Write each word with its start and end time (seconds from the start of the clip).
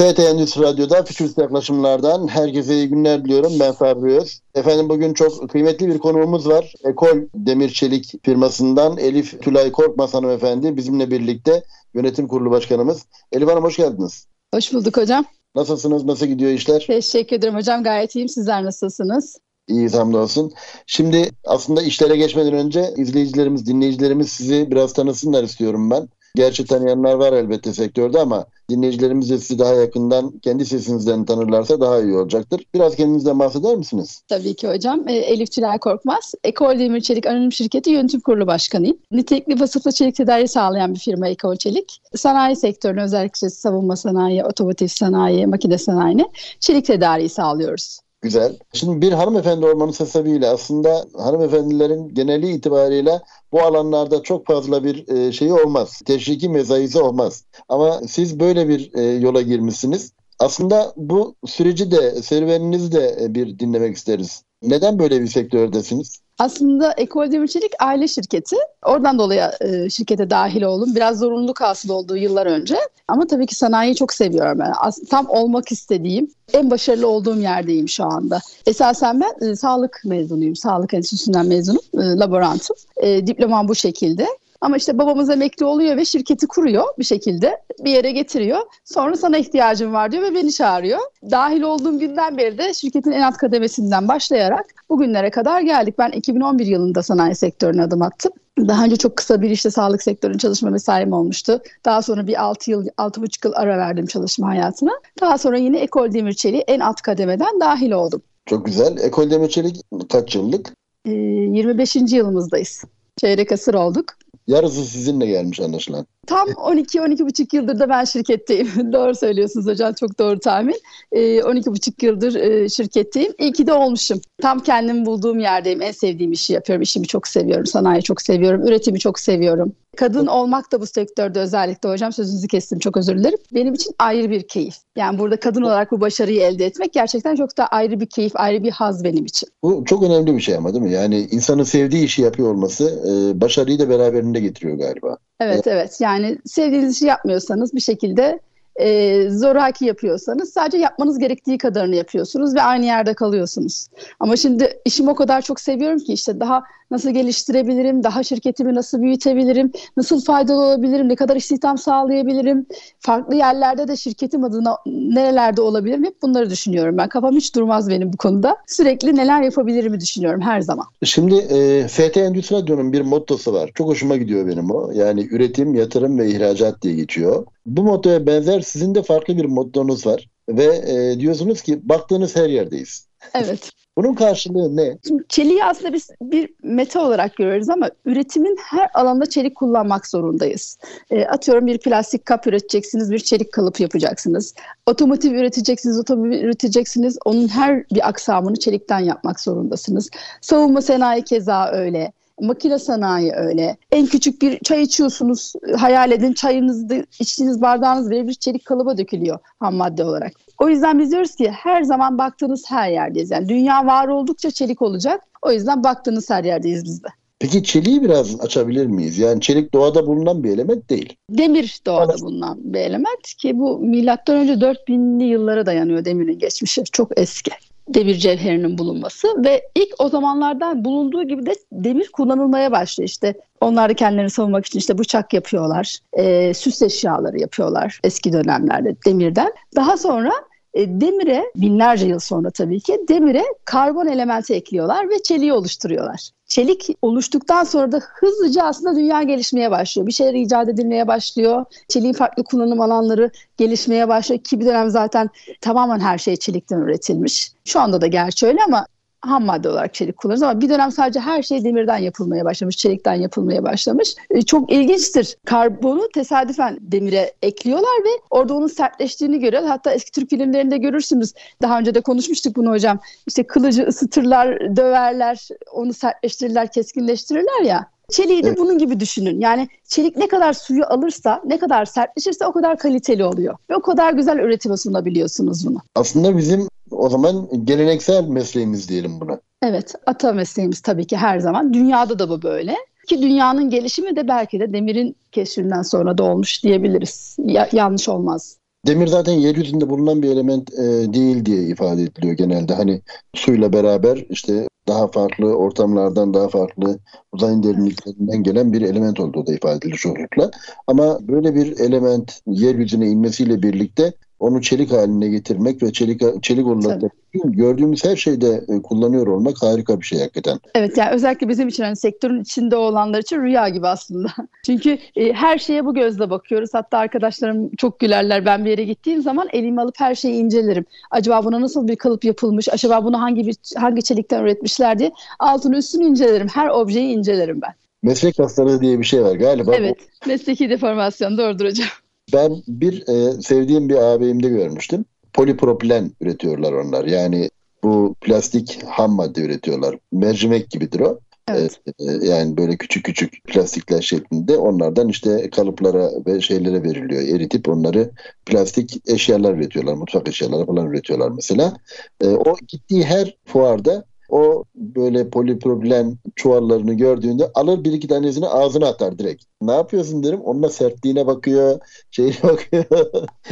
FT 0.00 0.18
Endüstri 0.18 0.62
Radyo'da 0.62 1.02
Fütürist 1.02 1.38
Yaklaşımlardan 1.38 2.28
herkese 2.28 2.74
iyi 2.74 2.88
günler 2.88 3.24
diliyorum. 3.24 3.52
Ben 3.60 3.72
Sabri 3.72 4.16
Öz. 4.16 4.40
Efendim 4.54 4.88
bugün 4.88 5.14
çok 5.14 5.50
kıymetli 5.50 5.88
bir 5.88 5.98
konuğumuz 5.98 6.48
var. 6.48 6.74
Ekol 6.84 7.18
Demir 7.34 7.68
Çelik 7.68 8.24
firmasından 8.24 8.98
Elif 8.98 9.42
Tülay 9.42 9.72
Korkmaz 9.72 10.14
hanımefendi 10.14 10.76
bizimle 10.76 11.10
birlikte 11.10 11.62
yönetim 11.94 12.28
kurulu 12.28 12.50
başkanımız. 12.50 13.06
Elif 13.32 13.48
Hanım 13.48 13.64
hoş 13.64 13.76
geldiniz. 13.76 14.26
Hoş 14.54 14.72
bulduk 14.72 14.96
hocam. 14.96 15.24
Nasılsınız? 15.54 16.04
Nasıl 16.04 16.26
gidiyor 16.26 16.50
işler? 16.50 16.84
Teşekkür 16.86 17.36
ederim 17.36 17.54
hocam. 17.54 17.84
Gayet 17.84 18.14
iyiyim. 18.14 18.28
Sizler 18.28 18.64
nasılsınız? 18.64 19.36
İyi 19.68 19.88
hamdolsun. 19.88 20.52
Şimdi 20.86 21.30
aslında 21.44 21.82
işlere 21.82 22.16
geçmeden 22.16 22.52
önce 22.52 22.94
izleyicilerimiz, 22.96 23.66
dinleyicilerimiz 23.66 24.28
sizi 24.32 24.70
biraz 24.70 24.92
tanısınlar 24.92 25.44
istiyorum 25.44 25.90
ben. 25.90 26.08
Gerçi 26.34 26.64
tanıyanlar 26.64 27.14
var 27.14 27.32
elbette 27.32 27.72
sektörde 27.72 28.18
ama 28.20 28.46
dinleyicilerimiz 28.70 29.30
de 29.30 29.38
sizi 29.38 29.58
daha 29.58 29.74
yakından 29.74 30.38
kendi 30.38 30.66
sesinizden 30.66 31.24
tanırlarsa 31.24 31.80
daha 31.80 32.00
iyi 32.00 32.14
olacaktır. 32.16 32.64
Biraz 32.74 32.96
kendinizden 32.96 33.38
bahseder 33.38 33.76
misiniz? 33.76 34.22
Tabii 34.28 34.54
ki 34.54 34.68
hocam. 34.68 35.08
E, 35.08 35.12
Elif 35.12 35.50
Çilay 35.52 35.78
Korkmaz. 35.78 36.34
Ekol 36.44 36.78
Demir 36.78 37.00
Çelik 37.00 37.26
Anonim 37.26 37.52
Şirketi 37.52 37.90
Yönetim 37.90 38.20
Kurulu 38.20 38.46
Başkanıyım. 38.46 38.98
Nitelikli 39.10 39.60
vasıflı 39.60 39.92
çelik 39.92 40.16
tedariği 40.16 40.48
sağlayan 40.48 40.94
bir 40.94 41.00
firma 41.00 41.28
Ekol 41.28 41.56
Çelik. 41.56 42.02
Sanayi 42.16 42.56
sektörüne 42.56 43.02
özellikle 43.02 43.50
savunma 43.50 43.96
sanayi, 43.96 44.44
otomotiv 44.44 44.86
sanayi, 44.86 45.46
makine 45.46 45.78
sanayine 45.78 46.24
çelik 46.60 46.84
tedariği 46.84 47.28
sağlıyoruz. 47.28 48.00
Güzel. 48.22 48.58
Şimdi 48.72 49.02
bir 49.06 49.12
hanımefendi 49.12 49.66
olmanın 49.66 49.90
sebebiyle 49.92 50.48
aslında 50.48 51.06
hanımefendilerin 51.16 52.14
geneli 52.14 52.52
itibariyle 52.52 53.20
bu 53.52 53.62
alanlarda 53.62 54.22
çok 54.22 54.46
fazla 54.46 54.84
bir 54.84 55.08
e, 55.08 55.32
şeyi 55.32 55.52
olmaz. 55.52 56.02
Teşviki 56.04 56.48
mezaisi 56.48 56.98
olmaz. 56.98 57.44
Ama 57.68 58.00
siz 58.08 58.40
böyle 58.40 58.68
bir 58.68 58.94
e, 58.94 59.02
yola 59.02 59.42
girmişsiniz. 59.42 60.12
Aslında 60.38 60.92
bu 60.96 61.34
süreci 61.46 61.90
de, 61.90 62.22
serüveninizi 62.22 62.92
de 62.92 63.18
e, 63.20 63.34
bir 63.34 63.58
dinlemek 63.58 63.96
isteriz. 63.96 64.42
Neden 64.62 64.98
böyle 64.98 65.20
bir 65.20 65.26
sektördesiniz? 65.26 66.20
Aslında 66.40 66.92
Ekol 66.92 67.32
Demirçelik 67.32 67.72
aile 67.80 68.08
şirketi. 68.08 68.56
Oradan 68.86 69.18
dolayı 69.18 69.50
e, 69.60 69.90
şirkete 69.90 70.30
dahil 70.30 70.62
oldum. 70.62 70.94
Biraz 70.94 71.18
zorunluluk 71.18 71.60
hasıl 71.60 71.88
olduğu 71.88 72.16
yıllar 72.16 72.46
önce. 72.46 72.76
Ama 73.08 73.26
tabii 73.26 73.46
ki 73.46 73.54
sanayiyi 73.54 73.96
çok 73.96 74.12
seviyorum 74.12 74.58
ben. 74.58 74.72
As- 74.80 75.08
tam 75.10 75.26
olmak 75.28 75.72
istediğim, 75.72 76.30
en 76.52 76.70
başarılı 76.70 77.08
olduğum 77.08 77.40
yerdeyim 77.40 77.88
şu 77.88 78.04
anda. 78.04 78.40
Esasen 78.66 79.20
ben 79.20 79.48
e, 79.48 79.56
sağlık 79.56 80.02
mezunuyum. 80.04 80.56
Sağlık 80.56 80.94
enstitüsünden 80.94 81.46
mezunum. 81.46 81.82
E, 81.94 81.98
laborantım. 81.98 82.76
E, 82.96 83.26
diplomam 83.26 83.68
bu 83.68 83.74
şekilde. 83.74 84.26
Ama 84.60 84.76
işte 84.76 84.98
babamız 84.98 85.30
emekli 85.30 85.64
oluyor 85.64 85.96
ve 85.96 86.04
şirketi 86.04 86.46
kuruyor 86.46 86.84
bir 86.98 87.04
şekilde. 87.04 87.60
Bir 87.84 87.90
yere 87.90 88.12
getiriyor. 88.12 88.60
Sonra 88.84 89.16
sana 89.16 89.38
ihtiyacım 89.38 89.92
var 89.92 90.12
diyor 90.12 90.22
ve 90.22 90.34
beni 90.34 90.52
çağırıyor. 90.52 91.00
Dahil 91.30 91.62
olduğum 91.62 91.98
günden 91.98 92.38
beri 92.38 92.58
de 92.58 92.74
şirketin 92.74 93.10
en 93.10 93.22
alt 93.22 93.36
kademesinden 93.36 94.08
başlayarak 94.08 94.66
bugünlere 94.90 95.30
kadar 95.30 95.60
geldik. 95.60 95.98
Ben 95.98 96.10
2011 96.10 96.66
yılında 96.66 97.02
sanayi 97.02 97.34
sektörüne 97.34 97.82
adım 97.82 98.02
attım. 98.02 98.32
Daha 98.68 98.84
önce 98.84 98.96
çok 98.96 99.16
kısa 99.16 99.42
bir 99.42 99.50
işte 99.50 99.70
sağlık 99.70 100.02
sektörünün 100.02 100.38
çalışma 100.38 100.72
vesairem 100.72 101.12
olmuştu. 101.12 101.62
Daha 101.84 102.02
sonra 102.02 102.26
bir 102.26 102.42
6 102.42 102.70
yıl, 102.70 102.86
6,5 102.86 103.46
yıl 103.46 103.52
ara 103.56 103.78
verdim 103.78 104.06
çalışma 104.06 104.48
hayatına. 104.48 104.92
Daha 105.20 105.38
sonra 105.38 105.58
yine 105.58 105.78
Ekol 105.78 106.12
Demirçeli 106.12 106.58
en 106.58 106.80
alt 106.80 107.02
kademeden 107.02 107.60
dahil 107.60 107.90
oldum. 107.90 108.22
Çok 108.46 108.66
güzel. 108.66 108.96
Ekol 108.98 109.30
Demirçelik 109.30 109.80
kaç 110.12 110.34
yıllık? 110.34 110.72
Ee, 111.06 111.10
25. 111.10 111.96
yılımızdayız. 111.96 112.84
Çeyrek 113.16 113.52
asır 113.52 113.74
olduk. 113.74 114.04
Yarısı 114.50 114.84
sizinle 114.84 115.26
gelmiş 115.26 115.60
anlaşılan. 115.60 116.06
Tam 116.30 116.48
12-12,5 116.48 117.56
yıldır 117.56 117.78
da 117.78 117.88
ben 117.88 118.04
şirketteyim. 118.04 118.68
doğru 118.92 119.14
söylüyorsunuz 119.14 119.66
hocam 119.66 119.92
çok 119.92 120.18
doğru 120.18 120.38
tahmin. 120.38 120.76
Ee, 121.12 121.38
12,5 121.38 122.06
yıldır 122.06 122.34
e, 122.34 122.68
şirketteyim. 122.68 123.32
İyi 123.38 123.52
ki 123.52 123.66
de 123.66 123.72
olmuşum. 123.72 124.20
Tam 124.42 124.60
kendimi 124.60 125.06
bulduğum 125.06 125.38
yerdeyim. 125.38 125.82
En 125.82 125.92
sevdiğim 125.92 126.32
işi 126.32 126.52
yapıyorum. 126.52 126.82
İşimi 126.82 127.06
çok 127.06 127.28
seviyorum. 127.28 127.66
Sanayi 127.66 128.02
çok 128.02 128.22
seviyorum. 128.22 128.66
Üretimi 128.66 128.98
çok 128.98 129.18
seviyorum. 129.18 129.72
Kadın 129.96 130.26
olmak 130.26 130.72
da 130.72 130.80
bu 130.80 130.86
sektörde 130.86 131.40
özellikle 131.40 131.88
hocam 131.88 132.12
sözünüzü 132.12 132.48
kestim 132.48 132.78
çok 132.78 132.96
özür 132.96 133.18
dilerim. 133.18 133.38
Benim 133.54 133.74
için 133.74 133.94
ayrı 133.98 134.30
bir 134.30 134.48
keyif. 134.48 134.74
Yani 134.96 135.18
burada 135.18 135.40
kadın 135.40 135.62
olarak 135.62 135.92
bu 135.92 136.00
başarıyı 136.00 136.40
elde 136.40 136.66
etmek 136.66 136.92
gerçekten 136.92 137.36
çok 137.36 137.58
da 137.58 137.66
ayrı 137.66 138.00
bir 138.00 138.06
keyif, 138.06 138.32
ayrı 138.34 138.62
bir 138.62 138.70
haz 138.70 139.04
benim 139.04 139.24
için. 139.24 139.48
Bu 139.62 139.84
çok 139.86 140.02
önemli 140.02 140.36
bir 140.36 140.40
şey 140.40 140.56
ama 140.56 140.72
değil 140.72 140.84
mi? 140.84 140.92
Yani 140.92 141.28
insanın 141.30 141.62
sevdiği 141.62 142.04
işi 142.04 142.22
yapıyor 142.22 142.50
olması 142.50 142.84
e, 142.84 143.40
başarıyı 143.40 143.78
da 143.78 143.88
beraberinde 143.88 144.40
getiriyor 144.40 144.78
galiba. 144.78 145.16
Evet 145.40 145.66
evet 145.66 146.00
yani 146.00 146.38
sevdiğiniz 146.46 146.96
işi 146.96 147.06
yapmıyorsanız 147.06 147.74
bir 147.74 147.80
şekilde 147.80 148.40
e, 148.76 149.30
zoraki 149.30 149.84
yapıyorsanız 149.84 150.52
sadece 150.52 150.78
yapmanız 150.78 151.18
gerektiği 151.18 151.58
kadarını 151.58 151.96
yapıyorsunuz 151.96 152.54
ve 152.54 152.62
aynı 152.62 152.84
yerde 152.84 153.14
kalıyorsunuz. 153.14 153.86
Ama 154.20 154.36
şimdi 154.36 154.80
işimi 154.84 155.10
o 155.10 155.14
kadar 155.14 155.42
çok 155.42 155.60
seviyorum 155.60 155.98
ki 155.98 156.12
işte 156.12 156.40
daha 156.40 156.62
nasıl 156.90 157.10
geliştirebilirim, 157.10 158.02
daha 158.02 158.22
şirketimi 158.22 158.74
nasıl 158.74 159.02
büyütebilirim, 159.02 159.72
nasıl 159.96 160.24
faydalı 160.24 160.60
olabilirim, 160.60 161.08
ne 161.08 161.16
kadar 161.16 161.36
istihdam 161.36 161.78
sağlayabilirim, 161.78 162.66
farklı 162.98 163.36
yerlerde 163.36 163.88
de 163.88 163.96
şirketim 163.96 164.44
adına 164.44 164.76
nerelerde 164.86 165.60
olabilirim 165.60 166.04
hep 166.04 166.22
bunları 166.22 166.50
düşünüyorum. 166.50 166.98
Ben 166.98 167.08
kafam 167.08 167.36
hiç 167.36 167.54
durmaz 167.54 167.88
benim 167.88 168.12
bu 168.12 168.16
konuda. 168.16 168.56
Sürekli 168.66 169.16
neler 169.16 169.42
yapabilirimi 169.42 170.00
düşünüyorum 170.00 170.40
her 170.40 170.60
zaman. 170.60 170.86
Şimdi 171.04 171.34
e, 171.34 171.88
FT 171.88 172.16
Endüstri 172.16 172.92
bir 172.92 173.00
mottosu 173.00 173.52
var. 173.52 173.70
Çok 173.74 173.88
hoşuma 173.88 174.16
gidiyor 174.16 174.46
benim 174.46 174.70
o. 174.70 174.92
Yani 174.92 175.28
üretim, 175.30 175.74
yatırım 175.74 176.18
ve 176.18 176.30
ihracat 176.30 176.82
diye 176.82 176.94
geçiyor. 176.94 177.46
Bu 177.66 177.82
mottoya 177.82 178.26
benzer 178.26 178.60
sizin 178.60 178.94
de 178.94 179.02
farklı 179.02 179.36
bir 179.36 179.44
mottonuz 179.44 180.06
var. 180.06 180.28
Ve 180.48 180.64
e, 180.64 181.20
diyorsunuz 181.20 181.62
ki 181.62 181.80
baktığınız 181.88 182.36
her 182.36 182.48
yerdeyiz. 182.48 183.09
Evet. 183.34 183.70
Bunun 183.96 184.14
karşılığı 184.14 184.76
ne? 184.76 184.98
Şimdi 185.08 185.24
çeliği 185.28 185.64
aslında 185.64 185.92
biz 185.92 186.10
bir 186.22 186.50
meta 186.62 187.06
olarak 187.06 187.36
görüyoruz 187.36 187.68
ama 187.68 187.90
üretimin 188.04 188.56
her 188.70 188.90
alanda 188.94 189.26
çelik 189.26 189.54
kullanmak 189.56 190.06
zorundayız. 190.06 190.78
E, 191.10 191.24
atıyorum 191.24 191.66
bir 191.66 191.78
plastik 191.78 192.26
kap 192.26 192.46
üreteceksiniz, 192.46 193.10
bir 193.10 193.18
çelik 193.18 193.52
kalıp 193.52 193.80
yapacaksınız. 193.80 194.54
Otomotiv 194.86 195.32
üreteceksiniz, 195.32 195.98
otomobil 195.98 196.40
üreteceksiniz. 196.40 197.18
Onun 197.24 197.48
her 197.48 197.84
bir 197.90 198.08
aksamını 198.08 198.56
çelikten 198.56 199.00
yapmak 199.00 199.40
zorundasınız. 199.40 200.10
Savunma 200.40 200.82
sanayi 200.82 201.24
keza 201.24 201.70
öyle. 201.72 202.12
Makine 202.40 202.78
sanayi 202.78 203.32
öyle. 203.32 203.76
En 203.92 204.06
küçük 204.06 204.42
bir 204.42 204.58
çay 204.58 204.82
içiyorsunuz. 204.82 205.52
Hayal 205.76 206.12
edin 206.12 206.32
çayınızda 206.32 206.94
içtiğiniz 207.20 207.62
bardağınız 207.62 208.10
bile 208.10 208.28
bir 208.28 208.34
çelik 208.34 208.64
kalıba 208.64 208.98
dökülüyor 208.98 209.38
ham 209.60 209.74
madde 209.74 210.04
olarak. 210.04 210.32
O 210.58 210.68
yüzden 210.68 210.98
biz 210.98 211.10
diyoruz 211.10 211.34
ki 211.34 211.50
her 211.50 211.82
zaman 211.82 212.18
baktığınız 212.18 212.64
her 212.68 212.90
yerdeyiz. 212.90 213.30
Yani 213.30 213.48
dünya 213.48 213.86
var 213.86 214.08
oldukça 214.08 214.50
çelik 214.50 214.82
olacak. 214.82 215.22
O 215.42 215.52
yüzden 215.52 215.84
baktığınız 215.84 216.30
her 216.30 216.44
yerdeyiz 216.44 216.84
biz 216.84 217.04
de. 217.04 217.08
Peki 217.38 217.64
çeliği 217.64 218.02
biraz 218.02 218.40
açabilir 218.40 218.86
miyiz? 218.86 219.18
Yani 219.18 219.40
çelik 219.40 219.74
doğada 219.74 220.06
bulunan 220.06 220.44
bir 220.44 220.50
element 220.50 220.90
değil. 220.90 221.16
Demir 221.30 221.80
doğada 221.86 222.20
bulunan 222.20 222.58
bir 222.64 222.80
element 222.80 223.34
ki 223.38 223.58
bu 223.58 223.78
milattan 223.78 224.36
önce 224.36 224.52
4000'li 224.52 225.24
yıllara 225.24 225.66
dayanıyor 225.66 226.04
demirin 226.04 226.38
geçmişi. 226.38 226.84
Çok 226.84 227.18
eski 227.18 227.50
demir 227.88 228.14
cevherinin 228.14 228.78
bulunması 228.78 229.44
ve 229.44 229.68
ilk 229.74 229.94
o 229.98 230.08
zamanlardan 230.08 230.84
bulunduğu 230.84 231.22
gibi 231.22 231.46
de 231.46 231.54
demir 231.72 232.08
kullanılmaya 232.12 232.72
başlıyor 232.72 233.08
işte. 233.08 233.34
Onlar 233.60 233.90
da 233.90 233.94
kendilerini 233.94 234.30
savunmak 234.30 234.66
için 234.66 234.78
işte 234.78 234.98
bıçak 234.98 235.34
yapıyorlar, 235.34 235.96
e, 236.12 236.54
süs 236.54 236.82
eşyaları 236.82 237.38
yapıyorlar 237.40 238.00
eski 238.04 238.32
dönemlerde 238.32 238.96
demirden. 239.06 239.52
Daha 239.76 239.96
sonra 239.96 240.32
e, 240.74 241.00
demire 241.00 241.44
binlerce 241.56 242.06
yıl 242.06 242.18
sonra 242.18 242.50
tabii 242.50 242.80
ki 242.80 243.00
demire 243.08 243.44
karbon 243.64 244.06
elementi 244.06 244.54
ekliyorlar 244.54 245.10
ve 245.10 245.22
çeliği 245.22 245.52
oluşturuyorlar. 245.52 246.30
Çelik 246.50 246.88
oluştuktan 247.02 247.64
sonra 247.64 247.92
da 247.92 248.00
hızlıca 248.14 248.62
aslında 248.64 248.96
dünya 248.96 249.22
gelişmeye 249.22 249.70
başlıyor. 249.70 250.06
Bir 250.06 250.12
şeyler 250.12 250.34
icat 250.34 250.68
edilmeye 250.68 251.06
başlıyor. 251.06 251.64
Çeliğin 251.88 252.12
farklı 252.12 252.44
kullanım 252.44 252.80
alanları 252.80 253.30
gelişmeye 253.56 254.08
başlıyor 254.08 254.42
ki 254.42 254.60
bir 254.60 254.66
dönem 254.66 254.90
zaten 254.90 255.30
tamamen 255.60 256.00
her 256.00 256.18
şey 256.18 256.36
çelikten 256.36 256.78
üretilmiş. 256.78 257.52
Şu 257.64 257.80
anda 257.80 258.00
da 258.00 258.06
gerçi 258.06 258.46
öyle 258.46 258.58
ama 258.66 258.86
ham 259.20 259.44
madde 259.44 259.68
olarak 259.68 259.94
çelik 259.94 260.16
kullanırız 260.16 260.42
ama 260.42 260.60
bir 260.60 260.68
dönem 260.68 260.92
sadece 260.92 261.20
her 261.20 261.42
şey 261.42 261.64
demirden 261.64 261.98
yapılmaya 261.98 262.44
başlamış, 262.44 262.76
çelikten 262.76 263.14
yapılmaya 263.14 263.62
başlamış. 263.62 264.14
E, 264.30 264.42
çok 264.42 264.72
ilginçtir. 264.72 265.36
Karbonu 265.44 266.08
tesadüfen 266.14 266.78
demire 266.80 267.32
ekliyorlar 267.42 268.04
ve 268.04 268.22
orada 268.30 268.54
onun 268.54 268.66
sertleştiğini 268.66 269.40
görüyoruz. 269.40 269.68
Hatta 269.68 269.92
eski 269.92 270.10
Türk 270.10 270.30
filmlerinde 270.30 270.78
görürsünüz. 270.78 271.32
Daha 271.62 271.78
önce 271.78 271.94
de 271.94 272.00
konuşmuştuk 272.00 272.56
bunu 272.56 272.70
hocam. 272.70 272.98
İşte 273.26 273.46
kılıcı 273.46 273.82
ısıtırlar, 273.82 274.76
döverler, 274.76 275.48
onu 275.72 275.92
sertleştirirler, 275.92 276.72
keskinleştirirler 276.72 277.62
ya. 277.64 277.86
Çeliği 278.10 278.42
de 278.42 278.48
evet. 278.48 278.58
bunun 278.58 278.78
gibi 278.78 279.00
düşünün. 279.00 279.40
Yani 279.40 279.68
çelik 279.88 280.16
ne 280.16 280.28
kadar 280.28 280.52
suyu 280.52 280.84
alırsa, 280.86 281.42
ne 281.44 281.58
kadar 281.58 281.84
sertleşirse 281.84 282.46
o 282.46 282.52
kadar 282.52 282.78
kaliteli 282.78 283.24
oluyor. 283.24 283.56
Ve 283.70 283.76
o 283.76 283.82
kadar 283.82 284.12
güzel 284.12 284.38
üretime 284.38 284.76
sunabiliyorsunuz 284.76 285.66
bunu. 285.66 285.78
Aslında 285.94 286.36
bizim 286.36 286.68
o 286.90 287.08
zaman 287.08 287.48
geleneksel 287.64 288.28
mesleğimiz 288.28 288.88
diyelim 288.88 289.20
buna. 289.20 289.40
Evet, 289.62 289.94
ata 290.06 290.32
mesleğimiz 290.32 290.80
tabii 290.80 291.06
ki 291.06 291.16
her 291.16 291.38
zaman. 291.38 291.74
Dünyada 291.74 292.18
da 292.18 292.28
bu 292.28 292.42
böyle. 292.42 292.74
Ki 293.08 293.22
dünyanın 293.22 293.70
gelişimi 293.70 294.16
de 294.16 294.28
belki 294.28 294.60
de 294.60 294.72
demirin 294.72 295.16
keşfinden 295.32 295.82
sonra 295.82 296.18
da 296.18 296.22
olmuş 296.24 296.64
diyebiliriz. 296.64 297.36
Ya, 297.38 297.68
yanlış 297.72 298.08
olmaz. 298.08 298.56
Demir 298.86 299.06
zaten 299.06 299.32
yeryüzünde 299.32 299.90
bulunan 299.90 300.22
bir 300.22 300.30
element 300.30 300.72
e, 300.72 301.12
değil 301.12 301.44
diye 301.44 301.62
ifade 301.62 302.02
ediliyor 302.02 302.36
genelde. 302.36 302.74
Hani 302.74 303.02
suyla 303.34 303.72
beraber 303.72 304.26
işte 304.30 304.68
daha 304.88 305.08
farklı 305.08 305.54
ortamlardan, 305.54 306.34
daha 306.34 306.48
farklı 306.48 306.98
uzayın 307.32 307.62
derinliklerinden 307.62 308.42
gelen 308.42 308.72
bir 308.72 308.82
element 308.82 309.20
olduğu 309.20 309.46
da 309.46 309.54
ifade 309.54 309.76
edilir 309.76 309.96
çoğunlukla. 309.96 310.50
Ama 310.86 311.18
böyle 311.28 311.54
bir 311.54 311.78
element 311.80 312.40
yeryüzüne 312.46 313.06
inmesiyle 313.06 313.62
birlikte 313.62 314.12
onu 314.40 314.62
çelik 314.62 314.92
haline 314.92 315.28
getirmek 315.28 315.82
ve 315.82 315.92
çelik 315.92 316.42
çelik 316.42 316.66
olarak 316.66 317.02
gördüğümüz 317.44 318.04
her 318.04 318.16
şeyde 318.16 318.64
e, 318.68 318.82
kullanıyor 318.82 319.26
olmak 319.26 319.62
harika 319.62 320.00
bir 320.00 320.04
şey 320.04 320.18
hakikaten. 320.18 320.58
Evet 320.74 320.96
yani 320.96 321.10
özellikle 321.10 321.48
bizim 321.48 321.68
için 321.68 321.84
hani 321.84 321.96
sektörün 321.96 322.40
içinde 322.40 322.76
olanlar 322.76 323.18
için 323.18 323.42
rüya 323.42 323.68
gibi 323.68 323.86
aslında. 323.86 324.28
Çünkü 324.66 324.98
e, 325.16 325.32
her 325.32 325.58
şeye 325.58 325.84
bu 325.84 325.94
gözle 325.94 326.30
bakıyoruz. 326.30 326.70
Hatta 326.72 326.98
arkadaşlarım 326.98 327.70
çok 327.76 328.00
gülerler. 328.00 328.46
Ben 328.46 328.64
bir 328.64 328.70
yere 328.70 328.84
gittiğim 328.84 329.22
zaman 329.22 329.48
elimi 329.52 329.80
alıp 329.80 329.94
her 329.98 330.14
şeyi 330.14 330.34
incelerim. 330.34 330.84
Acaba 331.10 331.44
buna 331.44 331.60
nasıl 331.60 331.88
bir 331.88 331.96
kalıp 331.96 332.24
yapılmış? 332.24 332.68
Acaba 332.68 333.04
bunu 333.04 333.20
hangi 333.20 333.46
bir 333.46 333.56
hangi 333.76 334.02
çelikten 334.02 334.42
üretmişler 334.42 334.98
diye 334.98 335.12
altını 335.38 335.76
üstünü 335.76 336.04
incelerim. 336.04 336.48
Her 336.48 336.68
objeyi 336.68 337.16
incelerim 337.16 337.60
ben. 337.62 337.74
Meslek 338.02 338.38
hastalığı 338.38 338.80
diye 338.80 338.98
bir 338.98 339.04
şey 339.04 339.22
var 339.22 339.36
galiba. 339.36 339.74
Evet. 339.74 339.96
Mesleki 340.26 340.70
deformasyon 340.70 341.38
doğrudur 341.38 341.64
hocam. 341.64 341.88
Ben 342.32 342.62
bir 342.68 343.08
e, 343.08 343.42
sevdiğim 343.42 343.88
bir 343.88 343.94
ağabeyimde 343.94 344.48
görmüştüm. 344.48 345.04
Polipropilen 345.32 346.10
üretiyorlar 346.20 346.72
onlar. 346.72 347.04
Yani 347.04 347.50
bu 347.82 348.14
plastik 348.20 348.82
ham 348.86 349.12
madde 349.12 349.40
üretiyorlar. 349.40 349.98
Mercimek 350.12 350.70
gibidir 350.70 351.00
o. 351.00 351.20
Evet. 351.48 351.80
E, 351.98 352.26
yani 352.26 352.56
böyle 352.56 352.76
küçük 352.76 353.04
küçük 353.04 353.44
plastikler 353.44 354.02
şeklinde 354.02 354.56
onlardan 354.56 355.08
işte 355.08 355.50
kalıplara 355.50 356.10
ve 356.26 356.40
şeylere 356.40 356.82
veriliyor. 356.82 357.22
Eritip 357.22 357.68
onları 357.68 358.10
plastik 358.46 359.10
eşyalar 359.10 359.54
üretiyorlar. 359.54 359.94
Mutfak 359.94 360.28
eşyaları 360.28 360.66
falan 360.66 360.86
üretiyorlar 360.86 361.30
mesela. 361.30 361.76
E, 362.20 362.28
o 362.28 362.56
gittiği 362.68 363.04
her 363.04 363.36
fuarda 363.44 364.04
o 364.30 364.64
böyle 364.74 365.30
polipropilen 365.30 366.16
çuvallarını 366.36 366.94
gördüğünde 366.94 367.50
alır 367.54 367.84
bir 367.84 367.92
iki 367.92 368.08
tanesini 368.08 368.46
ağzına 368.46 368.86
atar 368.86 369.18
direkt. 369.18 369.44
Ne 369.62 369.72
yapıyorsun 369.72 370.22
derim. 370.22 370.40
Onunla 370.40 370.68
sertliğine 370.68 371.26
bakıyor, 371.26 371.78
şeyine 372.10 372.36
bakıyor. 372.42 372.84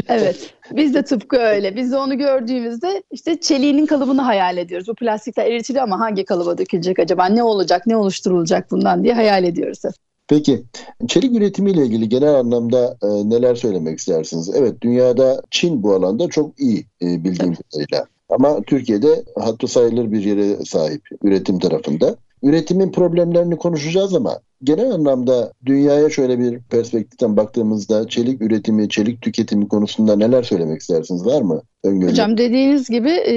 evet. 0.09 0.55
Biz 0.77 0.95
de 0.95 1.05
tıpkı 1.05 1.37
öyle. 1.37 1.77
Biz 1.77 1.93
de 1.93 1.97
onu 1.97 2.19
gördüğümüzde 2.19 3.03
işte 3.11 3.41
çeliğinin 3.41 3.87
kalıbını 3.87 4.21
hayal 4.21 4.57
ediyoruz. 4.57 4.89
Bu 4.89 4.95
plastikler 4.95 5.47
eritiliyor 5.47 5.85
ama 5.85 6.01
hangi 6.01 6.25
kalıba 6.25 6.59
dökülecek 6.59 6.99
acaba? 6.99 7.27
Ne 7.27 7.43
olacak? 7.43 7.87
Ne 7.87 7.97
oluşturulacak 7.97 8.71
bundan 8.71 9.05
diye 9.05 9.15
hayal 9.15 9.45
ediyoruz. 9.45 9.83
Peki 10.29 10.63
çelik 11.09 11.37
üretimiyle 11.37 11.87
ilgili 11.87 12.09
genel 12.09 12.35
anlamda 12.35 12.97
e, 13.03 13.07
neler 13.07 13.55
söylemek 13.55 13.99
istersiniz? 13.99 14.51
Evet 14.55 14.81
dünyada 14.81 15.43
Çin 15.51 15.83
bu 15.83 15.95
alanda 15.95 16.29
çok 16.29 16.61
iyi 16.61 16.85
e, 17.03 17.25
bildiğim 17.25 17.55
kadarıyla. 17.55 18.07
Ama 18.29 18.63
Türkiye'de 18.63 19.25
hatta 19.39 19.67
sayılır 19.67 20.13
bir 20.13 20.25
yere 20.25 20.65
sahip 20.65 21.09
üretim 21.23 21.59
tarafında. 21.59 22.17
Üretimin 22.43 22.93
problemlerini 22.93 23.57
konuşacağız 23.57 24.15
ama 24.15 24.41
genel 24.63 24.91
anlamda 24.91 25.53
dünyaya 25.67 26.11
şöyle 26.11 26.39
bir 26.39 26.61
perspektiften 26.61 27.37
baktığımızda 27.37 28.09
çelik 28.09 28.43
üretimi, 28.43 28.89
çelik 28.89 29.23
tüketimi 29.23 29.69
konusunda 29.69 30.17
neler 30.17 30.43
söylemek 30.43 30.81
istersiniz? 30.81 31.27
Var 31.27 31.43
mı 31.43 31.63
öngörü? 31.85 32.11
Hocam 32.11 32.39
dediğiniz 32.39 32.89
gibi 32.89 33.11
e, 33.11 33.35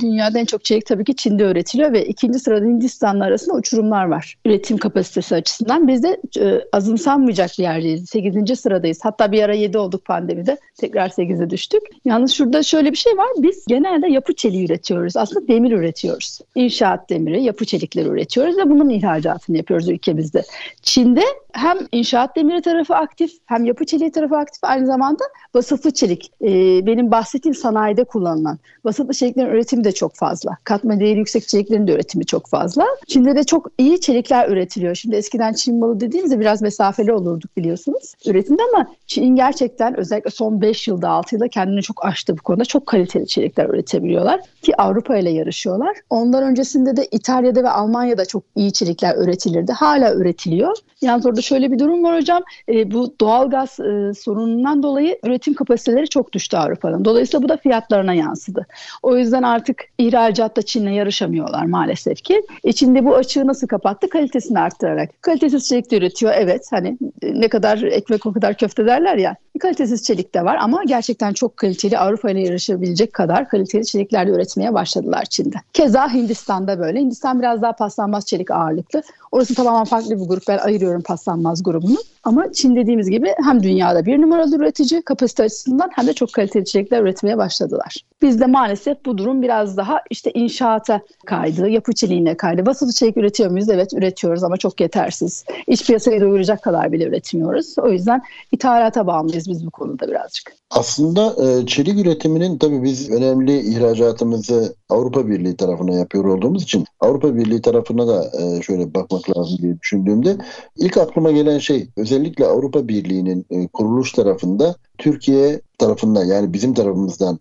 dünyada 0.00 0.38
en 0.38 0.44
çok 0.44 0.64
çelik 0.64 0.86
tabii 0.86 1.04
ki 1.04 1.16
Çin'de 1.16 1.42
üretiliyor 1.42 1.92
ve 1.92 2.06
ikinci 2.06 2.38
sırada 2.38 2.64
Hindistan'la 2.64 3.24
arasında 3.24 3.56
uçurumlar 3.56 4.04
var 4.04 4.36
üretim 4.46 4.76
kapasitesi 4.76 5.34
açısından. 5.34 5.88
Biz 5.88 6.02
de 6.02 6.20
e, 6.40 6.60
azımsanmayacak 6.72 7.50
bir 7.58 7.62
yerdeyiz. 7.62 8.10
8. 8.10 8.60
sıradayız. 8.60 8.98
Hatta 9.02 9.32
bir 9.32 9.42
ara 9.42 9.54
7 9.54 9.78
olduk 9.78 10.04
pandemide. 10.04 10.58
Tekrar 10.78 11.08
8'e 11.08 11.50
düştük. 11.50 11.82
Yalnız 12.04 12.32
şurada 12.32 12.62
şöyle 12.62 12.92
bir 12.92 12.96
şey 12.96 13.16
var. 13.16 13.28
Biz 13.38 13.64
genelde 13.66 14.08
yapı 14.08 14.34
çeliği 14.34 14.64
üretiyoruz. 14.64 15.16
Aslında 15.16 15.48
demir 15.48 15.72
üretiyoruz. 15.72 16.38
İnşaat 16.54 17.10
demiri, 17.10 17.42
yapı 17.42 17.64
çelikleri 17.64 18.08
üretiyoruz 18.08 18.58
ve 18.58 18.70
bunun 18.70 18.88
ihracatını 18.88 19.56
yapıyoruz 19.56 19.88
ülkemizde 19.88 20.25
ülkemizde. 20.26 20.42
Çin'de 20.82 21.22
hem 21.52 21.78
inşaat 21.92 22.36
demiri 22.36 22.62
tarafı 22.62 22.94
aktif 22.94 23.30
hem 23.46 23.64
yapı 23.64 23.84
çeliği 23.84 24.10
tarafı 24.10 24.36
aktif 24.36 24.64
aynı 24.64 24.86
zamanda 24.86 25.24
vasıflı 25.54 25.90
çelik. 25.90 26.30
E, 26.42 26.50
benim 26.86 27.10
bahsettiğim 27.10 27.54
sanayide 27.54 28.04
kullanılan 28.04 28.58
vasıflı 28.84 29.14
çeliklerin 29.14 29.50
üretimi 29.50 29.84
de 29.84 29.92
çok 29.92 30.14
fazla. 30.14 30.56
Katma 30.64 31.00
değeri 31.00 31.18
yüksek 31.18 31.48
çeliklerin 31.48 31.86
de 31.86 31.92
üretimi 31.92 32.26
çok 32.26 32.48
fazla. 32.48 32.86
Çin'de 33.06 33.36
de 33.36 33.44
çok 33.44 33.70
iyi 33.78 34.00
çelikler 34.00 34.48
üretiliyor. 34.48 34.94
Şimdi 34.94 35.16
eskiden 35.16 35.52
Çin 35.52 35.78
malı 35.78 36.00
dediğimizde 36.00 36.40
biraz 36.40 36.62
mesafeli 36.62 37.12
olurduk 37.12 37.56
biliyorsunuz 37.56 38.14
üretimde 38.26 38.62
ama 38.74 38.86
Çin 39.06 39.36
gerçekten 39.36 39.96
özellikle 39.96 40.30
son 40.30 40.60
5 40.60 40.88
yılda 40.88 41.08
6 41.08 41.34
yılda 41.34 41.48
kendini 41.48 41.82
çok 41.82 42.04
aştı 42.04 42.38
bu 42.38 42.42
konuda. 42.42 42.64
Çok 42.64 42.86
kaliteli 42.86 43.26
çelikler 43.26 43.68
üretebiliyorlar 43.68 44.40
ki 44.62 44.76
Avrupa 44.76 45.16
ile 45.16 45.30
yarışıyorlar. 45.30 45.96
Ondan 46.10 46.42
öncesinde 46.42 46.96
de 46.96 47.06
İtalya'da 47.10 47.62
ve 47.62 47.70
Almanya'da 47.70 48.24
çok 48.24 48.42
iyi 48.56 48.72
çelikler 48.72 49.16
üretilirdi. 49.16 49.72
Hala 49.72 50.14
üretiliyor. 50.16 50.76
Yalnız 51.02 51.26
orada 51.26 51.42
şöyle 51.42 51.72
bir 51.72 51.78
durum 51.78 52.04
var 52.04 52.16
hocam. 52.16 52.42
E, 52.68 52.90
bu 52.92 53.14
doğalgaz 53.20 53.80
e, 53.80 54.14
sorunundan 54.14 54.82
dolayı 54.82 55.18
üretim 55.24 55.54
kapasiteleri 55.54 56.08
çok 56.08 56.32
düştü 56.32 56.56
Avrupa'nın. 56.56 57.04
Dolayısıyla 57.04 57.44
bu 57.44 57.48
da 57.48 57.56
fiyatlarına 57.56 58.14
yansıdı. 58.14 58.66
O 59.02 59.16
yüzden 59.16 59.42
artık 59.42 59.84
ihracatta 59.98 60.62
Çin'le 60.62 60.90
yarışamıyorlar 60.90 61.64
maalesef 61.64 62.22
ki. 62.22 62.42
E, 62.64 62.72
Çin'de 62.72 63.04
bu 63.04 63.16
açığı 63.16 63.46
nasıl 63.46 63.66
kapattı? 63.66 64.08
Kalitesini 64.08 64.58
arttırarak. 64.58 65.22
Kalitesiz 65.22 65.68
çelik 65.68 65.90
de 65.90 65.96
üretiyor. 65.96 66.32
Evet 66.36 66.68
hani 66.70 66.98
e, 67.22 67.40
ne 67.40 67.48
kadar 67.48 67.82
ekmek 67.82 68.26
o 68.26 68.32
kadar 68.32 68.54
köfte 68.54 68.86
derler 68.86 69.16
ya. 69.16 69.36
Kalitesiz 69.60 70.02
çelik 70.02 70.34
de 70.34 70.44
var 70.44 70.56
ama 70.60 70.84
gerçekten 70.84 71.32
çok 71.32 71.56
kaliteli 71.56 71.98
Avrupa 71.98 72.30
ile 72.30 72.40
yarışabilecek 72.40 73.12
kadar 73.12 73.48
kaliteli 73.48 73.86
çelikler 73.86 74.26
de 74.26 74.30
üretmeye 74.30 74.74
başladılar 74.74 75.24
Çin'de. 75.24 75.56
Keza 75.72 76.14
Hindistan'da 76.14 76.78
böyle. 76.78 77.00
Hindistan 77.00 77.40
biraz 77.40 77.62
daha 77.62 77.72
paslanmaz 77.72 78.26
çelik 78.26 78.50
ağırlıklı. 78.50 79.02
Orası 79.32 79.54
tamamen 79.54 79.84
farklı 79.84 80.05
bir 80.10 80.28
grup. 80.28 80.42
Ben 80.48 80.58
ayırıyorum 80.58 81.02
paslanmaz 81.02 81.62
grubunu. 81.62 81.96
Ama 82.24 82.52
Çin 82.52 82.76
dediğimiz 82.76 83.10
gibi 83.10 83.34
hem 83.44 83.62
dünyada 83.62 84.06
bir 84.06 84.22
numaralı 84.22 84.56
üretici 84.56 85.02
kapasite 85.02 85.42
açısından 85.42 85.90
hem 85.94 86.06
de 86.06 86.12
çok 86.12 86.32
kaliteli 86.32 86.62
içerikler 86.62 87.02
üretmeye 87.02 87.38
başladılar. 87.38 87.96
Bizde 88.22 88.46
maalesef 88.46 89.04
bu 89.06 89.18
durum 89.18 89.42
biraz 89.42 89.76
daha 89.76 90.00
işte 90.10 90.30
inşaata 90.30 91.00
kaydı, 91.26 91.68
yapı 91.68 91.92
çeliğine 91.92 92.36
kaydı. 92.36 92.66
Vasıf 92.66 92.90
içerik 92.90 93.16
üretiyor 93.16 93.50
muyuz? 93.50 93.68
Evet 93.68 93.92
üretiyoruz 93.92 94.44
ama 94.44 94.56
çok 94.56 94.80
yetersiz. 94.80 95.44
İç 95.66 95.86
piyasayı 95.86 96.20
doyuracak 96.20 96.62
kadar 96.62 96.92
bile 96.92 97.04
üretmiyoruz. 97.04 97.74
O 97.78 97.88
yüzden 97.88 98.22
ithalata 98.52 99.06
bağımlıyız 99.06 99.48
biz 99.48 99.66
bu 99.66 99.70
konuda 99.70 100.08
birazcık. 100.08 100.52
Aslında 100.70 101.34
e, 101.44 101.66
çelik 101.66 101.98
üretiminin 101.98 102.58
tabii 102.58 102.82
biz 102.82 103.10
önemli 103.10 103.60
ihracatımızı 103.60 104.74
Avrupa 104.88 105.28
Birliği 105.28 105.56
tarafına 105.56 105.94
yapıyor 105.94 106.24
olduğumuz 106.24 106.62
için 106.62 106.84
Avrupa 107.00 107.36
Birliği 107.36 107.62
tarafına 107.62 108.08
da 108.08 108.30
e, 108.40 108.62
şöyle 108.62 108.94
bakmak 108.94 109.36
lazım 109.36 109.58
diye 109.62 109.76
düşündüğümde 109.96 110.36
ilk 110.76 110.96
aklıma 110.96 111.30
gelen 111.30 111.58
şey 111.58 111.88
özellikle 111.96 112.46
Avrupa 112.46 112.88
Birliği'nin 112.88 113.46
e, 113.50 113.66
kuruluş 113.66 114.12
tarafında 114.12 114.74
Türkiye 114.98 115.60
tarafından 115.78 116.24
yani 116.24 116.52
bizim 116.52 116.74
tarafımızdan 116.74 117.38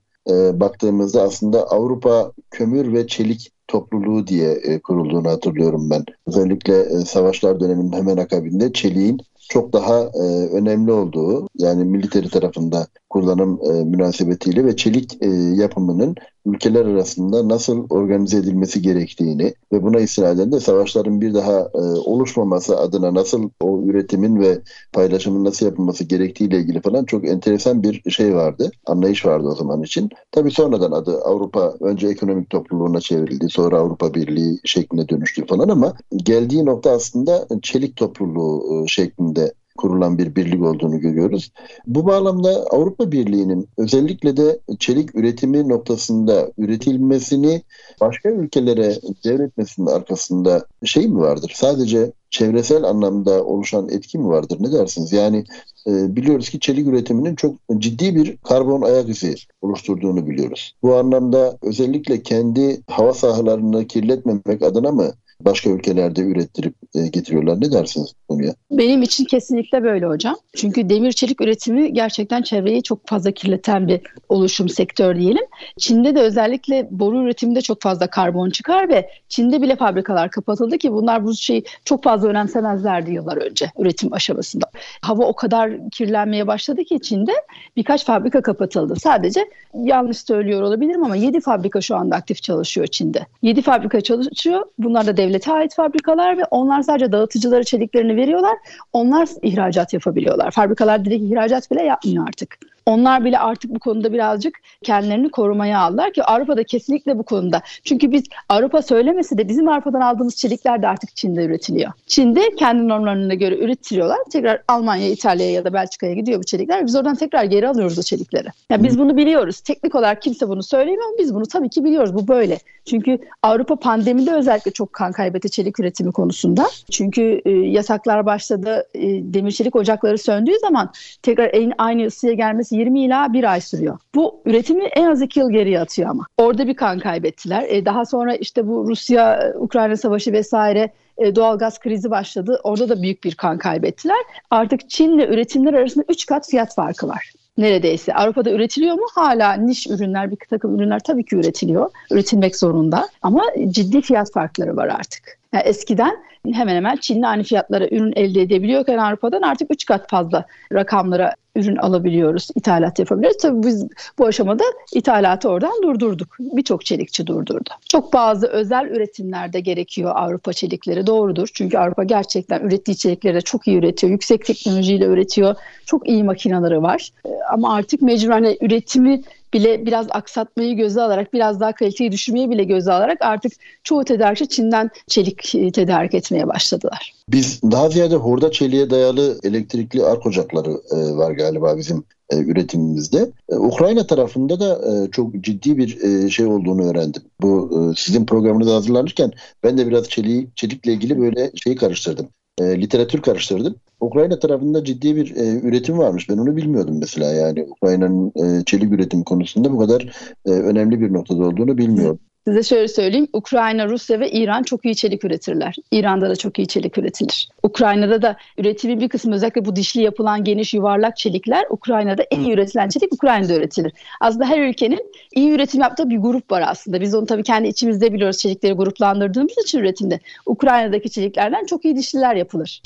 baktığımızda 0.53 1.21
aslında 1.21 1.63
Avrupa 1.63 2.31
Kömür 2.51 2.93
ve 2.93 3.07
Çelik 3.07 3.51
topluluğu 3.67 4.27
diye 4.27 4.79
kurulduğunu 4.79 5.29
hatırlıyorum 5.29 5.89
ben. 5.89 6.05
Özellikle 6.27 6.85
savaşlar 7.05 7.59
döneminin 7.59 7.93
hemen 7.93 8.17
akabinde 8.17 8.73
çeliğin 8.73 9.21
çok 9.49 9.73
daha 9.73 9.99
e, 9.99 10.49
önemli 10.51 10.91
olduğu 10.91 11.47
yani 11.57 11.83
militeri 11.83 12.29
tarafında 12.29 12.87
kullanım 13.15 13.59
e, 13.63 13.83
münasebetiyle 13.83 14.65
ve 14.65 14.75
çelik 14.75 15.23
e, 15.23 15.27
yapımının 15.55 16.15
ülkeler 16.45 16.85
arasında 16.85 17.49
nasıl 17.49 17.85
organize 17.89 18.37
edilmesi 18.37 18.81
gerektiğini 18.81 19.53
ve 19.71 19.83
buna 19.83 19.99
istinaden 19.99 20.51
de 20.51 20.59
savaşların 20.59 21.21
bir 21.21 21.33
daha 21.33 21.59
e, 21.59 21.79
oluşmaması 22.05 22.77
adına 22.77 23.13
nasıl 23.13 23.49
o 23.61 23.81
üretimin 23.83 24.39
ve 24.39 24.59
paylaşımın 24.93 25.45
nasıl 25.45 25.65
yapılması 25.65 26.03
gerektiğiyle 26.03 26.59
ilgili 26.59 26.81
falan 26.81 27.05
çok 27.05 27.27
enteresan 27.27 27.83
bir 27.83 28.11
şey 28.11 28.35
vardı. 28.35 28.71
Anlayış 28.85 29.25
vardı 29.25 29.47
o 29.47 29.55
zaman 29.55 29.83
için. 29.83 30.09
Tabii 30.31 30.51
sonradan 30.51 30.91
adı 30.91 31.21
Avrupa 31.21 31.73
önce 31.79 32.07
ekonomik 32.07 32.49
topluluğuna 32.49 32.99
çevrildi. 32.99 33.49
Sonra 33.49 33.77
Avrupa 33.77 34.13
Birliği 34.13 34.59
şeklinde 34.63 35.09
dönüştü 35.09 35.45
falan 35.45 35.69
ama 35.69 35.93
geldiği 36.15 36.65
nokta 36.65 36.91
aslında 36.91 37.47
çelik 37.61 37.95
topluluğu 37.95 38.83
e, 38.83 38.87
şeklinde 38.87 39.53
kurulan 39.77 40.17
bir 40.17 40.35
birlik 40.35 40.63
olduğunu 40.63 40.99
görüyoruz. 40.99 41.51
Bu 41.87 42.05
bağlamda 42.05 42.49
Avrupa 42.71 43.11
Birliği'nin 43.11 43.69
özellikle 43.77 44.37
de 44.37 44.59
çelik 44.79 45.15
üretimi 45.15 45.69
noktasında 45.69 46.51
üretilmesini 46.57 47.61
başka 48.01 48.29
ülkelere 48.29 48.95
devretmesinin 49.25 49.87
arkasında 49.87 50.65
şey 50.83 51.07
mi 51.07 51.19
vardır? 51.19 51.51
Sadece 51.55 52.11
çevresel 52.29 52.83
anlamda 52.83 53.45
oluşan 53.45 53.89
etki 53.89 54.17
mi 54.17 54.27
vardır? 54.27 54.57
Ne 54.59 54.71
dersiniz? 54.71 55.11
Yani 55.11 55.43
e, 55.87 56.15
biliyoruz 56.15 56.49
ki 56.49 56.59
çelik 56.59 56.87
üretiminin 56.87 57.35
çok 57.35 57.55
ciddi 57.77 58.15
bir 58.15 58.37
karbon 58.37 58.81
ayak 58.81 59.09
izi 59.09 59.35
oluşturduğunu 59.61 60.27
biliyoruz. 60.27 60.75
Bu 60.83 60.95
anlamda 60.95 61.57
özellikle 61.61 62.23
kendi 62.23 62.81
hava 62.87 63.13
sahalarını 63.13 63.87
kirletmemek 63.87 64.61
adına 64.61 64.91
mı 64.91 65.11
başka 65.41 65.69
ülkelerde 65.69 66.21
ürettirip 66.21 66.73
e, 66.95 67.07
getiriyorlar. 67.07 67.61
Ne 67.61 67.71
dersiniz 67.71 68.13
konuya? 68.29 68.53
Benim 68.71 69.01
için 69.01 69.25
kesinlikle 69.25 69.83
böyle 69.83 70.05
hocam. 70.05 70.35
Çünkü 70.55 70.89
demir 70.89 71.11
çelik 71.11 71.41
üretimi 71.41 71.93
gerçekten 71.93 72.41
çevreyi 72.41 72.83
çok 72.83 73.07
fazla 73.07 73.31
kirleten 73.31 73.87
bir 73.87 74.01
oluşum 74.29 74.69
sektör 74.69 75.15
diyelim. 75.15 75.45
Çin'de 75.79 76.15
de 76.15 76.19
özellikle 76.19 76.87
boru 76.91 77.23
üretiminde 77.23 77.61
çok 77.61 77.81
fazla 77.81 78.07
karbon 78.07 78.49
çıkar 78.49 78.89
ve 78.89 79.09
Çin'de 79.29 79.61
bile 79.61 79.75
fabrikalar 79.75 80.29
kapatıldı 80.31 80.77
ki 80.77 80.93
bunlar 80.93 81.25
bu 81.25 81.33
şeyi 81.33 81.63
çok 81.85 82.03
fazla 82.03 82.27
önemsemezlerdi 82.27 83.11
yıllar 83.11 83.37
önce 83.37 83.71
üretim 83.77 84.13
aşamasında. 84.13 84.65
Hava 85.01 85.25
o 85.25 85.35
kadar 85.35 85.89
kirlenmeye 85.89 86.47
başladı 86.47 86.83
ki 86.83 87.01
Çin'de 87.01 87.33
birkaç 87.75 88.05
fabrika 88.05 88.41
kapatıldı. 88.41 88.95
Sadece 88.95 89.45
yanlış 89.73 90.17
söylüyor 90.17 90.61
olabilirim 90.61 91.03
ama 91.03 91.15
7 91.15 91.39
fabrika 91.39 91.81
şu 91.81 91.95
anda 91.95 92.15
aktif 92.15 92.41
çalışıyor 92.41 92.87
Çin'de. 92.87 93.25
7 93.41 93.61
fabrika 93.61 94.01
çalışıyor. 94.01 94.65
Bunlar 94.79 95.07
da 95.07 95.17
devlete 95.25 95.51
ait 95.51 95.75
fabrikalar 95.75 96.37
ve 96.37 96.43
onlar 96.51 96.81
sadece 96.81 97.11
dağıtıcılara 97.11 97.63
çeliklerini 97.63 98.15
veriyorlar. 98.15 98.57
Onlar 98.93 99.29
ihracat 99.41 99.93
yapabiliyorlar. 99.93 100.51
Fabrikalar 100.51 101.05
direkt 101.05 101.23
ihracat 101.23 101.71
bile 101.71 101.83
yapmıyor 101.83 102.27
artık. 102.27 102.57
Onlar 102.85 103.25
bile 103.25 103.39
artık 103.39 103.75
bu 103.75 103.79
konuda 103.79 104.13
birazcık 104.13 104.59
kendilerini 104.83 105.31
korumaya 105.31 105.79
aldılar 105.79 106.13
ki 106.13 106.23
Avrupa'da 106.23 106.63
kesinlikle 106.63 107.17
bu 107.17 107.23
konuda. 107.23 107.61
Çünkü 107.83 108.11
biz 108.11 108.23
Avrupa 108.49 108.81
söylemesi 108.81 109.37
de 109.37 109.47
bizim 109.49 109.67
Avrupa'dan 109.67 110.01
aldığımız 110.01 110.35
çelikler 110.35 110.81
de 110.81 110.87
artık 110.87 111.15
Çin'de 111.15 111.45
üretiliyor. 111.45 111.91
Çin'de 112.07 112.55
kendi 112.55 112.87
normlarına 112.87 113.33
göre 113.33 113.57
üretiliyorlar. 113.57 114.17
Tekrar 114.31 114.61
Almanya, 114.67 115.09
İtalya'ya 115.09 115.51
ya 115.51 115.65
da 115.65 115.73
Belçika'ya 115.73 116.13
gidiyor 116.13 116.39
bu 116.39 116.43
çelikler. 116.43 116.85
Biz 116.85 116.95
oradan 116.95 117.15
tekrar 117.15 117.43
geri 117.43 117.67
alıyoruz 117.67 117.99
o 117.99 118.01
çelikleri. 118.01 118.47
Yani 118.69 118.83
biz 118.83 118.99
bunu 118.99 119.17
biliyoruz. 119.17 119.61
Teknik 119.61 119.95
olarak 119.95 120.21
kimse 120.21 120.47
bunu 120.49 120.63
söylemiyor 120.63 121.03
ama 121.07 121.17
biz 121.19 121.35
bunu 121.35 121.45
tabii 121.45 121.69
ki 121.69 121.83
biliyoruz. 121.83 122.13
Bu 122.13 122.27
böyle. 122.27 122.59
Çünkü 122.85 123.19
Avrupa 123.43 123.75
pandemide 123.75 124.33
özellikle 124.33 124.71
çok 124.71 124.93
kan 124.93 125.11
kaybetti 125.11 125.49
çelik 125.49 125.79
üretimi 125.79 126.11
konusunda. 126.11 126.65
Çünkü 126.91 127.41
e, 127.45 127.51
yasaklar 127.51 128.25
başladı. 128.25 128.87
E, 128.93 129.01
demir 129.33 129.51
çelik 129.51 129.75
ocakları 129.75 130.17
söndüğü 130.17 130.59
zaman 130.61 130.91
tekrar 131.21 131.51
aynı 131.77 132.05
ısıya 132.05 132.33
gelmesi 132.33 132.74
20 132.75 133.03
ila 133.03 133.33
1 133.33 133.51
ay 133.51 133.61
sürüyor. 133.61 133.99
Bu 134.15 134.41
üretimi 134.45 134.83
en 134.83 135.05
az 135.05 135.21
2 135.21 135.39
yıl 135.39 135.51
geriye 135.51 135.79
atıyor 135.79 136.09
ama. 136.09 136.27
Orada 136.37 136.67
bir 136.67 136.73
kan 136.73 136.99
kaybettiler. 136.99 137.65
E, 137.69 137.85
daha 137.85 138.05
sonra 138.05 138.35
işte 138.35 138.67
bu 138.67 138.87
Rusya-Ukrayna 138.87 139.97
savaşı 139.97 140.33
vesaire 140.33 140.91
e, 141.17 141.35
doğal 141.35 141.57
gaz 141.57 141.79
krizi 141.79 142.11
başladı. 142.11 142.59
Orada 142.63 142.89
da 142.89 143.01
büyük 143.01 143.23
bir 143.23 143.35
kan 143.35 143.57
kaybettiler. 143.57 144.17
Artık 144.51 144.89
Çin'le 144.89 145.19
üretimler 145.19 145.73
arasında 145.73 146.05
3 146.09 146.25
kat 146.25 146.49
fiyat 146.49 146.75
farkı 146.75 147.07
var 147.07 147.31
neredeyse. 147.57 148.13
Avrupa'da 148.13 148.51
üretiliyor 148.51 148.95
mu? 148.95 149.05
Hala 149.15 149.53
niş 149.53 149.87
ürünler, 149.87 150.31
bir 150.31 150.37
takım 150.49 150.79
ürünler 150.79 150.99
tabii 150.99 151.25
ki 151.25 151.35
üretiliyor. 151.35 151.89
Üretilmek 152.11 152.55
zorunda. 152.55 153.07
Ama 153.21 153.43
ciddi 153.69 154.01
fiyat 154.01 154.31
farkları 154.31 154.75
var 154.75 154.87
artık. 154.87 155.39
Yani 155.53 155.63
eskiden 155.63 156.17
hemen 156.53 156.75
hemen 156.75 156.95
Çin'le 156.95 157.23
aynı 157.23 157.43
fiyatlara 157.43 157.87
ürün 157.87 158.13
elde 158.15 158.41
edebiliyorken 158.41 158.97
Avrupa'dan 158.97 159.41
artık 159.41 159.73
3 159.73 159.85
kat 159.85 160.09
fazla 160.09 160.45
rakamlara 160.73 161.35
ürün 161.55 161.75
alabiliyoruz, 161.75 162.47
ithalat 162.55 162.99
yapabiliyoruz. 162.99 163.37
Tabii 163.37 163.67
biz 163.67 163.87
bu 164.19 164.25
aşamada 164.25 164.63
ithalatı 164.93 165.49
oradan 165.49 165.83
durdurduk. 165.83 166.35
Birçok 166.39 166.85
çelikçi 166.85 167.27
durdurdu. 167.27 167.69
Çok 167.89 168.13
bazı 168.13 168.47
özel 168.47 168.85
üretimlerde 168.85 169.59
gerekiyor 169.59 170.11
Avrupa 170.15 170.53
çelikleri 170.53 171.07
doğrudur. 171.07 171.47
Çünkü 171.53 171.77
Avrupa 171.77 172.03
gerçekten 172.03 172.59
ürettiği 172.59 172.97
çelikleri 172.97 173.35
de 173.35 173.41
çok 173.41 173.67
iyi 173.67 173.77
üretiyor. 173.77 174.11
Yüksek 174.11 174.45
teknolojiyle 174.45 175.05
üretiyor. 175.05 175.55
Çok 175.85 176.09
iyi 176.09 176.23
makineleri 176.23 176.81
var. 176.81 177.09
Ama 177.49 177.75
artık 177.75 178.01
mecburen 178.01 178.35
hani 178.35 178.57
üretimi 178.61 179.21
bile 179.53 179.85
biraz 179.85 180.07
aksatmayı 180.09 180.75
göze 180.75 181.01
alarak 181.01 181.33
biraz 181.33 181.59
daha 181.59 181.71
kaliteyi 181.71 182.11
düşürmeyi 182.11 182.49
bile 182.49 182.63
göze 182.63 182.91
alarak 182.91 183.17
artık 183.21 183.51
çoğu 183.83 184.03
tedarikçi 184.05 184.47
Çin'den 184.47 184.89
çelik 185.07 185.55
e, 185.55 185.71
tedarik 185.71 186.13
etmeye 186.13 186.47
başladılar. 186.47 187.13
Biz 187.29 187.61
daha 187.63 187.89
ziyade 187.89 188.15
hurda 188.15 188.51
çeliğe 188.51 188.89
dayalı 188.89 189.39
elektrikli 189.43 190.03
ark 190.03 190.25
ocakları 190.25 190.71
e, 190.71 191.17
var 191.17 191.31
galiba 191.31 191.77
bizim 191.77 192.03
e, 192.29 192.37
üretimimizde. 192.37 193.31
E, 193.49 193.55
Ukrayna 193.55 194.07
tarafında 194.07 194.59
da 194.59 194.81
e, 194.91 195.11
çok 195.11 195.35
ciddi 195.35 195.77
bir 195.77 196.01
e, 196.01 196.29
şey 196.29 196.45
olduğunu 196.45 196.89
öğrendim. 196.89 197.21
Bu 197.41 197.71
e, 197.73 197.95
sizin 197.97 198.25
programınızı 198.25 198.71
hazırlanırken 198.71 199.31
ben 199.63 199.77
de 199.77 199.87
biraz 199.87 200.09
çeliği, 200.09 200.47
çelikle 200.55 200.93
ilgili 200.93 201.19
böyle 201.19 201.51
şeyi 201.55 201.75
karıştırdım. 201.75 202.27
E, 202.61 202.81
literatür 202.81 203.21
karıştırdım. 203.21 203.75
Ukrayna 204.05 204.39
tarafında 204.39 204.83
ciddi 204.83 205.15
bir 205.15 205.35
e, 205.35 205.59
üretim 205.59 205.97
varmış. 205.97 206.29
Ben 206.29 206.37
onu 206.37 206.55
bilmiyordum 206.55 206.97
mesela 206.99 207.31
yani. 207.31 207.63
Ukrayna'nın 207.69 208.31
e, 208.35 208.63
çelik 208.65 208.93
üretim 208.93 209.23
konusunda 209.23 209.71
bu 209.71 209.79
kadar 209.79 210.01
e, 210.45 210.51
önemli 210.51 211.01
bir 211.01 211.13
noktada 211.13 211.43
olduğunu 211.43 211.77
bilmiyordum. 211.77 212.19
Size 212.47 212.63
şöyle 212.63 212.87
söyleyeyim. 212.87 213.27
Ukrayna, 213.33 213.87
Rusya 213.87 214.19
ve 214.19 214.31
İran 214.31 214.63
çok 214.63 214.85
iyi 214.85 214.95
çelik 214.95 215.25
üretirler. 215.25 215.75
İran'da 215.91 216.29
da 216.29 216.35
çok 216.35 216.59
iyi 216.59 216.67
çelik 216.67 216.97
üretilir. 216.97 217.49
Ukrayna'da 217.63 218.21
da 218.21 218.37
üretimin 218.57 218.99
bir 218.99 219.09
kısmı 219.09 219.35
özellikle 219.35 219.65
bu 219.65 219.75
dişli 219.75 220.01
yapılan 220.01 220.43
geniş 220.43 220.73
yuvarlak 220.73 221.17
çelikler 221.17 221.65
Ukrayna'da 221.69 222.23
en 222.31 222.39
iyi 222.39 222.53
üretilen 222.53 222.89
çelik 222.89 223.13
Ukrayna'da 223.13 223.53
üretilir. 223.53 223.93
Aslında 224.21 224.45
her 224.45 224.61
ülkenin 224.61 225.11
iyi 225.35 225.51
üretim 225.51 225.81
yaptığı 225.81 226.09
bir 226.09 226.17
grup 226.17 226.51
var 226.51 226.63
aslında. 226.67 227.01
Biz 227.01 227.15
onu 227.15 227.25
tabii 227.25 227.43
kendi 227.43 227.67
içimizde 227.67 228.13
biliyoruz 228.13 228.37
çelikleri 228.37 228.73
gruplandırdığımız 228.73 229.57
için 229.63 229.79
üretimde. 229.79 230.19
Ukrayna'daki 230.45 231.09
çeliklerden 231.09 231.65
çok 231.65 231.85
iyi 231.85 231.95
dişliler 231.95 232.35
yapılır 232.35 232.81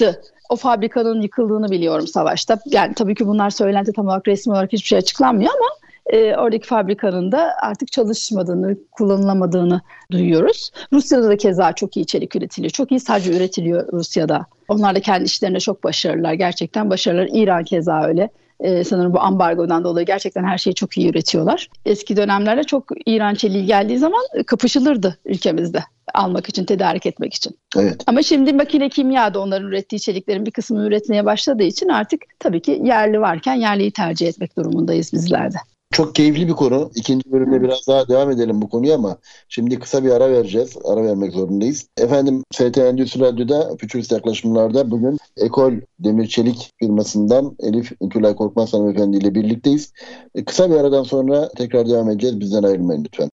o 0.50 0.56
fabrikanın 0.56 1.22
yıkıldığını 1.22 1.72
biliyorum 1.72 2.08
savaşta. 2.08 2.60
Yani 2.66 2.94
tabii 2.94 3.16
ki 3.16 3.28
bunlar 3.28 3.50
söylenti 3.50 3.94
tam 3.94 4.08
olarak 4.08 4.28
resmi 4.28 4.54
olarak 4.54 4.74
hiçbir 4.74 4.88
şey 4.88 4.98
açıklanmıyor 4.98 5.52
ama 5.54 5.68
e, 6.10 6.36
oradaki 6.36 6.68
fabrikanın 6.68 7.32
da 7.32 7.54
artık 7.62 7.92
çalışmadığını, 7.92 8.78
kullanılamadığını 8.92 9.82
duyuyoruz. 10.12 10.72
Rusya'da 10.94 11.30
da 11.30 11.38
keza 11.38 11.74
çok 11.74 11.98
iyi 11.98 12.06
çelik 12.06 12.36
üretiliyor. 12.36 12.72
Çok 12.72 12.92
iyi 12.92 13.00
sadece 13.00 13.38
üretiliyor 13.38 13.94
Rusya'da. 13.94 14.46
Onlar 14.68 14.96
da 14.96 15.00
kendi 15.00 15.26
işlerinde 15.26 15.60
çok 15.60 15.84
başarılılar. 15.84 16.34
Gerçekten 16.34 16.90
başarılılar. 16.90 17.30
İran 17.34 17.64
keza 17.64 18.04
öyle. 18.04 18.30
Ee, 18.60 18.84
sanırım 18.84 19.14
bu 19.14 19.20
ambargodan 19.20 19.84
dolayı 19.84 20.06
gerçekten 20.06 20.44
her 20.44 20.58
şeyi 20.58 20.74
çok 20.74 20.98
iyi 20.98 21.10
üretiyorlar. 21.10 21.70
Eski 21.86 22.18
dönemlerde 22.18 22.64
çok 22.64 22.84
İran 23.06 23.36
çeliği 23.36 23.66
geldiği 23.66 23.98
zaman 23.98 24.22
kapışılırdı 24.46 25.18
ülkemizde 25.26 25.84
almak 26.14 26.50
için, 26.50 26.66
tedarik 26.66 27.06
etmek 27.06 27.34
için. 27.34 27.58
Evet. 27.78 28.04
Ama 28.08 28.24
şimdi 28.24 28.54
makine 28.54 28.90
kimya 28.90 29.34
da 29.34 29.40
onların 29.40 29.68
ürettiği 29.68 30.00
çeliklerin 30.00 30.46
bir 30.46 30.52
kısmını 30.52 30.88
üretmeye 30.88 31.26
başladığı 31.26 31.64
için 31.64 31.90
artık 31.90 32.22
tabii 32.40 32.62
ki 32.62 32.82
yerli 32.84 33.22
varken 33.22 33.56
yerliyi 33.56 33.92
tercih 33.92 34.28
etmek 34.28 34.58
durumundayız 34.58 35.14
bizler 35.14 35.54
de. 35.54 35.58
Çok 36.00 36.16
keyifli 36.16 36.48
bir 36.48 36.54
konu. 36.54 36.92
İkinci 36.96 37.32
bölümde 37.32 37.62
biraz 37.62 37.88
daha 37.88 38.08
devam 38.08 38.32
edelim 38.32 38.62
bu 38.62 38.70
konuya 38.70 38.96
ama 38.96 39.18
şimdi 39.50 39.80
kısa 39.80 40.04
bir 40.04 40.12
ara 40.12 40.32
vereceğiz. 40.32 40.78
Ara 40.86 41.04
vermek 41.04 41.34
zorundayız. 41.34 41.88
Efendim 41.98 42.44
FT 42.54 42.78
Endüstri 42.78 43.22
Radyo'da 43.22 43.78
Fütürist 43.80 44.12
Yaklaşımlar'da 44.12 44.92
bugün 44.92 45.18
Ekol 45.38 45.74
Demir 46.00 46.28
Çelik 46.28 46.72
firmasından 46.80 47.56
Elif 47.60 47.92
Tülay 48.14 48.36
Korkmaz 48.36 48.74
Hanımefendi 48.74 49.18
ile 49.18 49.36
birlikteyiz. 49.36 49.94
E, 50.36 50.46
kısa 50.46 50.70
bir 50.70 50.76
aradan 50.76 51.04
sonra 51.04 51.50
tekrar 51.58 51.90
devam 51.90 52.10
edeceğiz. 52.10 52.40
Bizden 52.40 52.64
ayrılmayın 52.64 53.04
lütfen. 53.06 53.30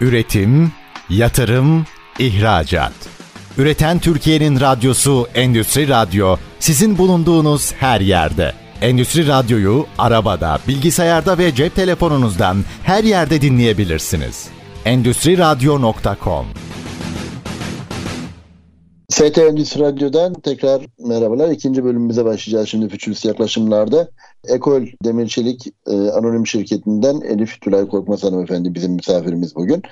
Üretim, 0.00 0.72
yatırım, 1.10 1.84
ihracat. 2.18 2.92
Üreten 3.58 3.98
Türkiye'nin 3.98 4.60
radyosu 4.60 5.26
Endüstri 5.34 5.88
Radyo 5.88 6.36
sizin 6.58 6.98
bulunduğunuz 6.98 7.72
her 7.72 8.00
yerde. 8.00 8.52
Endüstri 8.82 9.26
Radyo'yu 9.26 9.86
arabada, 9.98 10.58
bilgisayarda 10.68 11.38
ve 11.38 11.54
cep 11.54 11.74
telefonunuzdan 11.74 12.56
her 12.82 13.04
yerde 13.04 13.40
dinleyebilirsiniz. 13.40 14.48
Endüstri 14.84 15.38
Radyo.com 15.38 16.46
ST 19.08 19.38
Endüstri 19.38 19.80
Radyo'dan 19.80 20.34
tekrar 20.34 20.86
merhabalar. 20.98 21.50
İkinci 21.50 21.84
bölümümüze 21.84 22.24
başlayacağız 22.24 22.68
şimdi 22.68 22.88
Fütürist 22.88 23.24
yaklaşımlarda. 23.24 24.08
Ekol 24.48 24.82
Demir 25.04 25.28
Çelik 25.28 25.66
e, 25.86 25.92
Anonim 25.92 26.46
Şirketi'nden 26.46 27.20
Elif 27.20 27.60
Tülay 27.60 27.88
Korkmaz 27.88 28.24
hanımefendi 28.24 28.74
bizim 28.74 28.92
misafirimiz 28.92 29.56
bugün. 29.56 29.82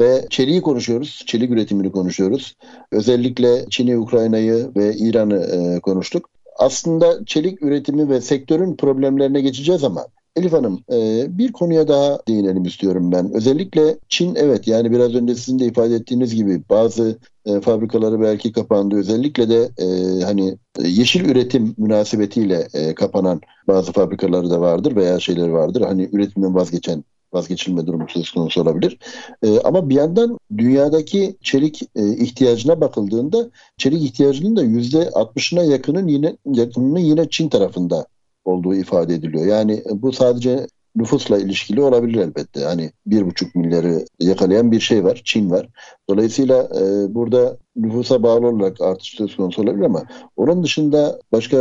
Ve 0.00 0.26
çeliği 0.30 0.62
konuşuyoruz, 0.62 1.24
çelik 1.26 1.50
üretimini 1.50 1.92
konuşuyoruz. 1.92 2.56
Özellikle 2.92 3.66
Çin'i, 3.70 3.98
Ukrayna'yı 3.98 4.70
ve 4.76 4.94
İran'ı 4.96 5.36
e, 5.36 5.80
konuştuk. 5.80 6.30
Aslında 6.58 7.24
çelik 7.26 7.62
üretimi 7.62 8.08
ve 8.08 8.20
sektörün 8.20 8.76
problemlerine 8.76 9.40
geçeceğiz 9.40 9.84
ama 9.84 10.06
Elif 10.36 10.52
Hanım 10.52 10.84
e, 10.92 11.26
bir 11.38 11.52
konuya 11.52 11.88
daha 11.88 12.18
değinelim 12.28 12.64
istiyorum 12.64 13.12
ben. 13.12 13.34
Özellikle 13.34 13.98
Çin 14.08 14.34
evet 14.34 14.68
yani 14.68 14.90
biraz 14.90 15.14
önce 15.14 15.34
sizin 15.34 15.58
de 15.58 15.64
ifade 15.64 15.94
ettiğiniz 15.94 16.34
gibi 16.34 16.62
bazı 16.70 17.18
e, 17.46 17.60
fabrikaları 17.60 18.20
belki 18.20 18.52
kapandı. 18.52 18.96
Özellikle 18.96 19.48
de 19.48 19.70
e, 19.78 19.86
hani 20.24 20.58
yeşil 20.78 21.24
üretim 21.24 21.74
münasebetiyle 21.78 22.68
kapanan 22.96 23.40
bazı 23.68 23.92
fabrikaları 23.92 24.50
da 24.50 24.60
vardır 24.60 24.96
veya 24.96 25.20
şeyleri 25.20 25.52
vardır. 25.52 25.80
Hani 25.80 26.08
üretimden 26.12 26.54
vazgeçen 26.54 27.04
vazgeçilme 27.32 27.86
durumu 27.86 28.06
söz 28.08 28.30
konusu 28.30 28.62
olabilir. 28.62 28.98
E, 29.42 29.60
ama 29.60 29.88
bir 29.88 29.94
yandan 29.94 30.38
dünyadaki 30.58 31.36
çelik 31.42 31.82
e, 31.96 32.16
ihtiyacına 32.16 32.80
bakıldığında 32.80 33.50
çelik 33.76 34.02
ihtiyacının 34.02 34.56
da 34.56 34.62
yüzde 34.62 35.02
60'ına 35.02 35.70
yakının 35.70 36.08
yine 36.08 36.36
yakınının 36.44 36.98
yine 36.98 37.28
Çin 37.28 37.48
tarafında 37.48 38.06
olduğu 38.44 38.74
ifade 38.74 39.14
ediliyor. 39.14 39.46
Yani 39.46 39.82
bu 39.90 40.12
sadece 40.12 40.66
nüfusla 40.96 41.38
ilişkili 41.38 41.80
olabilir 41.80 42.18
elbette. 42.18 42.64
Hani 42.64 42.90
bir 43.06 43.26
buçuk 43.26 43.54
milyarı 43.54 44.04
yakalayan 44.20 44.72
bir 44.72 44.80
şey 44.80 45.04
var, 45.04 45.22
Çin 45.24 45.50
var. 45.50 45.68
Dolayısıyla 46.10 46.62
e, 46.62 47.14
burada 47.14 47.56
nüfusa 47.76 48.22
bağlı 48.22 48.46
olarak 48.46 48.80
artış 48.80 49.14
söz 49.14 49.36
konusu 49.36 49.62
olabilir 49.62 49.84
ama 49.84 50.04
onun 50.36 50.62
dışında 50.62 51.20
başka 51.32 51.56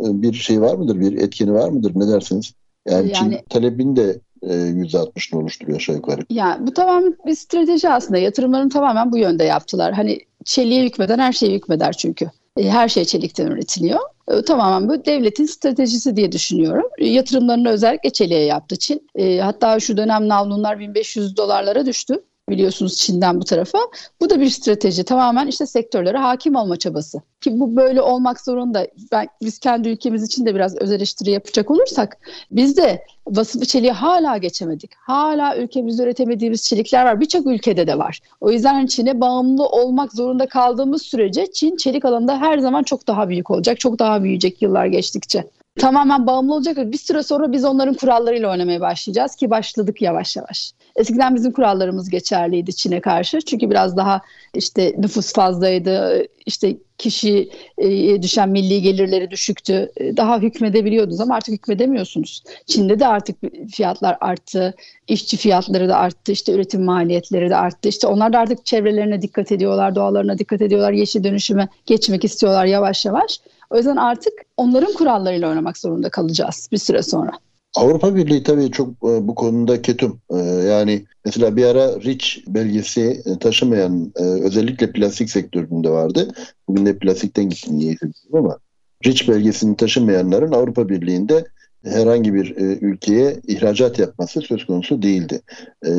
e, 0.00 0.22
bir 0.22 0.32
şey 0.32 0.60
var 0.60 0.74
mıdır, 0.74 1.00
bir 1.00 1.18
etkeni 1.18 1.52
var 1.52 1.68
mıdır? 1.68 1.92
Ne 1.94 2.08
dersiniz? 2.08 2.52
Yani, 2.88 2.96
yani 2.96 3.12
Çin 3.12 3.38
talebin 3.48 3.96
de 3.96 4.20
%60'ını 4.42 5.34
e, 5.34 5.36
oluşturuyor 5.36 5.78
aşağı 5.78 5.96
yukarı. 5.96 6.20
Ya 6.30 6.58
bu 6.60 6.74
tamamen 6.74 7.16
bir 7.26 7.34
strateji 7.34 7.88
aslında. 7.88 8.18
Yatırımlarını 8.18 8.70
tamamen 8.70 9.12
bu 9.12 9.18
yönde 9.18 9.44
yaptılar. 9.44 9.92
Hani 9.94 10.18
çeliğe 10.44 10.84
hükmeden 10.84 11.18
her 11.18 11.32
şeye 11.32 11.54
hükmeder 11.54 11.92
çünkü. 11.92 12.30
E, 12.56 12.70
her 12.70 12.88
şey 12.88 13.04
çelikten 13.04 13.46
üretiliyor. 13.46 14.00
E, 14.28 14.42
tamamen 14.42 14.88
bu 14.88 15.04
devletin 15.04 15.46
stratejisi 15.46 16.16
diye 16.16 16.32
düşünüyorum. 16.32 16.86
Yatırımlarını 16.98 17.68
özellikle 17.68 18.10
çeliğe 18.10 18.44
yaptı 18.44 18.76
Çin. 18.76 19.08
Hatta 19.40 19.80
şu 19.80 19.96
dönem 19.96 20.28
navlunlar 20.28 20.78
1500 20.78 21.36
dolarlara 21.36 21.86
düştü 21.86 22.22
biliyorsunuz 22.48 22.96
Çin'den 22.96 23.40
bu 23.40 23.44
tarafa. 23.44 23.78
Bu 24.20 24.30
da 24.30 24.40
bir 24.40 24.50
strateji. 24.50 25.04
Tamamen 25.04 25.46
işte 25.46 25.66
sektörlere 25.66 26.18
hakim 26.18 26.56
olma 26.56 26.76
çabası. 26.76 27.20
Ki 27.40 27.60
bu 27.60 27.76
böyle 27.76 28.02
olmak 28.02 28.40
zorunda. 28.40 28.86
Ben, 29.12 29.28
biz 29.42 29.58
kendi 29.58 29.88
ülkemiz 29.88 30.22
için 30.22 30.46
de 30.46 30.54
biraz 30.54 30.76
öz 30.76 30.92
eleştiri 30.92 31.30
yapacak 31.30 31.70
olursak 31.70 32.18
biz 32.50 32.76
de 32.76 33.04
vasıflı 33.26 33.66
çeliği 33.66 33.92
hala 33.92 34.36
geçemedik. 34.36 34.90
Hala 34.94 35.56
ülkemizde 35.56 36.02
üretemediğimiz 36.02 36.64
çelikler 36.64 37.04
var. 37.04 37.20
Birçok 37.20 37.46
ülkede 37.46 37.86
de 37.86 37.98
var. 37.98 38.20
O 38.40 38.50
yüzden 38.50 38.86
Çin'e 38.86 39.20
bağımlı 39.20 39.66
olmak 39.66 40.12
zorunda 40.12 40.46
kaldığımız 40.48 41.02
sürece 41.02 41.52
Çin 41.52 41.76
çelik 41.76 42.04
alanında 42.04 42.38
her 42.40 42.58
zaman 42.58 42.82
çok 42.82 43.06
daha 43.06 43.28
büyük 43.28 43.50
olacak. 43.50 43.80
Çok 43.80 43.98
daha 43.98 44.22
büyüyecek 44.22 44.62
yıllar 44.62 44.86
geçtikçe 44.86 45.44
tamamen 45.78 46.26
bağımlı 46.26 46.54
olacak. 46.54 46.76
Bir 46.76 46.98
süre 46.98 47.22
sonra 47.22 47.52
biz 47.52 47.64
onların 47.64 47.94
kurallarıyla 47.94 48.50
oynamaya 48.50 48.80
başlayacağız 48.80 49.36
ki 49.36 49.50
başladık 49.50 50.02
yavaş 50.02 50.36
yavaş. 50.36 50.72
Eskiden 50.96 51.34
bizim 51.34 51.52
kurallarımız 51.52 52.10
geçerliydi 52.10 52.74
Çin'e 52.74 53.00
karşı. 53.00 53.40
Çünkü 53.40 53.70
biraz 53.70 53.96
daha 53.96 54.20
işte 54.54 54.94
nüfus 54.98 55.32
fazlaydı, 55.32 56.26
işte 56.46 56.76
kişi 56.98 57.50
e, 57.78 58.22
düşen 58.22 58.48
milli 58.48 58.82
gelirleri 58.82 59.30
düşüktü. 59.30 59.92
E, 59.96 60.16
daha 60.16 60.38
hükmedebiliyordunuz 60.38 61.20
ama 61.20 61.34
artık 61.34 61.54
hükmedemiyorsunuz. 61.54 62.42
Çin'de 62.66 63.00
de 63.00 63.06
artık 63.06 63.36
fiyatlar 63.70 64.16
arttı, 64.20 64.74
işçi 65.08 65.36
fiyatları 65.36 65.88
da 65.88 65.96
arttı, 65.96 66.32
işte 66.32 66.52
üretim 66.52 66.84
maliyetleri 66.84 67.50
de 67.50 67.56
arttı. 67.56 67.88
İşte 67.88 68.06
onlar 68.06 68.32
da 68.32 68.38
artık 68.38 68.66
çevrelerine 68.66 69.22
dikkat 69.22 69.52
ediyorlar, 69.52 69.94
doğalarına 69.94 70.38
dikkat 70.38 70.62
ediyorlar, 70.62 70.92
yeşil 70.92 71.24
dönüşüme 71.24 71.68
geçmek 71.86 72.24
istiyorlar 72.24 72.64
yavaş 72.64 73.04
yavaş. 73.04 73.40
O 73.70 73.76
yüzden 73.76 73.96
artık 73.96 74.32
onların 74.56 74.92
kurallarıyla 74.92 75.48
oynamak 75.48 75.78
zorunda 75.78 76.08
kalacağız 76.08 76.68
bir 76.72 76.78
süre 76.78 77.02
sonra. 77.02 77.32
Avrupa 77.76 78.16
Birliği 78.16 78.42
tabii 78.42 78.70
çok 78.70 78.88
e, 78.88 79.28
bu 79.28 79.34
konuda 79.34 79.82
ketum. 79.82 80.20
E, 80.30 80.36
yani 80.44 81.04
mesela 81.24 81.56
bir 81.56 81.64
ara 81.64 82.04
REACH 82.04 82.38
belgesi 82.48 83.22
e, 83.26 83.38
taşımayan 83.38 84.12
özellikle 84.16 84.92
plastik 84.92 85.30
sektöründe 85.30 85.90
vardı. 85.90 86.28
Bugün 86.68 86.86
de 86.86 86.98
plastikten 86.98 87.48
gittim 87.48 87.78
niye 87.78 87.96
ama 88.32 88.58
REACH 89.06 89.28
belgesini 89.28 89.76
taşımayanların 89.76 90.52
Avrupa 90.52 90.88
Birliği'nde 90.88 91.44
herhangi 91.84 92.34
bir 92.34 92.56
ülkeye 92.56 93.40
ihracat 93.46 93.98
yapması 93.98 94.40
söz 94.40 94.66
konusu 94.66 95.02
değildi. 95.02 95.40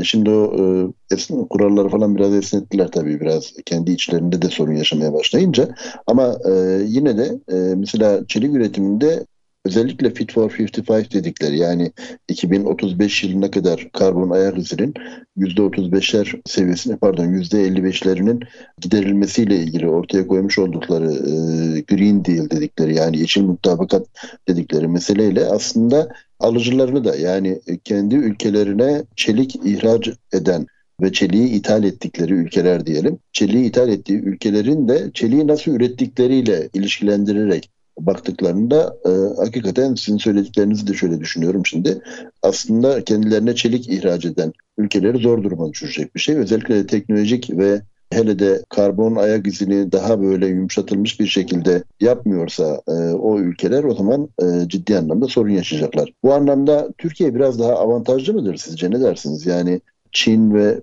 şimdi 0.03 0.29
o 0.29 1.48
kuralları 1.50 1.89
falan 1.89 2.15
biraz 2.15 2.34
esnettiler 2.34 2.91
tabii 2.91 3.19
biraz 3.19 3.53
kendi 3.65 3.91
içlerinde 3.91 4.41
de 4.41 4.50
sorun 4.50 4.74
yaşamaya 4.74 5.13
başlayınca 5.13 5.69
ama 6.07 6.38
yine 6.86 7.17
de 7.17 7.39
mesela 7.75 8.28
çelik 8.28 8.56
üretiminde 8.56 9.25
özellikle 9.67 10.13
Fit 10.13 10.34
for 10.34 10.51
55 10.51 11.13
dedikleri 11.13 11.58
yani 11.58 11.91
2035 12.27 13.23
yılına 13.23 13.51
kadar 13.51 13.89
karbon 13.93 14.30
ayak 14.30 14.58
izinin 14.58 14.93
%35'ler 15.38 16.41
seviyesine 16.45 16.97
pardon 16.97 17.25
%55'lerinin 17.25 18.43
giderilmesiyle 18.82 19.56
ilgili 19.56 19.89
ortaya 19.89 20.27
koymuş 20.27 20.60
oldukları 20.60 21.12
e, 21.12 21.82
Green 21.82 22.25
Deal 22.25 22.49
dedikleri 22.49 22.95
yani 22.95 23.19
yeşil 23.19 23.41
mutabakat 23.41 24.08
dedikleri 24.47 24.88
meseleyle 24.88 25.45
aslında 25.45 26.10
alıcılarını 26.39 27.06
da 27.06 27.15
yani 27.15 27.62
kendi 27.84 28.15
ülkelerine 28.15 29.03
çelik 29.15 29.56
ihraç 29.56 30.10
eden 30.34 30.65
ve 31.01 31.12
çeliği 31.12 31.49
ithal 31.49 31.84
ettikleri 31.84 32.34
ülkeler 32.34 32.86
diyelim. 32.86 33.19
Çeliği 33.32 33.65
ithal 33.65 33.89
ettiği 33.89 34.19
ülkelerin 34.19 34.88
de 34.88 35.12
çeliği 35.13 35.47
nasıl 35.47 35.71
ürettikleriyle 35.71 36.69
ilişkilendirerek 36.73 37.69
baktıklarında 37.99 38.97
e, 39.05 39.10
hakikaten 39.41 39.95
sizin 39.95 40.17
söylediklerinizi 40.17 40.88
de 40.88 40.93
şöyle 40.93 41.19
düşünüyorum 41.19 41.65
şimdi. 41.65 42.01
Aslında 42.41 43.03
kendilerine 43.03 43.55
çelik 43.55 43.89
ihraç 43.89 44.25
eden 44.25 44.53
ülkeleri 44.77 45.17
zor 45.17 45.43
duruma 45.43 45.69
düşürecek 45.69 46.15
bir 46.15 46.19
şey. 46.19 46.36
Özellikle 46.36 46.75
de 46.75 46.88
teknolojik 46.88 47.49
ve 47.57 47.81
hele 48.12 48.39
de 48.39 48.63
karbon 48.69 49.15
ayak 49.15 49.47
izini 49.47 49.91
daha 49.91 50.21
böyle 50.21 50.47
yumuşatılmış 50.47 51.19
bir 51.19 51.27
şekilde 51.27 51.83
yapmıyorsa 51.99 52.81
e, 52.88 52.91
o 53.13 53.39
ülkeler 53.39 53.83
o 53.83 53.95
zaman 53.95 54.29
e, 54.41 54.67
ciddi 54.67 54.97
anlamda 54.97 55.27
sorun 55.27 55.49
yaşayacaklar. 55.49 56.13
Bu 56.23 56.33
anlamda 56.33 56.89
Türkiye 56.97 57.36
biraz 57.36 57.60
daha 57.60 57.73
avantajlı 57.73 58.33
mıdır 58.33 58.55
sizce 58.55 58.91
ne 58.91 59.01
dersiniz? 59.01 59.45
Yani 59.45 59.81
Çin 60.12 60.53
ve 60.53 60.75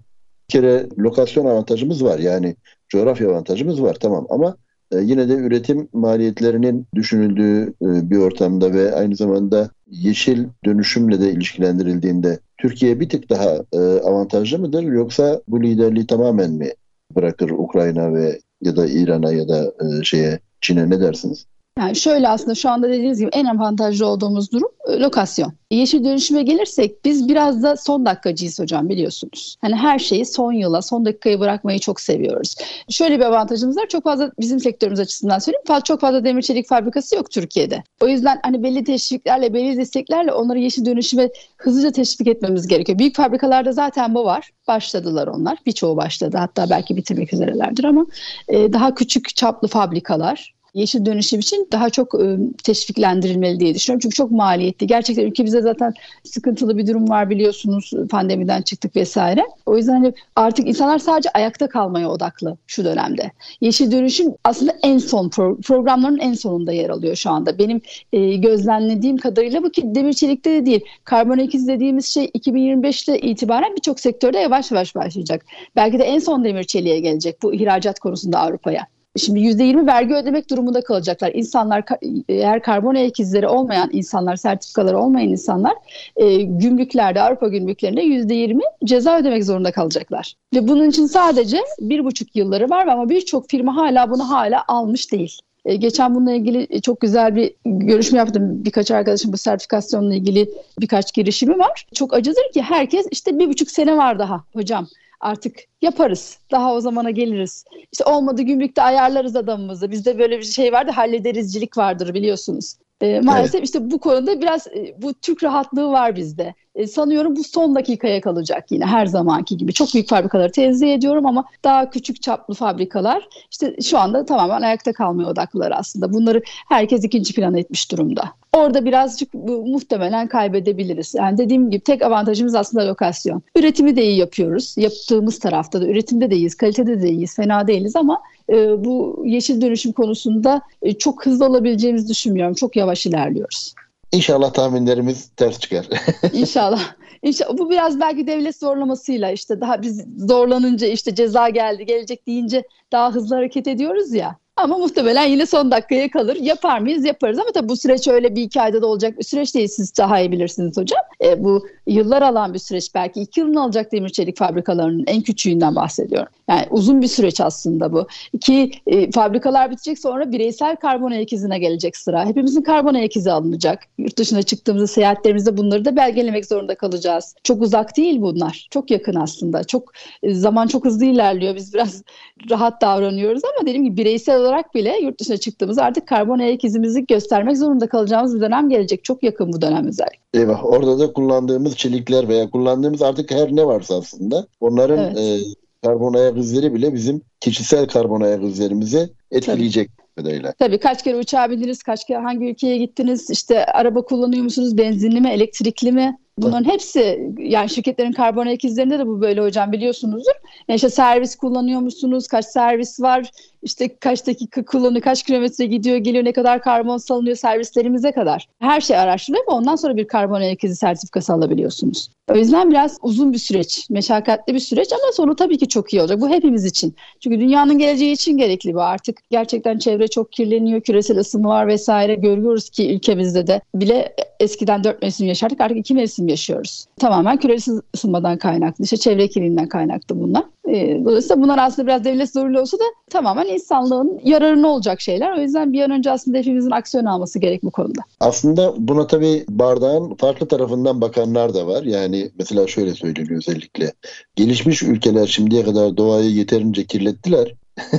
bir 0.49 0.53
kere 0.53 0.87
lokasyon 0.99 1.47
avantajımız 1.47 2.05
var 2.05 2.19
yani 2.19 2.57
coğrafya 2.89 3.31
avantajımız 3.31 3.83
var 3.83 3.97
tamam 4.01 4.27
ama 4.31 4.57
yine 5.01 5.29
de 5.29 5.35
üretim 5.35 5.89
maliyetlerinin 5.93 6.87
düşünüldüğü 6.95 7.63
e, 7.83 8.11
bir 8.11 8.17
ortamda 8.17 8.73
ve 8.73 8.95
aynı 8.95 9.17
zamanda 9.17 9.71
yeşil 9.91 10.45
dönüşümle 10.65 11.21
de 11.21 11.31
ilişkilendirildiğinde 11.31 12.39
Türkiye 12.59 13.01
bir 13.01 13.09
tık 13.09 13.31
daha 13.31 13.65
e, 13.73 13.79
avantajlı 13.79 14.59
mıdır 14.59 14.83
yoksa 14.83 15.41
bu 15.49 15.63
liderliği 15.63 16.07
tamamen 16.07 16.51
mi 16.51 16.71
bırakır 17.17 17.51
Ukrayna 17.51 18.15
ve 18.15 18.41
ya 18.63 18.77
da 18.77 18.87
İran'a 18.87 19.33
ya 19.33 19.49
da 19.49 19.73
şeye 20.03 20.39
Çin'e 20.61 20.91
ne 20.91 21.01
dersiniz? 21.01 21.47
Yani 21.79 21.97
şöyle 21.97 22.29
aslında 22.29 22.55
şu 22.55 22.71
anda 22.71 22.89
dediğiniz 22.89 23.19
gibi 23.19 23.31
en 23.33 23.45
avantajlı 23.45 24.07
olduğumuz 24.07 24.53
durum 24.53 24.69
e, 24.89 24.99
lokasyon. 25.01 25.53
Yeşil 25.71 26.05
dönüşüme 26.05 26.43
gelirsek 26.43 27.05
biz 27.05 27.29
biraz 27.29 27.63
da 27.63 27.77
son 27.77 28.07
dakikacıyız 28.07 28.59
hocam 28.59 28.89
biliyorsunuz. 28.89 29.57
Hani 29.61 29.75
her 29.75 29.99
şeyi 29.99 30.27
son 30.27 30.53
yıla, 30.53 30.83
son 30.83 31.05
dakikaya 31.05 31.41
bırakmayı 31.41 31.79
çok 31.79 32.01
seviyoruz. 32.01 32.55
Şöyle 32.91 33.19
bir 33.19 33.25
avantajımız 33.25 33.77
var. 33.77 33.87
Çok 33.89 34.05
fazla 34.05 34.33
bizim 34.41 34.61
sektörümüz 34.61 35.01
açısından 35.01 35.39
söyleyeyim. 35.39 35.65
Çok 35.85 36.01
fazla 36.01 36.25
demir 36.25 36.43
çelik 36.43 36.69
fabrikası 36.69 37.17
yok 37.17 37.31
Türkiye'de. 37.31 37.83
O 38.03 38.09
yüzden 38.09 38.41
hani 38.43 38.63
belli 38.63 38.85
teşviklerle, 38.85 39.55
belli 39.55 39.77
desteklerle 39.77 40.33
onları 40.33 40.59
yeşil 40.59 40.85
dönüşüme 40.85 41.29
hızlıca 41.57 41.91
teşvik 41.91 42.29
etmemiz 42.29 42.67
gerekiyor. 42.67 42.99
Büyük 42.99 43.17
fabrikalarda 43.17 43.73
zaten 43.73 44.15
bu 44.15 44.25
var. 44.25 44.51
Başladılar 44.69 45.27
onlar. 45.27 45.59
Birçoğu 45.67 45.97
başladı. 45.97 46.37
Hatta 46.37 46.71
belki 46.71 46.97
bitirmek 46.97 47.33
üzerelerdir 47.33 47.85
ama 47.85 48.07
e, 48.49 48.73
daha 48.73 48.95
küçük 48.95 49.37
çaplı 49.37 49.69
fabrikalar 49.69 50.54
yeşil 50.75 51.07
dönüşüm 51.07 51.41
için 51.41 51.69
daha 51.73 51.91
çok 51.91 52.15
e, 52.23 52.39
teşviklendirilmeli 52.65 53.61
diye 53.61 53.75
düşünüyorum. 53.75 54.01
Çünkü 54.01 54.17
çok 54.17 54.31
maliyetli. 54.31 54.87
Gerçekten 54.87 55.27
ülkemizde 55.27 55.61
zaten 55.61 55.95
sıkıntılı 56.25 56.79
bir 56.79 56.87
durum 56.87 57.09
var 57.09 57.31
biliyorsunuz. 57.31 57.91
Pandemiden 58.11 58.63
çıktık 58.63 58.97
vesaire. 58.97 59.45
O 59.67 59.77
yüzden 59.77 60.15
artık 60.37 60.69
insanlar 60.69 60.99
sadece 60.99 61.31
ayakta 61.31 61.69
kalmaya 61.69 62.11
odaklı 62.11 62.57
şu 62.67 62.85
dönemde. 62.85 63.33
Yeşil 63.61 63.93
dönüşüm 63.93 64.35
aslında 64.45 64.73
en 64.83 64.99
son 64.99 65.29
pro- 65.29 65.63
programların 65.63 66.19
en 66.19 66.35
sonunda 66.35 66.73
yer 66.73 66.91
alıyor 66.91 67.17
şu 67.17 67.31
anda. 67.31 67.59
Benim 67.59 67.81
e, 68.13 68.37
gözlemlediğim 68.37 69.17
kadarıyla 69.17 69.63
bu 69.63 69.71
ki 69.71 69.83
demir 69.95 70.13
çelikte 70.13 70.51
de 70.51 70.67
değil. 70.67 70.85
Karbon 71.05 71.39
ikiz 71.39 71.69
dediğimiz 71.69 72.07
şey 72.07 72.25
2025'te 72.25 73.19
itibaren 73.19 73.77
birçok 73.77 74.01
sektörde 74.01 74.39
yavaş 74.39 74.71
yavaş 74.71 74.95
başlayacak. 74.95 75.47
Belki 75.77 75.99
de 75.99 76.05
en 76.05 76.19
son 76.19 76.45
demir 76.45 76.65
çeliğe 76.65 77.01
gelecek 77.01 77.43
bu 77.43 77.55
ihracat 77.55 78.01
konusunda 78.01 78.39
Avrupa'ya. 78.39 78.94
Şimdi 79.17 79.41
%20 79.41 79.87
vergi 79.87 80.15
ödemek 80.15 80.51
durumunda 80.51 80.81
kalacaklar. 80.81 81.31
İnsanlar 81.35 81.85
eğer 82.29 82.63
karbon 82.63 82.95
ayak 82.95 83.21
izleri 83.21 83.49
olmayan 83.49 83.91
insanlar, 83.93 84.37
sertifikaları 84.37 84.99
olmayan 84.99 85.29
insanlar 85.29 85.75
e, 86.17 86.43
gümrüklerde, 86.43 87.23
Avrupa 87.23 87.49
gümrüklerinde 87.49 88.03
%20 88.03 88.61
ceza 88.85 89.19
ödemek 89.19 89.45
zorunda 89.45 89.73
kalacaklar. 89.73 90.35
Ve 90.55 90.69
bunun 90.69 90.89
için 90.91 91.07
sadece 91.07 91.59
bir 91.81 92.05
buçuk 92.05 92.37
yılları 92.37 92.71
var 92.71 92.87
ama 92.87 93.09
birçok 93.09 93.51
firma 93.51 93.77
hala 93.77 94.11
bunu 94.11 94.31
hala 94.31 94.65
almış 94.69 95.13
değil. 95.13 95.39
E, 95.65 95.77
geçen 95.77 96.15
bununla 96.15 96.33
ilgili 96.33 96.81
çok 96.81 97.01
güzel 97.01 97.37
bir 97.37 97.55
görüşme 97.67 98.19
yaptım. 98.19 98.65
Birkaç 98.65 98.91
arkadaşım 98.91 99.33
bu 99.33 99.39
sertifikasyonla 99.39 100.15
ilgili 100.15 100.51
birkaç 100.81 101.15
girişimi 101.15 101.59
var. 101.59 101.87
Çok 101.95 102.15
acıdır 102.15 102.53
ki 102.55 102.63
herkes 102.63 103.07
işte 103.11 103.39
bir 103.39 103.49
buçuk 103.49 103.71
sene 103.71 103.97
var 103.97 104.19
daha 104.19 104.45
hocam 104.53 104.87
artık 105.21 105.59
yaparız. 105.83 106.39
Daha 106.51 106.75
o 106.75 106.81
zamana 106.81 107.11
geliriz. 107.11 107.65
İşte 107.93 108.05
olmadı 108.05 108.43
gümrükte 108.43 108.83
ayarlarız 108.83 109.37
adamımızı. 109.37 109.91
Bizde 109.91 110.19
böyle 110.19 110.39
bir 110.39 110.45
şey 110.45 110.73
vardı 110.73 110.91
hallederizcilik 110.91 111.79
vardır 111.79 112.15
biliyorsunuz. 112.15 112.75
E, 113.05 113.21
maalesef 113.21 113.55
evet. 113.55 113.65
işte 113.65 113.91
bu 113.91 113.99
konuda 113.99 114.41
biraz 114.41 114.67
e, 114.67 114.95
bu 115.03 115.15
Türk 115.15 115.45
rahatlığı 115.45 115.89
var 115.89 116.17
bizde. 116.17 116.55
E, 116.75 116.87
sanıyorum 116.87 117.37
bu 117.37 117.45
son 117.45 117.75
dakikaya 117.75 118.21
kalacak 118.21 118.65
yine 118.71 118.87
her 118.87 119.07
zamanki 119.07 119.57
gibi. 119.57 119.73
Çok 119.73 119.95
büyük 119.95 120.09
fabrikaları 120.09 120.53
tenzih 120.53 120.95
ediyorum 120.95 121.27
ama 121.27 121.45
daha 121.65 121.91
küçük 121.91 122.23
çaplı 122.23 122.55
fabrikalar 122.55 123.29
işte 123.51 123.77
şu 123.83 123.99
anda 123.99 124.25
tamamen 124.25 124.63
ayakta 124.63 124.93
kalmaya 124.93 125.29
odaklılar 125.29 125.73
aslında. 125.77 126.13
Bunları 126.13 126.43
herkes 126.69 127.05
ikinci 127.05 127.35
plan 127.35 127.55
etmiş 127.55 127.93
durumda. 127.93 128.23
Orada 128.53 128.85
birazcık 128.85 129.35
bu, 129.35 129.67
muhtemelen 129.67 130.29
kaybedebiliriz. 130.29 131.15
Yani 131.15 131.39
dediğim 131.39 131.71
gibi 131.71 131.81
tek 131.81 132.03
avantajımız 132.03 132.55
aslında 132.55 132.89
lokasyon. 132.89 133.43
Üretimi 133.57 133.97
de 133.97 134.05
iyi 134.05 134.17
yapıyoruz. 134.19 134.75
Yaptığımız 134.77 135.39
tarafta 135.39 135.81
da 135.81 135.87
üretimde 135.87 136.31
de 136.31 136.37
iyiyiz, 136.37 136.55
kalitede 136.55 137.03
de 137.03 137.11
iyiyiz, 137.11 137.37
fena 137.37 137.67
değiliz 137.67 137.97
ama 137.97 138.23
e, 138.51 138.85
bu 138.85 139.23
yeşil 139.27 139.61
dönüşüm 139.61 139.93
konusunda 139.93 140.61
e, 140.83 140.93
çok 140.93 141.27
hızlı 141.27 141.47
olabileceğimizi 141.47 142.09
düşünmüyorum. 142.09 142.55
Çok 142.55 142.77
yavaş 142.77 142.94
ilerliyoruz. 143.07 143.75
İnşallah 144.13 144.53
tahminlerimiz 144.53 145.29
ters 145.29 145.59
çıkar. 145.61 145.89
İnşallah. 146.33 146.95
İnşallah 147.23 147.59
bu 147.59 147.71
biraz 147.71 148.01
belki 148.01 148.27
devlet 148.27 148.57
zorlamasıyla 148.57 149.31
işte 149.31 149.61
daha 149.61 149.83
biz 149.83 150.05
zorlanınca 150.19 150.87
işte 150.87 151.15
ceza 151.15 151.49
geldi 151.49 151.87
gelecek 151.87 152.27
deyince 152.27 152.63
daha 152.93 153.15
hızlı 153.15 153.35
hareket 153.37 153.67
ediyoruz 153.69 154.13
ya. 154.13 154.39
Ama 154.57 154.79
muhtemelen 154.79 155.27
yine 155.27 155.47
son 155.47 155.71
dakikaya 155.71 156.11
kalır. 156.11 156.37
Yapar 156.37 156.79
mıyız? 156.79 157.05
Yaparız 157.05 157.39
ama 157.39 157.53
tabii 157.55 157.69
bu 157.69 157.77
süreç 157.77 158.09
öyle 158.09 158.37
bir 158.37 158.43
iki 158.43 158.61
ayda 158.61 158.83
da 158.83 158.87
olacak 158.87 159.19
bir 159.19 159.25
süreç 159.25 159.55
değil. 159.55 159.69
Siz 159.69 159.97
daha 159.99 160.21
iyi 160.21 160.33
bilirsiniz 160.33 160.77
hocam. 160.77 161.01
E, 161.25 161.45
bu 161.45 161.67
yıllar 161.87 162.23
alan 162.23 162.55
bir 162.55 162.59
süreç. 162.59 162.95
Belki 162.95 163.21
iki 163.21 163.41
yılını 163.41 163.63
alacak 163.63 163.93
demir 163.93 164.09
çelik 164.09 164.39
fabrikalarının 164.39 165.05
en 165.07 165.23
küçüğünden 165.23 165.77
bahsediyorum. 165.77 166.29
Yani 166.49 166.67
uzun 166.71 167.03
bir 167.03 167.07
süreç 167.07 167.41
aslında 167.41 167.93
bu. 167.93 168.07
İki 168.33 168.71
e, 168.87 169.11
fabrikalar 169.11 169.71
bitecek 169.71 169.99
sonra 169.99 170.33
bireysel 170.33 170.77
karbon 170.77 171.11
ayak 171.11 171.33
izine 171.33 171.59
gelecek 171.59 171.97
sıra. 171.97 172.27
Hepimizin 172.27 172.63
karbon 172.63 172.95
ayak 172.95 173.17
izi 173.17 173.33
alınacak. 173.33 173.83
Yurt 173.99 174.19
dışına 174.19 174.43
çıktığımızda 174.43 174.87
seyahatlerimizde 174.87 175.57
bunları 175.57 175.85
da 175.85 175.97
belgelemek 175.97 176.47
zorunda 176.47 176.75
kalacağız. 176.75 177.35
Çok 177.45 177.63
uzak 177.63 177.97
değil 177.97 178.21
bunlar. 178.21 178.67
Çok 178.71 178.91
yakın 178.91 179.15
aslında. 179.15 179.65
Çok 179.65 179.93
e, 180.23 180.35
zaman 180.35 180.67
çok 180.67 180.85
hızlı 180.85 181.05
ilerliyor. 181.05 181.55
Biz 181.55 181.75
biraz 181.75 182.03
rahat 182.51 182.83
davranıyoruz 182.83 183.43
ama 183.45 183.67
dediğim 183.67 183.85
gibi 183.85 183.97
bireysel 183.97 184.44
olarak 184.45 184.75
bile 184.75 184.99
yurt 185.03 185.21
dışına 185.21 185.37
çıktığımızda 185.37 185.83
artık 185.83 186.09
karbon 186.09 186.39
ayak 186.39 186.65
izimizi 186.65 187.07
göstermek 187.07 187.57
zorunda 187.57 187.89
kalacağımız 187.89 188.37
bir 188.37 188.41
dönem 188.41 188.69
gelecek. 188.69 189.05
Çok 189.05 189.23
yakın 189.23 189.53
bu 189.53 189.63
dönem 189.63 189.87
özellikle. 189.87 190.19
Eyvah. 190.35 190.65
Orada 190.65 190.99
da 190.99 191.13
kullandığımız 191.13 191.77
çelikler 191.77 192.29
veya 192.29 192.51
kullandığımız 192.51 193.03
artık 193.03 193.31
her 193.31 193.57
ne 193.57 193.67
varsa 193.67 193.97
aslında 193.99 194.47
onların 194.61 194.99
evet. 194.99 195.19
e, 195.19 195.39
karbon 195.83 196.15
ayak 196.15 196.39
izleri 196.39 196.75
bile 196.75 196.95
bizim 196.95 197.23
kişisel 197.41 197.87
karbon 197.87 198.21
ayak 198.21 198.43
izlerimizi 198.43 199.11
etkileyecek. 199.31 199.89
Tabii 199.89 200.05
kadarıyla. 200.17 200.53
Tabii 200.53 200.79
kaç 200.79 201.03
kere 201.05 201.17
uçağa 201.17 201.51
bindiniz, 201.51 201.83
kaç 201.83 202.07
kere 202.07 202.19
hangi 202.19 202.51
ülkeye 202.51 202.79
gittiniz, 202.79 203.31
işte 203.31 203.67
araba 203.67 204.03
kullanıyor 204.03 204.45
musunuz, 204.45 204.79
benzinli 204.79 205.21
mi, 205.21 205.29
elektrikli 205.29 205.93
mi? 205.93 206.19
Bunların 206.39 206.71
hepsi 206.71 207.33
yani 207.39 207.71
şirketlerin 207.71 208.13
karbon 208.13 208.47
ayak 208.47 208.65
izlerinde 208.65 208.99
de 208.99 209.07
bu 209.07 209.21
böyle 209.21 209.41
hocam 209.41 209.73
biliyorsunuzdur. 209.73 210.33
Yani 210.69 210.77
işte 210.77 210.91
servis 210.91 211.37
kullanıyor 211.37 211.81
musunuz? 211.81 212.29
Kaç 212.29 212.47
servis 212.47 213.01
var? 213.01 213.31
İşte 213.65 213.97
kaç 213.97 214.27
dakika 214.27 214.65
kullanıyor, 214.65 215.03
kaç 215.03 215.23
kilometre 215.23 215.67
gidiyor, 215.67 215.97
geliyor, 215.97 216.25
ne 216.25 216.33
kadar 216.33 216.63
karbon 216.63 216.97
salınıyor 216.97 217.37
servislerimize 217.37 218.13
kadar. 218.13 218.49
Her 218.61 218.81
şey 218.81 218.97
araştırılıyor 218.97 219.47
ve 219.47 219.51
ondan 219.51 219.77
sonra 219.77 219.97
bir 219.97 220.07
karbon 220.07 220.41
ayak 220.41 220.65
izi 220.65 220.77
sertifikası 220.77 221.33
alabiliyorsunuz. 221.33 222.11
O 222.33 222.37
yüzden 222.37 222.71
biraz 222.71 222.99
uzun 223.03 223.33
bir 223.33 223.39
süreç, 223.39 223.91
meşakkatli 223.91 224.55
bir 224.55 224.59
süreç 224.59 224.93
ama 224.93 225.13
sonu 225.13 225.37
tabii 225.37 225.59
ki 225.59 225.69
çok 225.69 225.93
iyi 225.93 226.01
olacak. 226.01 226.21
Bu 226.21 226.29
hepimiz 226.29 226.65
için. 226.65 226.95
Çünkü 227.21 227.41
dünyanın 227.41 227.79
geleceği 227.79 228.13
için 228.13 228.37
gerekli 228.37 228.75
bu 228.75 228.83
artık. 228.83 229.21
Gerçekten 229.31 229.79
çevre 229.79 230.09
çok 230.09 230.33
kirleniyor, 230.33 230.81
küresel 230.81 231.19
ısınma 231.19 231.49
var 231.49 231.69
vesaire. 231.69 232.15
Görüyoruz 232.15 232.71
ki 232.71 232.95
ülkemizde 232.95 233.47
de 233.47 233.61
bile 233.75 234.15
eskiden 234.41 234.85
dört 234.85 235.03
mevsim 235.03 235.27
yaşardık 235.27 235.61
artık 235.61 235.79
iki 235.79 235.95
mevsim 235.95 236.29
yaşıyoruz. 236.29 236.87
Tamamen 236.99 237.37
küresel 237.37 237.81
ısınmadan 237.95 238.39
kaynaklı, 238.39 238.85
işte 238.85 238.97
çevre 238.97 239.29
kirliliğinden 239.29 239.69
kaynaklı 239.69 240.21
bunlar. 240.21 240.45
E, 240.69 241.05
dolayısıyla 241.05 241.43
bunlar 241.43 241.59
aslında 241.59 241.89
biraz 241.89 242.05
devlet 242.05 242.33
zoruyla 242.33 242.61
olsa 242.61 242.79
da 242.79 242.85
tamamen 243.11 243.47
insanlığın 243.47 244.21
yararına 244.25 244.69
olacak 244.69 245.01
şeyler. 245.01 245.39
O 245.39 245.41
yüzden 245.41 245.73
bir 245.73 245.83
an 245.83 245.91
önce 245.91 246.11
aslında 246.11 246.39
hepimizin 246.39 246.71
aksiyon 246.71 247.05
alması 247.05 247.39
gerek 247.39 247.63
bu 247.63 247.71
konuda. 247.71 248.01
Aslında 248.21 248.75
buna 248.79 249.07
tabii 249.07 249.45
bardağın 249.49 250.15
farklı 250.15 250.49
tarafından 250.49 251.01
bakanlar 251.01 251.55
da 251.55 251.67
var. 251.67 251.83
Yani 251.83 252.31
mesela 252.39 252.67
şöyle 252.67 252.95
söyleniyor 252.95 253.39
özellikle. 253.39 253.93
Gelişmiş 254.37 254.83
ülkeler 254.83 255.27
şimdiye 255.27 255.65
kadar 255.65 255.97
doğayı 255.97 256.31
yeterince 256.31 256.85
kirlettiler. 256.85 257.55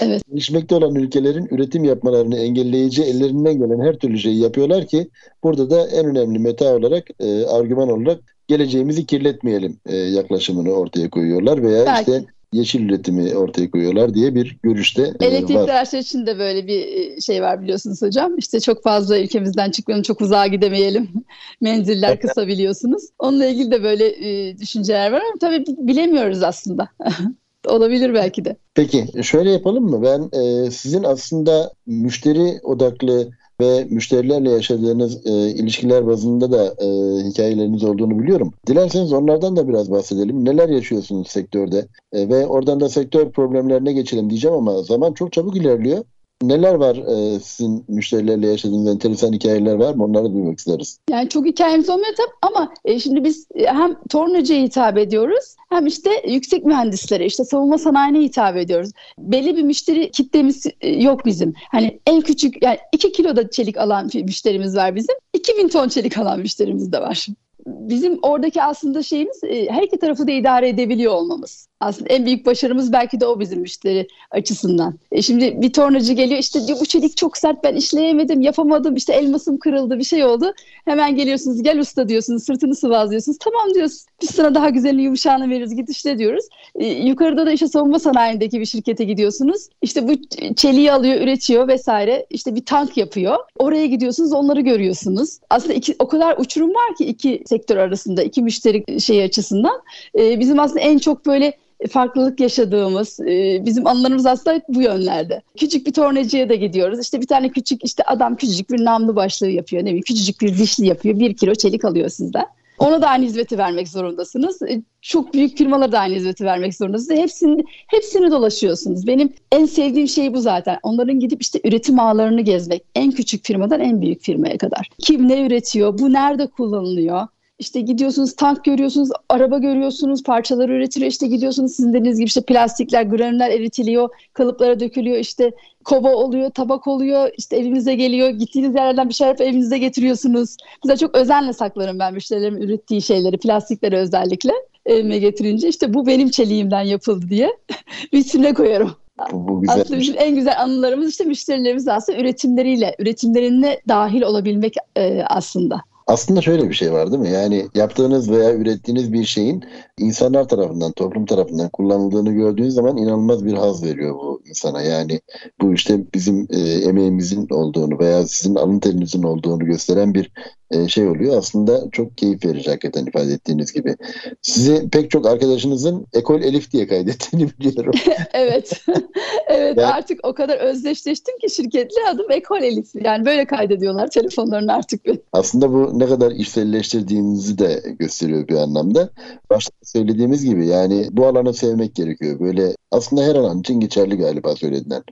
evet. 0.00 0.22
Gelişmekte 0.30 0.74
olan 0.74 0.94
ülkelerin 0.94 1.48
üretim 1.50 1.84
yapmalarını 1.84 2.36
engelleyici 2.36 3.02
ellerinden 3.02 3.58
gelen 3.58 3.80
her 3.80 3.96
türlü 3.96 4.18
şeyi 4.18 4.40
yapıyorlar 4.40 4.86
ki 4.86 5.08
burada 5.42 5.70
da 5.70 5.88
en 5.88 6.06
önemli 6.06 6.38
meta 6.38 6.76
olarak, 6.76 7.04
e, 7.20 7.46
argüman 7.46 7.88
olarak 7.88 8.31
geleceğimizi 8.52 9.06
kirletmeyelim 9.06 9.76
e, 9.86 9.96
yaklaşımını 9.96 10.72
ortaya 10.72 11.10
koyuyorlar 11.10 11.62
veya 11.62 11.86
Belki. 11.86 12.00
işte 12.10 12.24
yeşil 12.52 12.88
üretimi 12.88 13.36
ortaya 13.36 13.70
koyuyorlar 13.70 14.14
diye 14.14 14.34
bir 14.34 14.56
görüşte 14.62 15.02
e, 15.20 15.26
Elektrikli 15.26 15.54
var. 15.54 15.68
araçlar 15.68 15.98
için 15.98 16.26
de 16.26 16.38
böyle 16.38 16.66
bir 16.66 16.86
e, 16.86 17.20
şey 17.20 17.42
var 17.42 17.62
biliyorsunuz 17.62 18.02
hocam. 18.02 18.38
İşte 18.38 18.60
çok 18.60 18.82
fazla 18.82 19.18
ülkemizden 19.18 19.70
çıkmayalım, 19.70 20.02
çok 20.02 20.20
uzağa 20.20 20.46
gidemeyelim. 20.46 21.10
Menziller 21.60 22.20
kısa 22.20 22.46
biliyorsunuz. 22.46 23.02
Onunla 23.18 23.46
ilgili 23.46 23.70
de 23.70 23.82
böyle 23.82 24.06
e, 24.06 24.58
düşünceler 24.58 25.12
var 25.12 25.20
ama 25.20 25.38
tabii 25.40 25.64
bilemiyoruz 25.78 26.42
aslında. 26.42 26.88
Olabilir 27.68 28.14
belki 28.14 28.44
de. 28.44 28.56
Peki 28.74 29.06
şöyle 29.22 29.50
yapalım 29.50 29.84
mı? 29.84 30.02
Ben 30.02 30.40
e, 30.40 30.70
sizin 30.70 31.02
aslında 31.02 31.72
müşteri 31.86 32.60
odaklı 32.62 33.30
ve 33.62 33.84
müşterilerle 33.90 34.50
yaşadığınız 34.50 35.26
e, 35.26 35.30
ilişkiler 35.30 36.06
bazında 36.06 36.52
da 36.52 36.64
e, 36.66 36.86
hikayeleriniz 37.28 37.84
olduğunu 37.84 38.18
biliyorum. 38.18 38.52
Dilerseniz 38.66 39.12
onlardan 39.12 39.56
da 39.56 39.68
biraz 39.68 39.90
bahsedelim. 39.90 40.44
Neler 40.44 40.68
yaşıyorsunuz 40.68 41.28
sektörde? 41.28 41.86
E, 42.12 42.28
ve 42.28 42.46
oradan 42.46 42.80
da 42.80 42.88
sektör 42.88 43.30
problemlerine 43.30 43.92
geçelim 43.92 44.30
diyeceğim 44.30 44.56
ama 44.56 44.82
zaman 44.82 45.12
çok 45.12 45.32
çabuk 45.32 45.56
ilerliyor. 45.56 46.04
Neler 46.42 46.74
var 46.74 46.96
e, 46.96 47.40
sizin 47.40 47.84
müşterilerle 47.88 48.46
yaşadığınız 48.46 48.94
enteresan 48.94 49.32
hikayeler 49.32 49.74
var 49.74 49.94
mı? 49.94 50.04
Onları 50.04 50.32
duymak 50.32 50.58
isteriz. 50.58 50.98
Yani 51.10 51.28
çok 51.28 51.46
hikayemiz 51.46 51.90
olmuyor 51.90 52.14
tabii 52.16 52.52
ama 52.52 52.74
e, 52.84 53.00
şimdi 53.00 53.24
biz 53.24 53.46
e, 53.54 53.66
hem 53.66 53.96
tornacıya 54.10 54.62
hitap 54.62 54.98
ediyoruz 54.98 55.56
hem 55.72 55.86
işte 55.86 56.10
yüksek 56.28 56.64
mühendislere, 56.64 57.26
işte 57.26 57.44
savunma 57.44 57.78
sanayine 57.78 58.20
hitap 58.20 58.56
ediyoruz. 58.56 58.90
Belli 59.18 59.56
bir 59.56 59.62
müşteri 59.62 60.10
kitlemiz 60.10 60.66
e, 60.80 60.90
yok 60.90 61.26
bizim. 61.26 61.54
Hani 61.70 62.00
en 62.06 62.20
küçük 62.20 62.62
yani 62.62 62.78
2 62.92 63.12
kilo 63.12 63.36
da 63.36 63.50
çelik 63.50 63.76
alan 63.76 64.10
müşterimiz 64.14 64.76
var 64.76 64.94
bizim. 64.94 65.14
2000 65.34 65.68
ton 65.68 65.88
çelik 65.88 66.18
alan 66.18 66.40
müşterimiz 66.40 66.92
de 66.92 67.00
var 67.00 67.26
bizim 67.66 68.18
oradaki 68.22 68.62
aslında 68.62 69.02
şeyimiz 69.02 69.44
e, 69.44 69.70
her 69.70 69.82
iki 69.82 69.98
tarafı 69.98 70.26
da 70.26 70.30
idare 70.30 70.68
edebiliyor 70.68 71.12
olmamız. 71.12 71.68
Aslında 71.80 72.08
en 72.08 72.26
büyük 72.26 72.46
başarımız 72.46 72.92
belki 72.92 73.20
de 73.20 73.26
o 73.26 73.40
bizim 73.40 73.60
müşteri 73.60 74.08
açısından. 74.30 74.94
E 75.12 75.22
şimdi 75.22 75.62
bir 75.62 75.72
tornacı 75.72 76.12
geliyor 76.12 76.40
işte 76.40 76.66
diyor 76.66 76.80
bu 76.80 76.86
çelik 76.86 77.16
çok 77.16 77.36
sert 77.36 77.64
ben 77.64 77.74
işleyemedim 77.74 78.40
yapamadım 78.40 78.96
işte 78.96 79.12
elmasım 79.12 79.58
kırıldı 79.58 79.98
bir 79.98 80.04
şey 80.04 80.24
oldu. 80.24 80.54
Hemen 80.84 81.16
geliyorsunuz 81.16 81.62
gel 81.62 81.78
usta 81.78 82.08
diyorsunuz 82.08 82.44
sırtını 82.44 82.74
sıvazlıyorsunuz. 82.74 83.38
Tamam 83.38 83.74
diyoruz 83.74 84.04
biz 84.22 84.30
sana 84.30 84.54
daha 84.54 84.68
güzelini 84.68 85.02
yumuşağını 85.02 85.50
veririz 85.50 85.74
git 85.74 85.90
işte 85.90 86.18
diyoruz. 86.18 86.44
E, 86.74 86.86
yukarıda 86.86 87.46
da 87.46 87.52
işte 87.52 87.68
savunma 87.68 87.98
sanayindeki 87.98 88.60
bir 88.60 88.66
şirkete 88.66 89.04
gidiyorsunuz. 89.04 89.68
İşte 89.82 90.08
bu 90.08 90.12
çeliği 90.54 90.92
alıyor 90.92 91.20
üretiyor 91.20 91.68
vesaire 91.68 92.26
işte 92.30 92.54
bir 92.54 92.64
tank 92.64 92.96
yapıyor. 92.96 93.36
Oraya 93.58 93.86
gidiyorsunuz 93.86 94.32
onları 94.32 94.60
görüyorsunuz. 94.60 95.38
Aslında 95.50 95.74
iki, 95.74 95.96
o 95.98 96.08
kadar 96.08 96.36
uçurum 96.38 96.70
var 96.70 96.96
ki 96.98 97.04
iki 97.04 97.42
sektör 97.52 97.76
arasında 97.76 98.22
iki 98.22 98.42
müşteri 98.42 99.00
şey 99.00 99.22
açısından. 99.22 99.82
E, 100.18 100.40
bizim 100.40 100.60
aslında 100.60 100.80
en 100.80 100.98
çok 100.98 101.26
böyle 101.26 101.52
farklılık 101.90 102.40
yaşadığımız, 102.40 103.20
e, 103.20 103.62
bizim 103.66 103.86
anılarımız 103.86 104.26
aslında 104.26 104.60
bu 104.68 104.82
yönlerde. 104.82 105.42
Küçük 105.56 105.86
bir 105.86 105.92
tornacıya 105.92 106.48
da 106.48 106.54
gidiyoruz. 106.54 107.00
İşte 107.00 107.20
bir 107.20 107.26
tane 107.26 107.48
küçük 107.48 107.84
işte 107.84 108.02
adam 108.02 108.36
küçücük 108.36 108.70
bir 108.70 108.84
namlu 108.84 109.16
başlığı 109.16 109.50
yapıyor. 109.50 109.82
Ne 109.82 109.86
bileyim 109.86 110.02
küçücük 110.02 110.40
bir 110.40 110.58
dişli 110.58 110.86
yapıyor. 110.86 111.18
Bir 111.18 111.36
kilo 111.36 111.54
çelik 111.54 111.84
alıyor 111.84 112.08
sizden. 112.08 112.46
Ona 112.78 113.02
da 113.02 113.08
aynı 113.08 113.24
hizmeti 113.24 113.58
vermek 113.58 113.88
zorundasınız. 113.88 114.62
E, 114.62 114.82
çok 115.02 115.34
büyük 115.34 115.58
firmalara 115.58 115.92
da 115.92 115.98
aynı 115.98 116.14
hizmeti 116.14 116.44
vermek 116.44 116.74
zorundasınız. 116.74 117.20
Hepsini, 117.20 117.64
hepsini 117.86 118.30
dolaşıyorsunuz. 118.30 119.06
Benim 119.06 119.32
en 119.52 119.66
sevdiğim 119.66 120.08
şey 120.08 120.34
bu 120.34 120.40
zaten. 120.40 120.78
Onların 120.82 121.20
gidip 121.20 121.42
işte 121.42 121.60
üretim 121.64 122.00
ağlarını 122.00 122.40
gezmek. 122.40 122.82
En 122.94 123.10
küçük 123.10 123.44
firmadan 123.44 123.80
en 123.80 124.00
büyük 124.00 124.22
firmaya 124.22 124.58
kadar. 124.58 124.88
Kim 124.98 125.28
ne 125.28 125.46
üretiyor? 125.46 125.98
Bu 125.98 126.12
nerede 126.12 126.46
kullanılıyor? 126.46 127.26
İşte 127.62 127.80
gidiyorsunuz 127.80 128.36
tank 128.36 128.64
görüyorsunuz, 128.64 129.08
araba 129.28 129.58
görüyorsunuz, 129.58 130.22
parçalar 130.22 130.68
üretiliyor. 130.68 131.10
İşte 131.10 131.26
gidiyorsunuz 131.26 131.72
sizin 131.72 131.92
dediğiniz 131.92 132.18
gibi 132.18 132.26
işte 132.26 132.40
plastikler, 132.40 133.02
granüller 133.02 133.50
eritiliyor, 133.50 134.08
kalıplara 134.32 134.80
dökülüyor. 134.80 135.18
işte 135.18 135.50
kova 135.84 136.14
oluyor, 136.14 136.50
tabak 136.50 136.86
oluyor, 136.86 137.30
işte 137.38 137.56
evinize 137.56 137.94
geliyor. 137.94 138.30
Gittiğiniz 138.30 138.74
yerlerden 138.74 139.08
bir 139.08 139.14
şey 139.14 139.28
yapıp 139.28 139.46
evinize 139.46 139.78
getiriyorsunuz. 139.78 140.56
Mesela 140.84 140.96
çok 140.96 141.14
özenle 141.14 141.52
saklarım 141.52 141.98
ben 141.98 142.14
müşterilerim 142.14 142.62
ürettiği 142.62 143.02
şeyleri, 143.02 143.38
plastikleri 143.38 143.96
özellikle 143.96 144.52
evime 144.86 145.18
getirince. 145.18 145.68
işte 145.68 145.94
bu 145.94 146.06
benim 146.06 146.30
çeliğimden 146.30 146.82
yapıldı 146.82 147.26
diye 147.28 147.56
vitrine 148.14 148.54
koyarım. 148.54 148.90
Bu 149.32 149.60
güzel. 149.60 149.80
Aslında 149.80 150.00
bizim 150.00 150.14
en 150.18 150.34
güzel 150.34 150.62
anılarımız 150.62 151.10
işte 151.10 151.24
müşterilerimiz 151.24 151.88
aslında 151.88 152.18
üretimleriyle, 152.18 152.96
üretimlerine 152.98 153.80
dahil 153.88 154.22
olabilmek 154.22 154.74
e, 154.96 155.22
aslında. 155.26 155.91
Aslında 156.12 156.40
şöyle 156.42 156.68
bir 156.68 156.74
şey 156.74 156.92
var 156.92 157.10
değil 157.12 157.22
mi? 157.22 157.30
Yani 157.30 157.68
yaptığınız 157.74 158.30
veya 158.30 158.54
ürettiğiniz 158.54 159.12
bir 159.12 159.24
şeyin 159.24 159.64
insanlar 159.98 160.48
tarafından, 160.48 160.92
toplum 160.92 161.26
tarafından 161.26 161.68
kullanıldığını 161.68 162.32
gördüğünüz 162.32 162.74
zaman 162.74 162.96
inanılmaz 162.96 163.44
bir 163.44 163.52
haz 163.52 163.84
veriyor 163.84 164.14
bu 164.14 164.42
insana. 164.46 164.82
Yani 164.82 165.20
bu 165.60 165.74
işte 165.74 166.00
bizim 166.14 166.46
e, 166.50 166.58
emeğimizin 166.60 167.48
olduğunu 167.50 167.98
veya 167.98 168.26
sizin 168.26 168.54
alın 168.54 168.78
terinizin 168.80 169.22
olduğunu 169.22 169.64
gösteren 169.64 170.14
bir 170.14 170.32
e, 170.72 170.88
şey 170.88 171.08
oluyor. 171.08 171.38
Aslında 171.38 171.90
çok 171.92 172.18
keyif 172.18 172.44
verici 172.44 172.70
hakikaten 172.70 173.06
ifade 173.06 173.32
ettiğiniz 173.32 173.72
gibi. 173.72 173.96
Sizi 174.42 174.90
pek 174.90 175.10
çok 175.10 175.26
arkadaşınızın 175.26 176.06
Ekol 176.12 176.42
Elif 176.42 176.72
diye 176.72 176.86
kaydettiğini 176.86 177.50
biliyorum. 177.60 177.94
evet. 178.32 178.72
evet 179.48 179.78
yani, 179.78 179.86
artık 179.86 180.20
o 180.22 180.34
kadar 180.34 180.56
özdeşleştim 180.56 181.38
ki 181.38 181.50
şirketle 181.50 182.08
adım 182.10 182.30
Ekol 182.30 182.62
Elif. 182.62 182.86
Yani 183.04 183.24
böyle 183.24 183.44
kaydediyorlar 183.44 184.10
telefonlarını 184.10 184.72
artık. 184.72 185.00
Aslında 185.32 185.72
bu 185.72 185.98
ne 185.98 186.06
kadar 186.06 186.30
işselleştirdiğinizi 186.30 187.58
de 187.58 187.82
gösteriyor 187.98 188.48
bir 188.48 188.54
anlamda. 188.54 189.10
Başta 189.50 189.72
söylediğimiz 189.82 190.44
gibi 190.44 190.66
yani 190.66 191.08
bu 191.10 191.26
alanı 191.26 191.54
sevmek 191.54 191.94
gerekiyor. 191.94 192.40
Böyle 192.40 192.74
aslında 192.90 193.22
her 193.22 193.34
alan 193.34 193.60
için 193.60 193.80
geçerli 193.80 194.16
galiba 194.16 194.56
söylediğinden. 194.56 195.02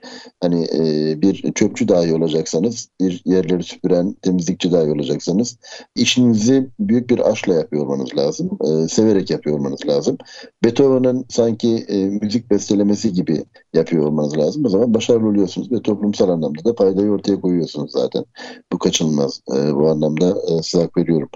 Hani 0.40 0.64
e, 0.64 1.14
bir 1.22 1.52
çöpçü 1.52 1.88
dahi 1.88 2.14
olacaksanız, 2.14 2.88
bir 3.00 3.22
yerleri 3.24 3.62
süpüren 3.62 4.16
temizlikçi 4.22 4.72
dahi 4.72 4.90
olacaksanız 4.90 5.49
işinizi 5.96 6.68
büyük 6.80 7.10
bir 7.10 7.30
aşkla 7.30 7.54
yapıyor 7.54 7.86
olmanız 7.86 8.16
lazım. 8.16 8.58
E, 8.60 8.88
severek 8.88 9.30
yapıyor 9.30 9.58
olmanız 9.58 9.86
lazım. 9.86 10.16
Beethoven'ın 10.64 11.24
sanki 11.28 11.76
e, 11.88 12.04
müzik 12.04 12.50
bestelemesi 12.50 13.12
gibi 13.12 13.44
yapıyor 13.74 14.06
olmanız 14.06 14.38
lazım. 14.38 14.64
O 14.64 14.68
zaman 14.68 14.94
başarılı 14.94 15.28
oluyorsunuz 15.28 15.72
ve 15.72 15.82
toplumsal 15.82 16.28
anlamda 16.28 16.64
da 16.64 16.74
faydayı 16.74 17.10
ortaya 17.10 17.40
koyuyorsunuz 17.40 17.92
zaten. 17.92 18.24
Bu 18.72 18.78
kaçınılmaz. 18.78 19.40
E, 19.56 19.74
bu 19.74 19.88
anlamda 19.88 20.28
e, 20.48 20.62
size 20.62 20.82
hak 20.82 20.96
veriyorum. 20.96 21.28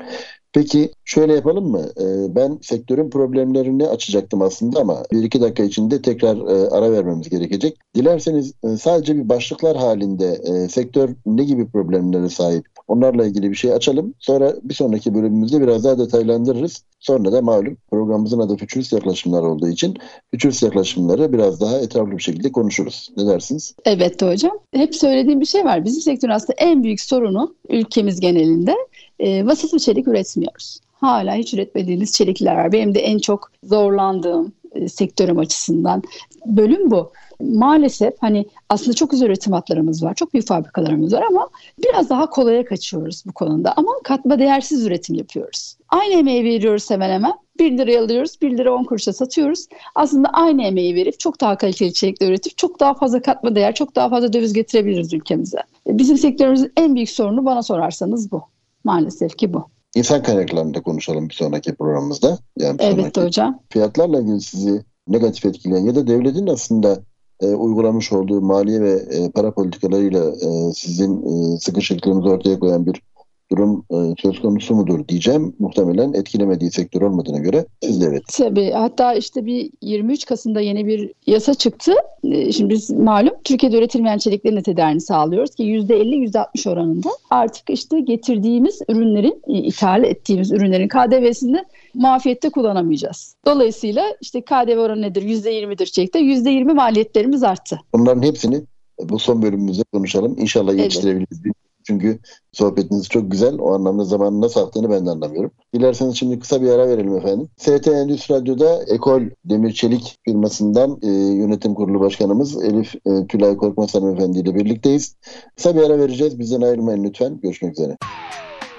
Peki 0.54 0.92
şöyle 1.04 1.34
yapalım 1.34 1.70
mı? 1.70 1.86
Ee, 2.00 2.34
ben 2.34 2.58
sektörün 2.62 3.10
problemlerini 3.10 3.88
açacaktım 3.88 4.42
aslında 4.42 4.80
ama 4.80 5.02
bir 5.12 5.22
iki 5.22 5.40
dakika 5.40 5.62
içinde 5.62 6.02
tekrar 6.02 6.36
e, 6.36 6.68
ara 6.68 6.92
vermemiz 6.92 7.28
gerekecek. 7.28 7.78
Dilerseniz 7.94 8.54
e, 8.64 8.76
sadece 8.76 9.16
bir 9.16 9.28
başlıklar 9.28 9.76
halinde 9.76 10.40
e, 10.44 10.68
sektör 10.68 11.08
ne 11.26 11.44
gibi 11.44 11.70
problemlere 11.70 12.28
sahip 12.28 12.66
onlarla 12.88 13.26
ilgili 13.26 13.50
bir 13.50 13.56
şey 13.56 13.72
açalım. 13.72 14.14
Sonra 14.18 14.54
bir 14.62 14.74
sonraki 14.74 15.14
bölümümüzde 15.14 15.60
biraz 15.60 15.84
daha 15.84 15.98
detaylandırırız. 15.98 16.84
Sonra 17.00 17.32
da 17.32 17.42
malum 17.42 17.76
programımızın 17.90 18.38
adı 18.38 18.56
Fütürist 18.56 18.92
Yaklaşımlar 18.92 19.42
olduğu 19.42 19.68
için 19.68 19.96
Fütürist 20.30 20.62
Yaklaşımları 20.62 21.32
biraz 21.32 21.60
daha 21.60 21.78
etraflı 21.78 22.10
bir 22.10 22.22
şekilde 22.22 22.52
konuşuruz. 22.52 23.10
Ne 23.16 23.26
dersiniz? 23.26 23.74
Evet 23.84 24.22
hocam. 24.22 24.58
Hep 24.74 24.94
söylediğim 24.94 25.40
bir 25.40 25.46
şey 25.46 25.64
var. 25.64 25.84
Bizim 25.84 26.02
sektörün 26.02 26.32
aslında 26.32 26.56
en 26.58 26.82
büyük 26.82 27.00
sorunu 27.00 27.54
ülkemiz 27.68 28.20
genelinde 28.20 28.74
e, 29.18 29.46
vasıflı 29.46 29.78
çelik 29.78 30.08
üretmiyoruz. 30.08 30.80
Hala 30.92 31.34
hiç 31.34 31.54
üretmediğimiz 31.54 32.12
çelikler 32.12 32.54
var. 32.54 32.72
Benim 32.72 32.94
de 32.94 33.00
en 33.00 33.18
çok 33.18 33.50
zorlandığım 33.62 34.52
e, 34.72 34.88
sektörüm 34.88 35.38
açısından 35.38 36.02
bölüm 36.46 36.90
bu. 36.90 37.12
Maalesef 37.40 38.14
hani 38.20 38.46
aslında 38.68 38.94
çok 38.94 39.10
güzel 39.10 39.26
üretim 39.26 39.52
hatlarımız 39.52 40.02
var. 40.02 40.14
Çok 40.14 40.34
büyük 40.34 40.46
fabrikalarımız 40.46 41.12
var 41.12 41.24
ama 41.30 41.48
biraz 41.84 42.10
daha 42.10 42.30
kolaya 42.30 42.64
kaçıyoruz 42.64 43.22
bu 43.26 43.32
konuda. 43.32 43.72
Ama 43.76 43.92
katma 44.04 44.38
değersiz 44.38 44.86
üretim 44.86 45.14
yapıyoruz. 45.14 45.76
Aynı 45.88 46.14
emeği 46.14 46.44
veriyoruz 46.44 46.90
hemen 46.90 47.10
hemen. 47.10 47.32
1 47.58 47.78
liraya 47.78 48.04
alıyoruz, 48.04 48.36
1 48.42 48.58
lira 48.58 48.74
10 48.74 48.84
kuruşa 48.84 49.12
satıyoruz. 49.12 49.66
Aslında 49.94 50.28
aynı 50.28 50.62
emeği 50.62 50.94
verip 50.94 51.20
çok 51.20 51.40
daha 51.40 51.56
kaliteli 51.56 51.88
içerikler 51.88 52.28
üretip 52.28 52.58
çok 52.58 52.80
daha 52.80 52.94
fazla 52.94 53.22
katma 53.22 53.54
değer, 53.54 53.74
çok 53.74 53.96
daha 53.96 54.08
fazla 54.08 54.32
döviz 54.32 54.52
getirebiliriz 54.52 55.12
ülkemize. 55.12 55.58
Bizim 55.86 56.18
sektörümüzün 56.18 56.72
en 56.76 56.94
büyük 56.94 57.10
sorunu 57.10 57.44
bana 57.44 57.62
sorarsanız 57.62 58.32
bu. 58.32 58.42
Maalesef 58.84 59.38
ki 59.38 59.54
bu. 59.54 59.68
İnsan 59.94 60.22
kaynaklarında 60.22 60.82
konuşalım 60.82 61.28
bir 61.28 61.34
sonraki 61.34 61.74
programımızda. 61.74 62.38
Yani 62.58 62.78
bir 62.78 62.84
evet 62.84 63.16
hocam. 63.16 63.60
Fiyatlarla 63.68 64.20
ilgili 64.20 64.40
sizi 64.40 64.84
negatif 65.08 65.46
etkileyen 65.46 65.84
ya 65.84 65.94
da 65.94 66.06
devletin 66.06 66.46
aslında 66.46 66.98
e, 67.44 67.54
uygulamış 67.54 68.12
olduğu 68.12 68.40
maliye 68.40 68.80
ve 68.80 68.92
e, 68.92 69.30
para 69.30 69.54
politikalarıyla 69.54 70.28
e, 70.28 70.72
sizin 70.72 71.22
e, 71.22 71.58
sıkışıklığınızı 71.58 72.28
ortaya 72.28 72.58
koyan 72.58 72.86
bir 72.86 73.02
durum 73.50 73.84
e, 73.90 74.14
söz 74.22 74.40
konusu 74.40 74.74
mudur 74.74 75.08
diyeceğim. 75.08 75.56
Muhtemelen 75.58 76.12
etkilemediği 76.12 76.70
sektör 76.70 77.02
olmadığına 77.02 77.38
göre 77.38 77.66
siz 77.82 78.00
de 78.00 78.06
evet. 78.06 78.22
Tabii 78.38 78.70
hatta 78.70 79.14
işte 79.14 79.46
bir 79.46 79.70
23 79.82 80.24
Kasım'da 80.24 80.60
yeni 80.60 80.86
bir 80.86 81.12
yasa 81.26 81.54
çıktı. 81.54 81.92
E, 82.24 82.52
şimdi 82.52 82.74
biz 82.74 82.90
malum 82.90 83.34
Türkiye'de 83.44 83.78
üretilmeyen 83.78 84.18
çeliklerin 84.18 84.62
tedarini 84.62 85.00
sağlıyoruz 85.00 85.54
ki 85.54 85.62
%50-%60 85.62 86.70
oranında 86.70 87.08
artık 87.30 87.70
işte 87.70 88.00
getirdiğimiz 88.00 88.80
ürünlerin, 88.88 89.42
e, 89.48 89.52
ithal 89.52 90.04
ettiğimiz 90.04 90.52
ürünlerin 90.52 90.88
KDV'sini 90.88 91.64
muafiyette 91.94 92.50
kullanamayacağız. 92.50 93.36
Dolayısıyla 93.46 94.04
işte 94.20 94.40
KDV 94.40 94.78
oranı 94.78 95.02
nedir? 95.02 95.22
%20'dir 95.22 95.86
çelikte. 95.86 96.18
%20 96.18 96.74
maliyetlerimiz 96.74 97.42
arttı. 97.42 97.80
Bunların 97.94 98.22
hepsini 98.22 98.62
bu 99.00 99.18
son 99.18 99.42
bölümümüzde 99.42 99.82
konuşalım. 99.92 100.38
İnşallah 100.38 100.74
yetiştirebiliriz. 100.74 101.40
Evet. 101.44 101.63
Çünkü 101.86 102.18
sohbetiniz 102.52 103.08
çok 103.08 103.30
güzel. 103.30 103.58
O 103.58 103.74
anlamda 103.74 104.04
zamanın 104.04 104.40
nasıl 104.40 104.60
aktığını 104.60 104.90
ben 104.90 105.06
de 105.06 105.10
anlamıyorum. 105.10 105.50
Dilerseniz 105.74 106.16
şimdi 106.16 106.38
kısa 106.38 106.62
bir 106.62 106.70
ara 106.70 106.88
verelim 106.88 107.16
efendim. 107.16 107.48
ST 107.56 107.88
Endüstri 107.88 108.34
Radyo'da 108.34 108.84
Ekol 108.88 109.22
Demir 109.44 109.72
Çelik 109.72 110.18
firmasından 110.24 110.98
e, 111.02 111.08
yönetim 111.10 111.74
kurulu 111.74 112.00
başkanımız 112.00 112.64
Elif 112.64 112.94
e, 112.94 113.26
Tülay 113.26 113.56
Korkmaz 113.56 113.94
hanımefendi 113.94 114.38
ile 114.38 114.54
birlikteyiz. 114.54 115.16
Kısa 115.56 115.76
bir 115.76 115.82
ara 115.82 115.98
vereceğiz. 115.98 116.38
Bizden 116.38 116.60
ayrılmayın 116.60 117.04
lütfen. 117.04 117.40
Görüşmek 117.42 117.72
üzere. 117.72 117.96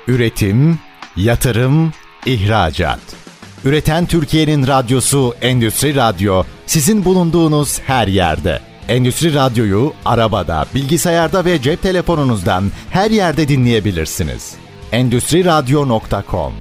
Üretim, 0.08 0.80
yatırım, 1.18 1.91
ihracat. 2.26 3.00
Üreten 3.65 4.06
Türkiye'nin 4.06 4.68
radyosu 4.68 5.34
Endüstri 5.41 5.96
Radyo 5.96 6.44
sizin 6.65 7.06
bulunduğunuz 7.06 7.80
her 7.80 8.08
yerde. 8.08 8.60
Endüstri 8.89 9.34
Radyo'yu 9.34 9.93
arabada, 10.06 10.65
bilgisayarda 10.76 11.45
ve 11.45 11.62
cep 11.62 11.82
telefonunuzdan 11.82 12.63
her 12.89 13.12
yerde 13.12 13.48
dinleyebilirsiniz. 13.48 14.56
Endüstri 14.91 15.45
Radyo.com 15.45 16.54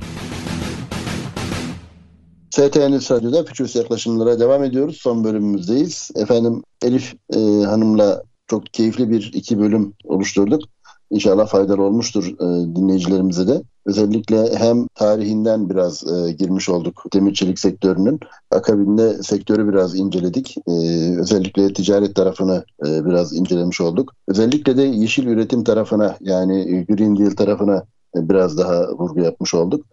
ST 2.50 2.76
Endüstri 2.76 3.14
Radyo'da 3.14 3.44
Fütürist 3.44 3.76
yaklaşımlara 3.76 4.40
devam 4.40 4.64
ediyoruz. 4.64 4.98
Son 5.00 5.24
bölümümüzdeyiz. 5.24 6.10
Efendim 6.16 6.62
Elif 6.82 7.14
e, 7.34 7.38
Hanım'la 7.64 8.22
çok 8.46 8.66
keyifli 8.66 9.10
bir 9.10 9.30
iki 9.34 9.58
bölüm 9.58 9.92
oluşturduk. 10.04 10.62
İnşallah 11.10 11.48
faydalı 11.48 11.82
olmuştur 11.82 12.26
e, 12.26 12.76
dinleyicilerimize 12.76 13.48
de. 13.48 13.62
Özellikle 13.86 14.56
hem 14.56 14.86
tarihinden 14.94 15.70
biraz 15.70 16.04
e, 16.06 16.32
girmiş 16.32 16.68
olduk 16.68 17.04
demir 17.14 17.34
çelik 17.34 17.58
sektörünün. 17.58 18.20
Akabinde 18.50 19.22
sektörü 19.22 19.68
biraz 19.68 19.94
inceledik. 19.94 20.56
E, 20.68 20.72
özellikle 21.20 21.72
ticaret 21.72 22.14
tarafını 22.14 22.64
e, 22.86 23.04
biraz 23.04 23.32
incelemiş 23.32 23.80
olduk. 23.80 24.12
Özellikle 24.28 24.76
de 24.76 24.82
yeşil 24.82 25.26
üretim 25.26 25.64
tarafına 25.64 26.16
yani 26.20 26.86
Green 26.88 27.18
Deal 27.18 27.30
tarafına 27.30 27.84
e, 28.16 28.28
biraz 28.28 28.58
daha 28.58 28.88
vurgu 28.88 29.20
yapmış 29.20 29.54
olduk. 29.54 29.86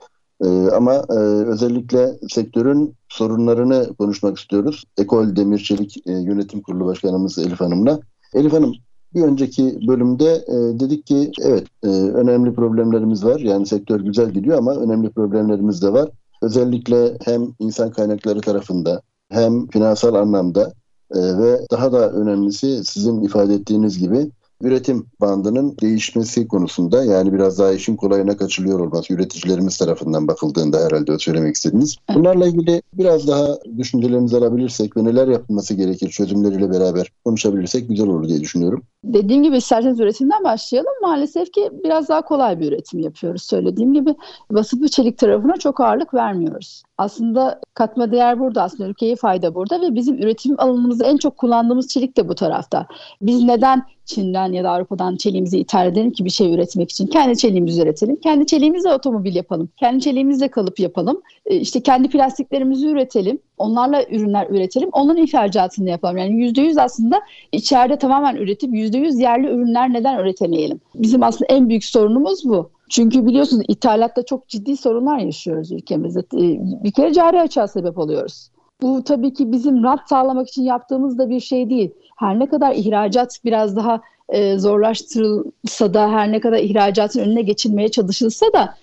E, 0.44 0.48
ama 0.70 0.94
e, 0.94 1.18
özellikle 1.48 2.18
sektörün 2.30 2.96
sorunlarını 3.10 3.96
konuşmak 3.98 4.38
istiyoruz. 4.38 4.84
Ekol 4.98 5.36
Demir 5.36 5.60
Çelik 5.60 6.08
e, 6.08 6.12
Yönetim 6.12 6.62
Kurulu 6.62 6.86
Başkanımız 6.86 7.38
Elif 7.38 7.60
Hanım'la. 7.62 8.00
Elif 8.34 8.54
Hanım 8.54 8.74
bir 9.16 9.22
önceki 9.22 9.88
bölümde 9.88 10.34
e, 10.34 10.80
dedik 10.80 11.06
ki 11.06 11.32
evet 11.42 11.68
e, 11.84 11.88
önemli 11.88 12.54
problemlerimiz 12.54 13.26
var. 13.26 13.40
Yani 13.40 13.66
sektör 13.66 14.00
güzel 14.00 14.32
gidiyor 14.32 14.58
ama 14.58 14.76
önemli 14.76 15.10
problemlerimiz 15.10 15.82
de 15.82 15.94
var. 15.94 16.10
Özellikle 16.42 17.18
hem 17.26 17.48
insan 17.60 17.92
kaynakları 17.92 18.42
tarafında 18.42 19.02
hem 19.30 19.68
finansal 19.68 20.14
anlamda 20.14 20.74
e, 21.16 21.20
ve 21.20 21.60
daha 21.72 21.92
da 21.92 22.12
önemlisi 22.12 22.86
sizin 22.86 23.22
ifade 23.22 23.54
ettiğiniz 23.54 24.00
gibi 24.00 24.32
üretim 24.62 25.06
bandının 25.22 25.78
değişmesi 25.82 26.48
konusunda 26.48 27.04
yani 27.04 27.34
biraz 27.34 27.60
daha 27.60 27.72
işin 27.72 27.96
kolayına 27.96 28.38
kaçılıyor 28.38 28.80
olması 28.80 29.14
üreticilerimiz 29.14 29.78
tarafından 29.78 30.28
bakıldığında 30.28 30.86
herhalde 30.86 31.20
söylemek 31.20 31.56
istediniz. 31.56 31.96
Bunlarla 32.16 32.48
ilgili 32.48 32.82
biraz 32.94 33.28
daha 33.28 33.58
düşüncelerinizi 33.78 34.38
alabilirsek 34.38 34.98
ve 34.98 35.04
neler 35.04 35.28
yapılması 35.28 35.74
gerekir 35.74 36.10
çözümleriyle 36.10 36.72
beraber 36.72 37.12
konuşabilirsek 37.26 37.90
güzel 37.90 38.08
olur 38.08 38.28
diye 38.28 38.40
düşünüyorum. 38.40 38.84
Dediğim 39.04 39.44
gibi 39.44 39.58
isterseniz 39.58 40.00
üretimden 40.00 40.44
başlayalım. 40.44 40.92
Maalesef 41.02 41.54
ki 41.54 41.70
biraz 41.84 42.10
daha 42.10 42.22
kolay 42.22 42.60
bir 42.60 42.68
üretim 42.72 43.00
yapıyoruz. 43.00 43.44
Söylediğim 43.44 43.94
gibi 43.94 44.16
basıp 44.52 44.92
çelik 44.92 45.18
tarafına 45.18 45.58
çok 45.58 45.80
ağırlık 45.80 46.14
vermiyoruz. 46.14 46.84
Aslında 46.98 47.62
katma 47.74 48.12
değer 48.12 48.40
burada 48.40 48.64
aslında 48.64 48.90
ülkeye 48.90 49.16
fayda 49.16 49.56
burada 49.56 49.82
ve 49.82 49.96
bizim 49.96 50.18
üretim 50.18 50.56
alanımızda 50.58 51.06
en 51.06 51.18
çok 51.18 51.38
kullandığımız 51.38 51.88
çelik 51.88 52.18
de 52.18 52.30
bu 52.30 52.36
tarafta. 52.36 52.88
Biz 53.22 53.44
neden 53.44 53.84
Çin'den 54.06 54.52
ya 54.52 54.64
da 54.64 54.72
Avrupa'dan 54.72 55.16
çeliğimizi 55.16 55.58
ithal 55.58 55.88
edelim 55.88 56.12
ki 56.12 56.26
bir 56.26 56.30
şey 56.30 56.54
üretmek 56.54 56.92
için. 56.92 57.08
Kendi 57.08 57.38
çeliğimizi 57.38 57.82
üretelim. 57.82 58.16
Kendi 58.16 58.46
çeliğimizle 58.46 58.94
otomobil 58.94 59.36
yapalım. 59.36 59.70
Kendi 59.78 60.04
çeliğimizle 60.04 60.48
kalıp 60.48 60.80
yapalım. 60.80 61.22
E, 61.46 61.56
işte 61.56 61.82
kendi 61.82 62.10
plastiklerimizi 62.10 62.88
üretelim. 62.88 63.40
Onlarla 63.58 64.04
ürünler 64.06 64.48
üretelim. 64.50 64.90
Onların 64.92 65.24
ihracatını 65.24 65.90
yapalım. 65.90 66.18
Yani 66.18 66.32
%100 66.32 66.82
aslında 66.82 67.22
içeride 67.52 67.98
tamamen 67.98 68.36
üretip 68.36 68.74
%100 68.74 69.22
yerli 69.22 69.48
ürünler 69.48 69.94
neden 69.94 70.20
üretemeyelim? 70.20 70.82
Bizim 70.96 71.24
aslında 71.24 71.54
en 71.54 71.70
büyük 71.70 71.86
sorunumuz 71.86 72.46
bu. 72.46 72.70
Çünkü 72.90 73.26
biliyorsunuz 73.26 73.66
ithalatta 73.68 74.26
çok 74.26 74.48
ciddi 74.48 74.78
sorunlar 74.78 75.18
yaşıyoruz 75.18 75.72
ülkemizde. 75.72 76.20
E, 76.20 76.84
bir 76.84 76.92
kere 76.92 77.14
cari 77.14 77.42
açığa 77.42 77.68
sebep 77.68 77.98
oluyoruz. 77.98 78.52
Bu 78.82 79.04
tabii 79.04 79.34
ki 79.34 79.52
bizim 79.52 79.84
rant 79.84 80.02
sağlamak 80.10 80.48
için 80.48 80.64
yaptığımız 80.64 81.18
da 81.18 81.30
bir 81.30 81.40
şey 81.40 81.70
değil. 81.70 81.92
Her 82.18 82.40
ne 82.40 82.50
kadar 82.50 82.76
ihracat 82.76 83.40
biraz 83.46 83.76
daha 83.76 84.02
e, 84.30 84.58
zorlaştırılsa 84.58 85.94
da 85.94 86.12
her 86.12 86.32
ne 86.32 86.40
kadar 86.40 86.58
ihracatın 86.58 87.20
önüne 87.20 87.42
geçilmeye 87.42 87.90
çalışılsa 87.90 88.46
da 88.54 88.76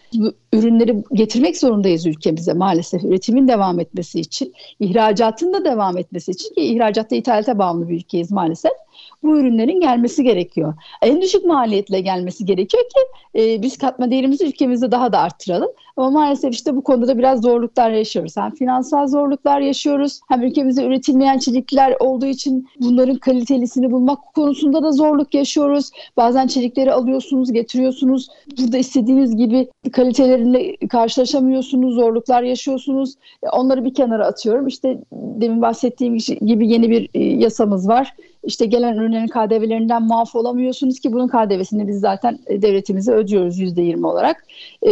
ürünleri 0.53 1.05
getirmek 1.13 1.59
zorundayız 1.59 2.07
ülkemize 2.07 2.53
maalesef 2.53 3.05
üretimin 3.05 3.49
devam 3.49 3.81
etmesi 3.81 4.21
için, 4.21 4.55
ihracatın 4.81 5.53
da 5.53 5.65
devam 5.65 5.99
etmesi 5.99 6.31
için 6.31 6.55
ki 6.55 6.61
ihracatta 6.61 7.17
ithalata 7.17 7.59
bağımlı 7.59 7.89
bir 7.89 7.95
ülkeyiz 7.95 8.33
maalesef 8.33 8.73
bu 9.23 9.39
ürünlerin 9.39 9.81
gelmesi 9.81 10.25
gerekiyor. 10.25 10.75
En 11.03 11.23
düşük 11.23 11.45
maliyetle 11.45 12.01
gelmesi 12.01 12.45
gerekiyor 12.45 12.85
ki 12.85 13.01
e, 13.41 13.63
biz 13.63 13.79
katma 13.79 14.11
değerimizi 14.11 14.47
ülkemizde 14.47 14.91
daha 14.91 15.13
da 15.13 15.19
arttıralım. 15.19 15.71
Ama 15.97 16.11
maalesef 16.11 16.55
işte 16.55 16.77
bu 16.77 16.83
konuda 16.83 17.09
da 17.09 17.19
biraz 17.19 17.41
zorluklar 17.41 17.91
yaşıyoruz. 17.91 18.37
Hem 18.37 18.55
finansal 18.55 19.07
zorluklar 19.07 19.61
yaşıyoruz 19.61 20.21
hem 20.29 20.43
ülkemizde 20.43 20.85
üretilmeyen 20.85 21.39
çelikler 21.39 21.97
olduğu 22.01 22.27
için 22.27 22.69
bunların 22.81 23.17
kalitelisini 23.17 23.91
bulmak 23.91 24.19
konusunda 24.35 24.83
da 24.83 24.93
zorluk 24.93 25.35
yaşıyoruz. 25.35 25.91
Bazen 26.17 26.47
çelikleri 26.47 26.93
alıyorsunuz, 26.93 27.53
getiriyorsunuz. 27.53 28.29
Burada 28.59 28.79
istediğiniz 28.79 29.37
gibi 29.37 29.69
kaliteleriyle 29.99 30.77
karşılaşamıyorsunuz, 30.77 31.95
zorluklar 31.95 32.43
yaşıyorsunuz. 32.43 33.15
E, 33.43 33.49
onları 33.49 33.85
bir 33.85 33.95
kenara 33.95 34.27
atıyorum. 34.27 34.67
İşte 34.67 34.99
demin 35.13 35.63
bahsettiğim 35.63 36.17
gibi 36.47 36.69
yeni 36.69 36.91
bir 36.91 37.09
e, 37.15 37.25
yasamız 37.25 37.89
var. 37.89 38.15
İşte 38.45 38.67
gelen 38.67 38.97
ürünlerin 38.97 39.27
KDV'lerinden 39.27 40.03
muaf 40.03 40.35
olamıyorsunuz 40.35 41.01
ki 41.01 41.13
bunun 41.13 41.29
KDV'sini 41.29 41.89
biz 41.89 42.01
zaten 42.01 42.39
e, 42.47 42.63
devletimize 42.63 43.13
ödüyoruz 43.13 43.61
%20 43.61 44.07
olarak. 44.07 44.47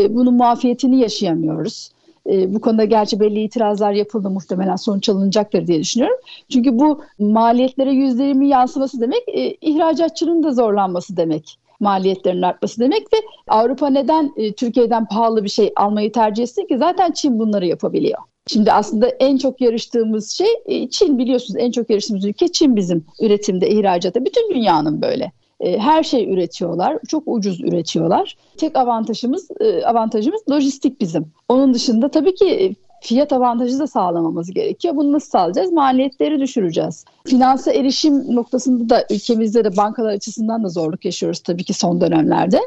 Bunun 0.09 0.35
muafiyetini 0.35 0.99
yaşayamıyoruz. 0.99 1.91
bu 2.27 2.61
konuda 2.61 2.85
gerçi 2.85 3.21
belli 3.21 3.43
itirazlar 3.43 3.93
yapıldı 3.93 4.31
muhtemelen 4.31 4.77
sonuç 4.77 5.09
alınacaktır 5.09 5.67
diye 5.67 5.81
düşünüyorum. 5.81 6.19
Çünkü 6.49 6.79
bu 6.79 7.01
maliyetlere 7.19 7.91
%20 7.91 8.47
yansıması 8.47 9.01
demek 9.01 9.23
ihracatçının 9.61 10.43
da 10.43 10.53
zorlanması 10.53 11.17
demek 11.17 11.59
maliyetlerin 11.81 12.43
artması 12.43 12.81
demek 12.81 13.13
ve 13.13 13.17
Avrupa 13.49 13.91
neden 13.91 14.33
e, 14.37 14.53
Türkiye'den 14.53 15.07
pahalı 15.07 15.45
bir 15.45 15.49
şey 15.49 15.73
almayı 15.77 16.13
tercih 16.13 16.43
etsin 16.43 16.67
ki 16.67 16.79
zaten 16.79 17.13
Çin 17.13 17.39
bunları 17.39 17.67
yapabiliyor. 17.67 18.19
Şimdi 18.47 18.73
aslında 18.73 19.09
en 19.09 19.39
çok 19.39 19.61
yarıştığımız 19.61 20.31
şey 20.31 20.49
e, 20.67 20.91
Çin 20.91 21.19
biliyorsunuz 21.19 21.61
en 21.61 21.71
çok 21.71 21.91
yarıştığımız 21.91 22.25
ülke 22.25 22.49
Çin 22.49 22.77
bizim 22.77 23.05
üretimde, 23.21 23.69
ihracatta. 23.69 24.25
Bütün 24.25 24.55
dünyanın 24.55 25.03
böyle. 25.03 25.33
E, 25.61 25.79
her 25.79 26.03
şey 26.03 26.33
üretiyorlar. 26.33 26.99
Çok 27.09 27.23
ucuz 27.27 27.61
üretiyorlar. 27.61 28.37
Tek 28.57 28.77
avantajımız 28.77 29.49
avantajımız 29.85 30.43
lojistik 30.51 31.01
bizim. 31.01 31.33
Onun 31.49 31.75
dışında 31.75 32.11
tabii 32.11 32.35
ki 32.35 32.77
fiyat 33.07 33.33
avantajı 33.33 33.79
da 33.79 33.87
sağlamamız 33.87 34.51
gerekiyor. 34.51 34.97
Bunu 34.97 35.13
nasıl 35.13 35.31
sağlayacağız? 35.31 35.73
Maliyetleri 35.73 36.41
düşüreceğiz. 36.41 37.05
Finansa 37.27 37.73
erişim 37.73 38.35
noktasında 38.37 38.89
da 38.89 39.07
ülkemizde 39.11 39.65
de 39.65 39.77
bankalar 39.77 40.13
açısından 40.13 40.65
da 40.65 40.69
zorluk 40.69 41.05
yaşıyoruz 41.05 41.41
tabii 41.41 41.65
ki 41.65 41.75
son 41.75 42.01
dönemlerde. 42.01 42.61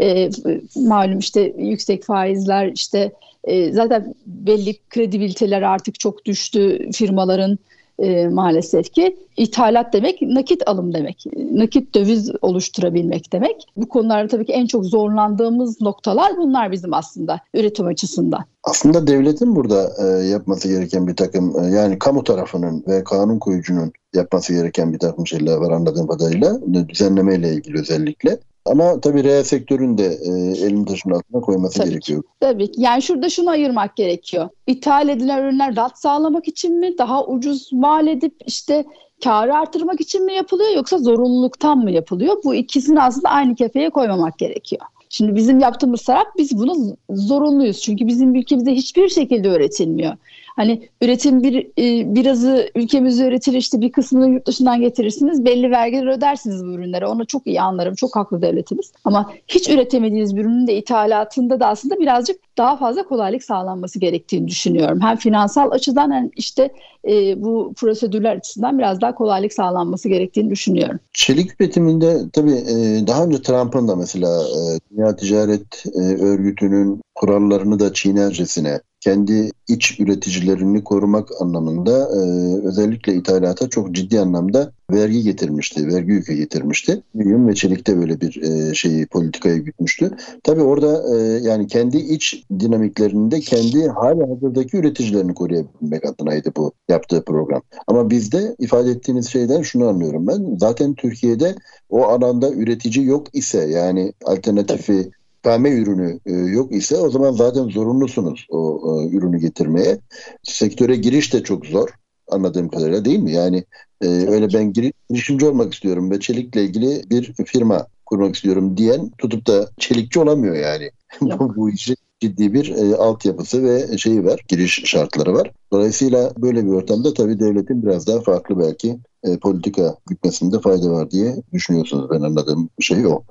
E, 0.00 0.30
malum 0.76 1.18
işte 1.18 1.52
yüksek 1.58 2.04
faizler 2.04 2.72
işte 2.74 3.12
e, 3.44 3.72
zaten 3.72 4.14
belli 4.26 4.78
kredibiliteler 4.90 5.62
artık 5.62 6.00
çok 6.00 6.24
düştü 6.24 6.90
firmaların 6.92 7.58
e, 7.98 8.28
maalesef 8.28 8.92
ki 8.92 9.16
ithalat 9.36 9.92
demek 9.92 10.22
nakit 10.22 10.68
alım 10.68 10.94
demek. 10.94 11.24
Nakit 11.36 11.94
döviz 11.94 12.32
oluşturabilmek 12.42 13.32
demek. 13.32 13.66
Bu 13.76 13.88
konularda 13.88 14.28
tabii 14.28 14.46
ki 14.46 14.52
en 14.52 14.66
çok 14.66 14.84
zorlandığımız 14.84 15.80
noktalar 15.80 16.36
bunlar 16.36 16.72
bizim 16.72 16.94
aslında 16.94 17.40
üretim 17.54 17.86
açısından. 17.86 18.44
Aslında 18.64 19.06
devletin 19.06 19.56
burada 19.56 19.90
e, 19.98 20.26
yapması 20.26 20.68
gereken 20.68 21.06
bir 21.06 21.16
takım 21.16 21.64
e, 21.64 21.66
yani 21.66 21.98
kamu 21.98 22.24
tarafının 22.24 22.84
ve 22.88 23.04
kanun 23.04 23.38
koyucunun 23.38 23.92
yapması 24.14 24.52
gereken 24.52 24.92
bir 24.92 24.98
takım 24.98 25.26
şeyler 25.26 25.56
var 25.56 25.70
anladığım 25.70 26.06
kadarıyla 26.06 26.60
düzenleme 26.88 27.34
ile 27.34 27.52
ilgili 27.52 27.80
özellikle. 27.80 28.38
Ama 28.66 29.00
tabii 29.00 29.24
reel 29.24 29.42
sektörün 29.42 29.98
de 29.98 30.04
e, 30.04 30.30
elini 30.66 30.84
taşın 30.84 31.10
altına 31.10 31.40
koyması 31.40 31.78
tabii 31.78 31.90
gerekiyor. 31.90 32.22
Ki, 32.22 32.28
tabii 32.40 32.72
ki. 32.72 32.80
Yani 32.80 33.02
şurada 33.02 33.28
şunu 33.28 33.50
ayırmak 33.50 33.96
gerekiyor. 33.96 34.48
İthal 34.66 35.08
edilen 35.08 35.42
ürünler 35.42 35.76
rat 35.76 35.98
sağlamak 35.98 36.48
için 36.48 36.78
mi? 36.78 36.98
Daha 36.98 37.26
ucuz 37.26 37.72
mal 37.72 38.06
edip 38.06 38.34
işte 38.46 38.84
karı 39.24 39.54
artırmak 39.54 40.00
için 40.00 40.24
mi 40.24 40.34
yapılıyor 40.34 40.70
yoksa 40.76 40.98
zorunluluktan 40.98 41.78
mı 41.78 41.90
yapılıyor? 41.90 42.36
Bu 42.44 42.54
ikisini 42.54 43.02
aslında 43.02 43.28
aynı 43.28 43.54
kefeye 43.54 43.90
koymamak 43.90 44.38
gerekiyor. 44.38 44.82
Şimdi 45.08 45.34
bizim 45.34 45.60
yaptığımız 45.60 46.02
taraf 46.02 46.26
biz 46.38 46.58
bunu 46.58 46.96
zorunluyuz. 47.10 47.80
Çünkü 47.80 48.06
bizim 48.06 48.34
ülkemizde 48.34 48.72
hiçbir 48.72 49.08
şekilde 49.08 49.48
öğretilmiyor. 49.48 50.16
Hani 50.56 50.88
üretim 51.02 51.42
bir 51.42 51.66
e, 51.78 52.14
birazı 52.14 52.70
ülkemizde 52.74 53.26
üretilir 53.26 53.58
işte 53.58 53.80
bir 53.80 53.92
kısmını 53.92 54.28
yurt 54.30 54.46
dışından 54.46 54.80
getirirsiniz. 54.80 55.44
Belli 55.44 55.70
vergiler 55.70 56.06
ödersiniz 56.06 56.64
bu 56.64 56.72
ürünlere. 56.72 57.06
Onu 57.06 57.26
çok 57.26 57.46
iyi 57.46 57.60
anlarım. 57.60 57.94
Çok 57.94 58.16
haklı 58.16 58.42
devletimiz. 58.42 58.92
Ama 59.04 59.32
hiç 59.48 59.68
üretemediğiniz 59.68 60.36
bir 60.36 60.40
ürünün 60.40 60.66
de 60.66 60.76
ithalatında 60.76 61.60
da 61.60 61.66
aslında 61.66 61.98
birazcık 61.98 62.36
daha 62.58 62.76
fazla 62.76 63.02
kolaylık 63.02 63.44
sağlanması 63.44 63.98
gerektiğini 63.98 64.48
düşünüyorum. 64.48 65.00
Hem 65.00 65.16
finansal 65.16 65.70
açıdan 65.70 66.12
hem 66.12 66.30
işte 66.36 66.70
e, 67.08 67.42
bu 67.42 67.72
prosedürler 67.76 68.36
açısından 68.36 68.78
biraz 68.78 69.00
daha 69.00 69.14
kolaylık 69.14 69.52
sağlanması 69.52 70.08
gerektiğini 70.08 70.50
düşünüyorum. 70.50 71.00
Çelik 71.12 71.60
üretiminde 71.60 72.18
tabii 72.32 72.52
e, 72.52 73.06
daha 73.06 73.24
önce 73.24 73.42
Trump'ın 73.42 73.88
da 73.88 73.96
mesela 73.96 74.42
Dünya 74.90 75.16
Ticaret 75.16 75.86
Örgütü'nün 76.20 77.00
kurallarını 77.14 77.80
da 77.80 77.92
çiğnercesine 77.92 78.80
kendi 79.02 79.50
iç 79.68 80.00
üreticilerini 80.00 80.84
korumak 80.84 81.28
anlamında 81.40 81.90
e, 81.90 82.20
özellikle 82.66 83.14
ithalata 83.14 83.68
çok 83.68 83.92
ciddi 83.92 84.20
anlamda 84.20 84.72
vergi 84.90 85.22
getirmişti, 85.22 85.86
vergi 85.86 86.12
yükü 86.12 86.34
getirmişti. 86.34 87.02
Yün 87.14 87.48
ve 87.48 87.54
çelikte 87.54 87.98
böyle 87.98 88.20
bir 88.20 88.42
e, 88.42 88.74
şeyi 88.74 89.06
politikaya 89.06 89.56
gütmüştü. 89.56 90.10
Tabii 90.44 90.62
orada 90.62 91.16
e, 91.16 91.18
yani 91.42 91.66
kendi 91.66 91.96
iç 91.96 92.44
dinamiklerinde 92.60 93.40
kendi 93.40 93.88
hali 93.88 94.26
hazırdaki 94.26 94.76
üreticilerini 94.76 95.34
koruyabilmek 95.34 96.04
adınaydı 96.06 96.52
bu 96.56 96.72
yaptığı 96.88 97.24
program. 97.24 97.62
Ama 97.86 98.10
bizde 98.10 98.56
ifade 98.58 98.90
ettiğiniz 98.90 99.28
şeyden 99.28 99.62
şunu 99.62 99.88
anlıyorum 99.88 100.26
ben. 100.26 100.56
Zaten 100.60 100.94
Türkiye'de 100.94 101.54
o 101.90 102.04
alanda 102.04 102.50
üretici 102.50 103.06
yok 103.06 103.26
ise 103.32 103.68
yani 103.70 104.12
alternatifi 104.24 105.10
ikame 105.42 105.70
ürünü 105.70 106.20
e, 106.26 106.32
yok 106.32 106.72
ise 106.72 106.96
o 106.96 107.10
zaman 107.10 107.32
zaten 107.32 107.68
zorunlusunuz 107.68 108.46
o 108.50 108.80
e, 108.86 109.16
ürünü 109.16 109.38
getirmeye. 109.38 109.98
Sektöre 110.42 110.96
giriş 110.96 111.32
de 111.32 111.42
çok 111.42 111.66
zor 111.66 111.88
anladığım 112.28 112.68
kadarıyla 112.68 113.04
değil 113.04 113.18
mi? 113.18 113.32
Yani 113.32 113.64
e, 114.00 114.06
öyle 114.06 114.52
ben 114.52 114.72
girişimci 114.72 115.46
olmak 115.46 115.74
istiyorum 115.74 116.10
ve 116.10 116.20
çelikle 116.20 116.64
ilgili 116.64 117.10
bir 117.10 117.34
firma 117.44 117.86
kurmak 118.06 118.34
istiyorum 118.34 118.76
diyen 118.76 119.10
tutup 119.18 119.46
da 119.46 119.70
çelikçi 119.78 120.20
olamıyor 120.20 120.54
yani. 120.54 120.90
bu, 121.20 121.56
bu 121.56 121.70
işi 121.70 121.96
ciddi 122.20 122.54
bir 122.54 122.76
e, 122.76 122.96
altyapısı 122.96 123.64
ve 123.64 123.98
şeyi 123.98 124.24
var, 124.24 124.40
giriş 124.48 124.82
şartları 124.84 125.34
var. 125.34 125.50
Dolayısıyla 125.72 126.32
böyle 126.36 126.64
bir 126.64 126.70
ortamda 126.70 127.14
tabii 127.14 127.40
devletin 127.40 127.82
biraz 127.82 128.06
daha 128.06 128.20
farklı 128.20 128.58
belki 128.58 128.98
e, 129.24 129.38
politika 129.38 129.96
gütmesinde 130.06 130.60
fayda 130.60 130.90
var 130.90 131.10
diye 131.10 131.36
düşünüyorsunuz. 131.52 132.10
Ben 132.10 132.20
anladığım 132.20 132.68
şey 132.80 133.06
o. 133.06 133.22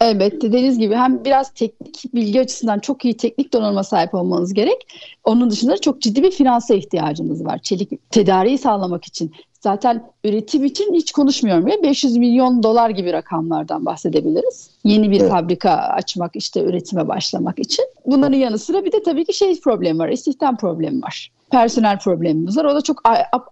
Evet 0.00 0.42
dediğiniz 0.42 0.78
gibi 0.78 0.94
hem 0.94 1.24
biraz 1.24 1.54
teknik 1.54 2.14
bilgi 2.14 2.40
açısından 2.40 2.78
çok 2.78 3.04
iyi 3.04 3.16
teknik 3.16 3.52
donanıma 3.52 3.84
sahip 3.84 4.14
olmanız 4.14 4.54
gerek. 4.54 4.86
Onun 5.24 5.50
dışında 5.50 5.78
çok 5.78 6.00
ciddi 6.00 6.22
bir 6.22 6.30
finansa 6.30 6.74
ihtiyacınız 6.74 7.44
var. 7.44 7.58
Çelik 7.62 8.10
tedariği 8.10 8.58
sağlamak 8.58 9.04
için. 9.04 9.32
Zaten 9.60 10.10
üretim 10.24 10.64
için 10.64 10.94
hiç 10.94 11.12
konuşmuyorum 11.12 11.68
ya 11.68 11.82
500 11.82 12.16
milyon 12.16 12.62
dolar 12.62 12.90
gibi 12.90 13.12
rakamlardan 13.12 13.86
bahsedebiliriz. 13.86 14.70
Yeni 14.84 15.10
bir 15.10 15.20
evet. 15.20 15.30
fabrika 15.30 15.70
açmak 15.70 16.36
işte 16.36 16.62
üretime 16.62 17.08
başlamak 17.08 17.58
için. 17.58 17.84
Bunların 18.06 18.36
yanı 18.36 18.58
sıra 18.58 18.84
bir 18.84 18.92
de 18.92 19.02
tabii 19.02 19.24
ki 19.24 19.32
şey 19.32 19.60
problem 19.60 19.98
var. 19.98 20.08
istihdam 20.08 20.56
problemi 20.56 21.02
var 21.02 21.30
personel 21.50 21.98
problemimiz 21.98 22.56
var. 22.56 22.64
O 22.64 22.74
da 22.74 22.82
çok 22.82 23.02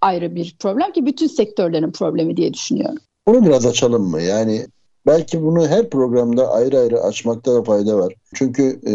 ayrı 0.01 0.35
bir 0.35 0.57
problem 0.59 0.93
ki 0.93 1.07
bütün 1.07 1.27
sektörlerin 1.27 1.93
problemi 1.93 2.37
diye 2.37 2.55
düşünüyorum. 2.55 2.99
Onu 3.27 3.47
biraz 3.47 3.67
açalım 3.67 4.11
mı? 4.11 4.23
Yani 4.23 4.67
belki 5.07 5.43
bunu 5.43 5.69
her 5.69 5.91
programda 5.91 6.53
ayrı 6.53 6.79
ayrı 6.79 7.01
açmakta 7.01 7.55
da 7.55 7.63
fayda 7.63 7.99
var. 7.99 8.15
Çünkü 8.35 8.81
e, 8.87 8.93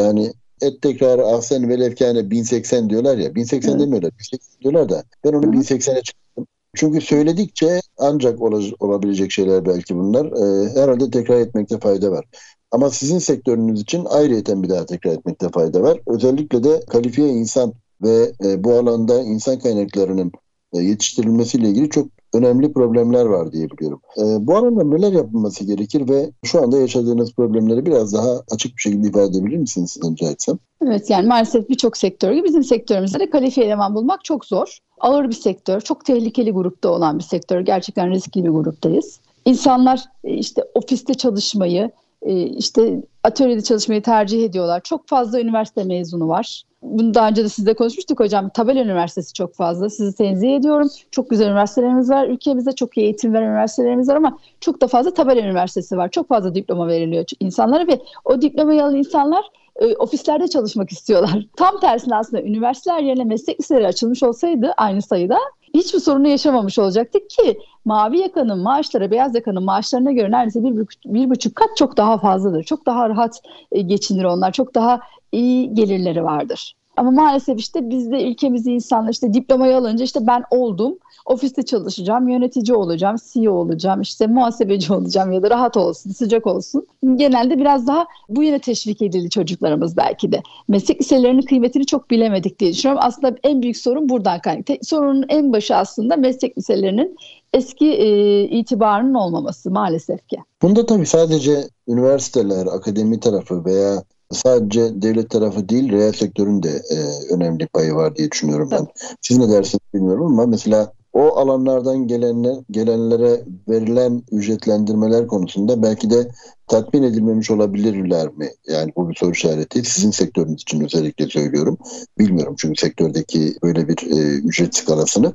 yani 0.00 0.32
et 0.60 0.82
tekrarı 0.82 1.26
ahsen 1.26 1.68
ve 1.68 1.80
lefkane 1.80 2.30
1080 2.30 2.90
diyorlar 2.90 3.18
ya. 3.18 3.34
1080 3.34 3.74
Hı. 3.74 3.78
demiyorlar. 3.78 4.10
1080 4.18 4.60
diyorlar 4.60 4.88
da 4.88 5.04
ben 5.24 5.32
onu 5.32 5.46
Hı. 5.46 5.50
1080'e 5.50 6.02
çıktım. 6.02 6.46
Çünkü 6.76 7.00
söyledikçe 7.00 7.80
ancak 7.98 8.42
olabilecek 8.82 9.32
şeyler 9.32 9.66
belki 9.66 9.96
bunlar. 9.96 10.26
E, 10.26 10.70
herhalde 10.80 11.10
tekrar 11.10 11.40
etmekte 11.40 11.78
fayda 11.78 12.10
var. 12.10 12.24
Ama 12.70 12.90
sizin 12.90 13.18
sektörünüz 13.18 13.80
için 13.80 14.04
ayrıyeten 14.04 14.62
bir 14.62 14.68
daha 14.68 14.86
tekrar 14.86 15.12
etmekte 15.12 15.48
fayda 15.48 15.82
var. 15.82 15.98
Özellikle 16.06 16.64
de 16.64 16.80
kalifiye 16.88 17.28
insan 17.28 17.72
ve 18.02 18.32
e, 18.44 18.64
bu 18.64 18.72
alanda 18.72 19.22
insan 19.22 19.58
kaynaklarının 19.58 20.32
e, 20.72 20.78
yetiştirilmesiyle 20.78 21.68
ilgili 21.68 21.90
çok 21.90 22.08
önemli 22.34 22.72
problemler 22.72 23.24
var 23.24 23.52
diye 23.52 23.70
biliyorum. 23.70 24.00
E, 24.18 24.46
bu 24.46 24.56
alanda 24.56 24.84
neler 24.84 25.12
yapılması 25.12 25.64
gerekir 25.64 26.08
ve 26.08 26.30
şu 26.44 26.62
anda 26.62 26.78
yaşadığınız 26.78 27.32
problemleri 27.34 27.86
biraz 27.86 28.12
daha 28.12 28.42
açık 28.50 28.76
bir 28.76 28.82
şekilde 28.82 29.08
ifade 29.08 29.24
edebilir 29.24 29.56
misiniz 29.56 29.90
sizden 29.90 30.12
rica 30.12 30.30
etsem? 30.30 30.58
Evet 30.84 31.10
yani 31.10 31.26
maalesef 31.26 31.68
birçok 31.68 31.96
sektör 31.96 32.32
gibi 32.32 32.44
bizim 32.44 32.64
sektörümüzde 32.64 33.18
de 33.18 33.30
kalifiye 33.30 33.66
eleman 33.66 33.94
bulmak 33.94 34.24
çok 34.24 34.44
zor. 34.44 34.78
Ağır 35.00 35.28
bir 35.28 35.34
sektör, 35.34 35.80
çok 35.80 36.04
tehlikeli 36.04 36.52
grupta 36.52 36.88
olan 36.88 37.18
bir 37.18 37.24
sektör. 37.24 37.60
Gerçekten 37.60 38.10
riskli 38.10 38.44
bir 38.44 38.48
gruptayız. 38.48 39.20
İnsanlar 39.44 40.04
e, 40.24 40.34
işte 40.34 40.62
ofiste 40.74 41.14
çalışmayı, 41.14 41.90
işte 42.34 43.02
atölyede 43.24 43.62
çalışmayı 43.62 44.02
tercih 44.02 44.44
ediyorlar. 44.44 44.80
Çok 44.80 45.08
fazla 45.08 45.40
üniversite 45.40 45.84
mezunu 45.84 46.28
var. 46.28 46.62
Bunu 46.82 47.14
daha 47.14 47.28
önce 47.28 47.44
de 47.44 47.48
sizle 47.48 47.74
konuşmuştuk 47.74 48.20
hocam. 48.20 48.48
Tabela 48.48 48.80
Üniversitesi 48.80 49.32
çok 49.32 49.54
fazla. 49.54 49.90
Sizi 49.90 50.16
tenzih 50.16 50.56
ediyorum. 50.56 50.88
Çok 51.10 51.30
güzel 51.30 51.46
üniversitelerimiz 51.46 52.10
var. 52.10 52.28
Ülkemizde 52.28 52.72
çok 52.72 52.96
iyi 52.96 53.02
eğitim 53.02 53.34
veren 53.34 53.46
üniversitelerimiz 53.46 54.08
var 54.08 54.16
ama 54.16 54.38
çok 54.60 54.80
da 54.80 54.86
fazla 54.86 55.14
Tabela 55.14 55.40
Üniversitesi 55.40 55.96
var. 55.96 56.10
Çok 56.10 56.28
fazla 56.28 56.54
diploma 56.54 56.88
veriliyor 56.88 57.24
insanlara 57.40 57.86
ve 57.86 58.00
o 58.24 58.42
diplomayı 58.42 58.84
alan 58.84 58.96
insanlar 58.96 59.44
e, 59.76 59.96
ofislerde 59.96 60.48
çalışmak 60.48 60.92
istiyorlar. 60.92 61.46
Tam 61.56 61.80
tersine 61.80 62.16
aslında 62.16 62.42
üniversiteler 62.42 63.00
yerine 63.00 63.24
meslek 63.24 63.60
liseleri 63.60 63.86
açılmış 63.86 64.22
olsaydı 64.22 64.72
aynı 64.76 65.02
sayıda 65.02 65.38
hiçbir 65.76 65.98
sorunu 65.98 66.28
yaşamamış 66.28 66.78
olacaktık 66.78 67.30
ki 67.30 67.58
mavi 67.84 68.18
yakanın 68.18 68.58
maaşları 68.58 69.10
beyaz 69.10 69.34
yakanın 69.34 69.64
maaşlarına 69.64 70.12
göre 70.12 70.30
neredeyse 70.30 70.64
bir, 70.64 70.86
bir 71.06 71.30
buçuk 71.30 71.56
kat 71.56 71.76
çok 71.76 71.96
daha 71.96 72.18
fazladır. 72.18 72.62
Çok 72.62 72.86
daha 72.86 73.08
rahat 73.08 73.42
e, 73.72 73.80
geçinir 73.80 74.24
onlar. 74.24 74.52
Çok 74.52 74.74
daha 74.74 75.00
iyi 75.32 75.74
gelirleri 75.74 76.24
vardır. 76.24 76.74
Ama 76.96 77.10
maalesef 77.10 77.58
işte 77.58 77.90
bizde 77.90 78.30
ülkemizde 78.30 78.70
insanlar 78.70 79.12
işte 79.12 79.34
diplomayı 79.34 79.76
alınca 79.76 80.04
işte 80.04 80.26
ben 80.26 80.42
oldum 80.50 80.98
ofiste 81.26 81.62
çalışacağım, 81.62 82.28
yönetici 82.28 82.74
olacağım, 82.74 83.16
CEO 83.32 83.52
olacağım, 83.52 84.00
işte 84.00 84.26
muhasebeci 84.26 84.92
olacağım 84.92 85.32
ya 85.32 85.42
da 85.42 85.50
rahat 85.50 85.76
olsun, 85.76 86.10
sıcak 86.10 86.46
olsun. 86.46 86.86
Genelde 87.16 87.58
biraz 87.58 87.86
daha 87.86 88.06
bu 88.28 88.42
yine 88.42 88.58
teşvik 88.58 89.02
edildi 89.02 89.30
çocuklarımız 89.30 89.96
belki 89.96 90.32
de. 90.32 90.42
Meslek 90.68 91.00
liselerinin 91.00 91.42
kıymetini 91.42 91.86
çok 91.86 92.10
bilemedik 92.10 92.58
diye 92.58 92.72
düşünüyorum. 92.72 93.02
Aslında 93.06 93.36
en 93.42 93.62
büyük 93.62 93.76
sorun 93.76 94.08
buradan 94.08 94.40
kaynaklı. 94.40 94.76
Sorunun 94.82 95.24
en 95.28 95.52
başı 95.52 95.76
aslında 95.76 96.16
meslek 96.16 96.58
liselerinin 96.58 97.16
eski 97.52 97.86
e, 97.86 98.42
itibarının 98.42 99.14
olmaması 99.14 99.70
maalesef 99.70 100.28
ki. 100.28 100.36
Bunda 100.62 100.86
tabii 100.86 101.06
sadece 101.06 101.68
üniversiteler, 101.88 102.66
akademi 102.66 103.20
tarafı 103.20 103.64
veya 103.64 104.02
sadece 104.32 105.02
devlet 105.02 105.30
tarafı 105.30 105.68
değil 105.68 105.92
reel 105.92 106.12
sektörün 106.12 106.62
de 106.62 106.82
e, 106.90 106.96
önemli 107.34 107.66
payı 107.66 107.94
var 107.94 108.16
diye 108.16 108.30
düşünüyorum 108.30 108.68
ben. 108.70 108.86
Siz 109.20 109.38
ne 109.38 109.48
dersiniz 109.48 109.80
bilmiyorum 109.94 110.26
ama 110.26 110.46
mesela 110.46 110.92
o 111.12 111.36
alanlardan 111.36 112.06
gelenler, 112.06 112.56
gelenlere 112.70 113.44
verilen 113.68 114.22
ücretlendirmeler 114.32 115.26
konusunda 115.26 115.82
belki 115.82 116.10
de 116.10 116.28
tatmin 116.66 117.02
edilmemiş 117.02 117.50
olabilirler 117.50 118.28
mi? 118.28 118.50
Yani 118.68 118.92
bu 118.96 119.10
bir 119.10 119.14
soru 119.14 119.30
işareti. 119.30 119.84
Sizin 119.84 120.10
sektörünüz 120.10 120.62
için 120.62 120.84
özellikle 120.84 121.26
söylüyorum. 121.26 121.78
Bilmiyorum 122.18 122.54
çünkü 122.58 122.80
sektördeki 122.80 123.54
böyle 123.62 123.88
bir 123.88 124.10
e, 124.10 124.38
ücret 124.38 124.74
skalasını. 124.76 125.32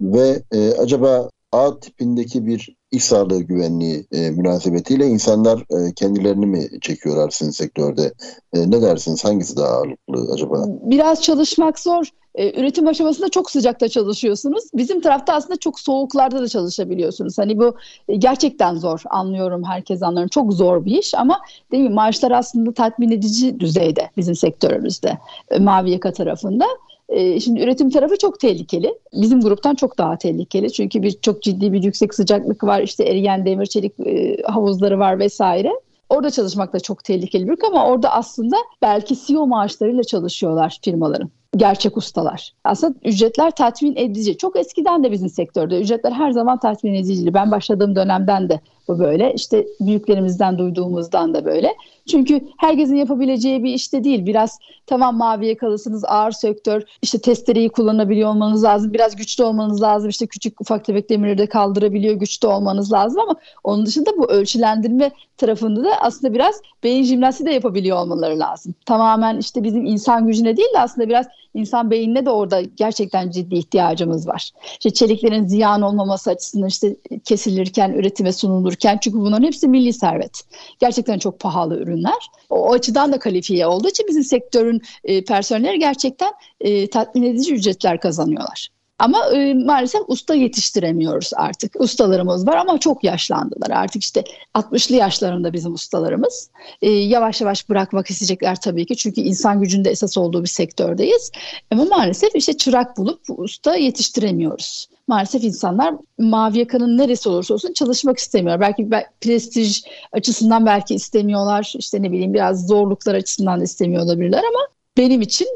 Ve 0.00 0.42
e, 0.52 0.70
acaba 0.70 1.30
A 1.52 1.80
tipindeki 1.80 2.46
bir 2.46 2.76
iş 2.92 3.04
sağlığı 3.04 3.42
güvenliği 3.42 4.06
e, 4.12 4.30
münasebetiyle 4.30 5.06
insanlar 5.06 5.58
e, 5.58 5.94
kendilerini 5.94 6.46
mi 6.46 6.68
çekiyorlar 6.80 7.30
sizin 7.30 7.50
sektörde? 7.50 8.12
E, 8.52 8.70
ne 8.70 8.82
dersiniz? 8.82 9.24
Hangisi 9.24 9.56
daha 9.56 9.68
ağırlıklı 9.68 10.32
acaba? 10.34 10.64
Biraz 10.68 11.22
çalışmak 11.22 11.78
zor. 11.78 12.10
E, 12.34 12.60
üretim 12.60 12.86
aşamasında 12.86 13.28
çok 13.28 13.50
sıcakta 13.50 13.88
çalışıyorsunuz. 13.88 14.64
Bizim 14.74 15.00
tarafta 15.00 15.34
aslında 15.34 15.56
çok 15.56 15.80
soğuklarda 15.80 16.40
da 16.40 16.48
çalışabiliyorsunuz. 16.48 17.38
Hani 17.38 17.58
bu 17.58 17.74
e, 18.08 18.16
gerçekten 18.16 18.74
zor. 18.74 19.02
Anlıyorum 19.10 19.64
herkes 19.64 20.02
anlıyorum. 20.02 20.28
Çok 20.28 20.52
zor 20.52 20.84
bir 20.84 20.98
iş 20.98 21.14
ama 21.14 21.40
değil 21.72 21.82
mi 21.82 21.94
maaşlar 21.94 22.30
aslında 22.30 22.72
tatmin 22.72 23.10
edici 23.10 23.60
düzeyde 23.60 24.10
bizim 24.16 24.34
sektörümüzde. 24.34 25.18
E, 25.50 25.58
mavi 25.58 25.90
yaka 25.90 26.12
tarafında. 26.12 26.64
E, 27.10 27.40
şimdi 27.40 27.60
üretim 27.60 27.90
tarafı 27.90 28.18
çok 28.18 28.40
tehlikeli. 28.40 28.94
Bizim 29.12 29.40
gruptan 29.40 29.74
çok 29.74 29.98
daha 29.98 30.18
tehlikeli. 30.18 30.72
Çünkü 30.72 31.02
bir 31.02 31.10
çok 31.10 31.42
ciddi 31.42 31.72
bir 31.72 31.82
yüksek 31.82 32.14
sıcaklık 32.14 32.64
var. 32.64 32.82
İşte 32.82 33.04
eriyen 33.04 33.46
demir 33.46 33.66
çelik 33.66 34.00
e, 34.06 34.36
havuzları 34.46 34.98
var 34.98 35.18
vesaire. 35.18 35.72
Orada 36.08 36.30
çalışmak 36.30 36.72
da 36.72 36.80
çok 36.80 37.04
tehlikeli 37.04 37.48
bir 37.48 37.56
ama 37.66 37.86
orada 37.86 38.12
aslında 38.12 38.56
belki 38.82 39.16
CEO 39.26 39.46
maaşlarıyla 39.46 40.04
çalışıyorlar 40.04 40.78
firmaların 40.82 41.30
gerçek 41.56 41.96
ustalar. 41.96 42.52
Aslında 42.64 42.94
ücretler 43.04 43.50
tatmin 43.50 43.96
edici. 43.96 44.36
Çok 44.36 44.56
eskiden 44.56 45.04
de 45.04 45.12
bizim 45.12 45.28
sektörde 45.28 45.80
ücretler 45.80 46.12
her 46.12 46.30
zaman 46.30 46.58
tatmin 46.58 46.94
ediciydi. 46.94 47.34
Ben 47.34 47.50
başladığım 47.50 47.96
dönemden 47.96 48.48
de 48.48 48.60
bu 48.90 48.98
böyle. 48.98 49.32
İşte 49.34 49.66
büyüklerimizden 49.80 50.58
duyduğumuzdan 50.58 51.34
da 51.34 51.44
böyle. 51.44 51.74
Çünkü 52.10 52.40
herkesin 52.58 52.96
yapabileceği 52.96 53.64
bir 53.64 53.74
işte 53.74 54.04
değil. 54.04 54.26
Biraz 54.26 54.58
tamam 54.86 55.16
mavi 55.16 55.46
yakalısınız 55.46 56.04
ağır 56.04 56.32
sektör. 56.32 56.82
İşte 57.02 57.18
testereyi 57.18 57.68
kullanabiliyor 57.68 58.30
olmanız 58.30 58.64
lazım. 58.64 58.92
Biraz 58.92 59.16
güçlü 59.16 59.44
olmanız 59.44 59.82
lazım. 59.82 60.08
İşte 60.08 60.26
küçük 60.26 60.60
ufak 60.60 60.84
tefek 60.84 61.10
demirleri 61.10 61.38
de 61.38 61.46
kaldırabiliyor. 61.46 62.14
Güçlü 62.14 62.48
olmanız 62.48 62.92
lazım 62.92 63.20
ama 63.20 63.36
onun 63.64 63.86
dışında 63.86 64.10
bu 64.18 64.30
ölçülendirme 64.30 65.10
tarafında 65.36 65.84
da 65.84 65.90
aslında 66.00 66.34
biraz 66.34 66.60
beyin 66.84 67.04
jimnastiği 67.04 67.46
de 67.46 67.52
yapabiliyor 67.52 67.96
olmaları 67.96 68.38
lazım. 68.38 68.74
Tamamen 68.86 69.38
işte 69.38 69.62
bizim 69.62 69.86
insan 69.86 70.26
gücüne 70.26 70.56
değil 70.56 70.74
de 70.74 70.80
aslında 70.80 71.08
biraz 71.08 71.26
insan 71.54 71.90
beynine 71.90 72.26
de 72.26 72.30
orada 72.30 72.60
gerçekten 72.60 73.30
ciddi 73.30 73.54
ihtiyacımız 73.54 74.28
var. 74.28 74.50
İşte 74.72 74.90
çeliklerin 74.90 75.46
ziyan 75.46 75.82
olmaması 75.82 76.30
açısından 76.30 76.68
işte 76.68 76.96
kesilirken, 77.24 77.92
üretime 77.92 78.32
sunulurken 78.32 78.98
çünkü 79.02 79.18
bunların 79.18 79.46
hepsi 79.46 79.68
milli 79.68 79.92
servet. 79.92 80.42
Gerçekten 80.78 81.18
çok 81.18 81.40
pahalı 81.40 81.76
ürünler. 81.76 82.30
O, 82.50 82.56
o 82.56 82.72
açıdan 82.72 83.12
da 83.12 83.18
kalifiye 83.18 83.66
olduğu 83.66 83.88
için 83.88 84.06
bizim 84.08 84.24
sektörün 84.24 84.82
e, 85.04 85.24
personelleri 85.24 85.78
gerçekten 85.78 86.32
e, 86.60 86.90
tatmin 86.90 87.22
edici 87.22 87.54
ücretler 87.54 88.00
kazanıyorlar. 88.00 88.68
Ama 89.00 89.26
e, 89.34 89.54
maalesef 89.54 90.00
usta 90.06 90.34
yetiştiremiyoruz 90.34 91.30
artık. 91.36 91.80
Ustalarımız 91.80 92.46
var 92.46 92.56
ama 92.56 92.78
çok 92.78 93.04
yaşlandılar. 93.04 93.70
Artık 93.70 94.02
işte 94.02 94.24
60'lı 94.54 94.96
yaşlarında 94.96 95.52
bizim 95.52 95.74
ustalarımız. 95.74 96.50
E, 96.82 96.90
yavaş 96.90 97.40
yavaş 97.40 97.68
bırakmak 97.68 98.10
isteyecekler 98.10 98.60
tabii 98.60 98.86
ki. 98.86 98.96
Çünkü 98.96 99.20
insan 99.20 99.60
gücünde 99.60 99.90
esas 99.90 100.18
olduğu 100.18 100.42
bir 100.42 100.48
sektördeyiz. 100.48 101.30
Ama 101.70 101.84
maalesef 101.84 102.30
işte 102.34 102.56
çırak 102.56 102.96
bulup 102.96 103.20
usta 103.28 103.76
yetiştiremiyoruz. 103.76 104.88
Maalesef 105.08 105.44
insanlar 105.44 105.94
mavi 106.18 106.58
yakanın 106.58 106.98
neresi 106.98 107.28
olursa 107.28 107.54
olsun 107.54 107.72
çalışmak 107.72 108.18
istemiyor. 108.18 108.60
Belki 108.60 108.88
prestij 109.20 109.82
açısından 110.12 110.66
belki 110.66 110.94
istemiyorlar. 110.94 111.72
İşte 111.78 112.02
ne 112.02 112.12
bileyim 112.12 112.34
biraz 112.34 112.66
zorluklar 112.66 113.14
açısından 113.14 113.60
da 113.60 113.64
istemiyor 113.64 114.02
olabilirler 114.02 114.42
ama 114.48 114.60
benim 114.96 115.20
için 115.20 115.48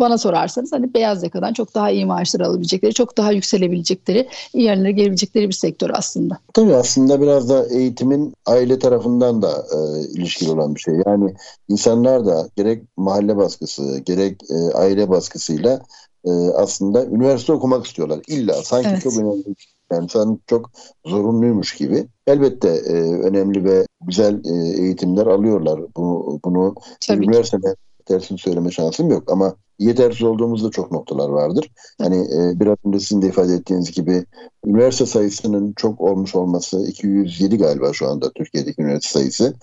bana 0.00 0.18
sorarsanız 0.18 0.72
hani 0.72 0.94
beyaz 0.94 1.22
yakadan 1.22 1.52
çok 1.52 1.74
daha 1.74 1.90
iyi 1.90 2.06
maaşlar 2.06 2.40
alabilecekleri, 2.40 2.94
çok 2.94 3.16
daha 3.18 3.32
yükselebilecekleri, 3.32 4.28
iyi 4.54 4.64
yerlere 4.64 4.92
gelebilecekleri 4.92 5.48
bir 5.48 5.54
sektör 5.54 5.90
aslında. 5.94 6.38
Tabii 6.54 6.74
aslında 6.74 7.20
biraz 7.20 7.48
da 7.48 7.66
eğitimin 7.66 8.34
aile 8.46 8.78
tarafından 8.78 9.42
da 9.42 9.66
e, 9.72 10.08
ilişkili 10.08 10.50
olan 10.50 10.74
bir 10.74 10.80
şey. 10.80 10.94
Yani 11.06 11.34
insanlar 11.68 12.26
da 12.26 12.48
gerek 12.56 12.82
mahalle 12.96 13.36
baskısı, 13.36 13.98
gerek 13.98 14.40
e, 14.50 14.76
aile 14.76 15.08
baskısıyla 15.08 15.80
e, 16.24 16.30
aslında 16.54 17.06
üniversite 17.06 17.52
okumak 17.52 17.86
istiyorlar. 17.86 18.20
İlla 18.28 18.54
sanki 18.54 18.88
evet. 18.88 19.02
çok 19.02 19.16
önemli 19.16 19.44
yani 19.92 20.08
sanki 20.08 20.40
çok 20.46 20.70
zorunluymuş 21.06 21.74
gibi. 21.74 22.06
Elbette 22.26 22.68
e, 22.68 22.92
önemli 23.02 23.64
ve 23.64 23.86
güzel 24.00 24.42
e, 24.44 24.82
eğitimler 24.82 25.26
alıyorlar. 25.26 25.80
Bunu, 25.96 26.40
bunu 26.44 26.74
üniversitede 27.10 27.76
tersini 28.06 28.38
söyleme 28.38 28.70
şansım 28.70 29.10
yok 29.10 29.32
ama 29.32 29.56
yetersiz 29.78 30.22
olduğumuzda 30.22 30.70
çok 30.70 30.92
noktalar 30.92 31.28
vardır. 31.28 31.70
Hani 31.98 32.16
e, 32.16 32.60
biraz 32.60 32.76
önce 32.84 33.00
sizin 33.00 33.22
de 33.22 33.26
ifade 33.26 33.54
ettiğiniz 33.54 33.92
gibi 33.92 34.24
üniversite 34.66 35.06
sayısının 35.06 35.72
çok 35.72 36.00
olmuş 36.00 36.34
olması 36.34 36.86
207 36.88 37.58
galiba 37.58 37.92
şu 37.92 38.08
anda 38.08 38.30
Türkiye'deki 38.32 38.82
üniversite 38.82 39.18
sayısı. 39.18 39.54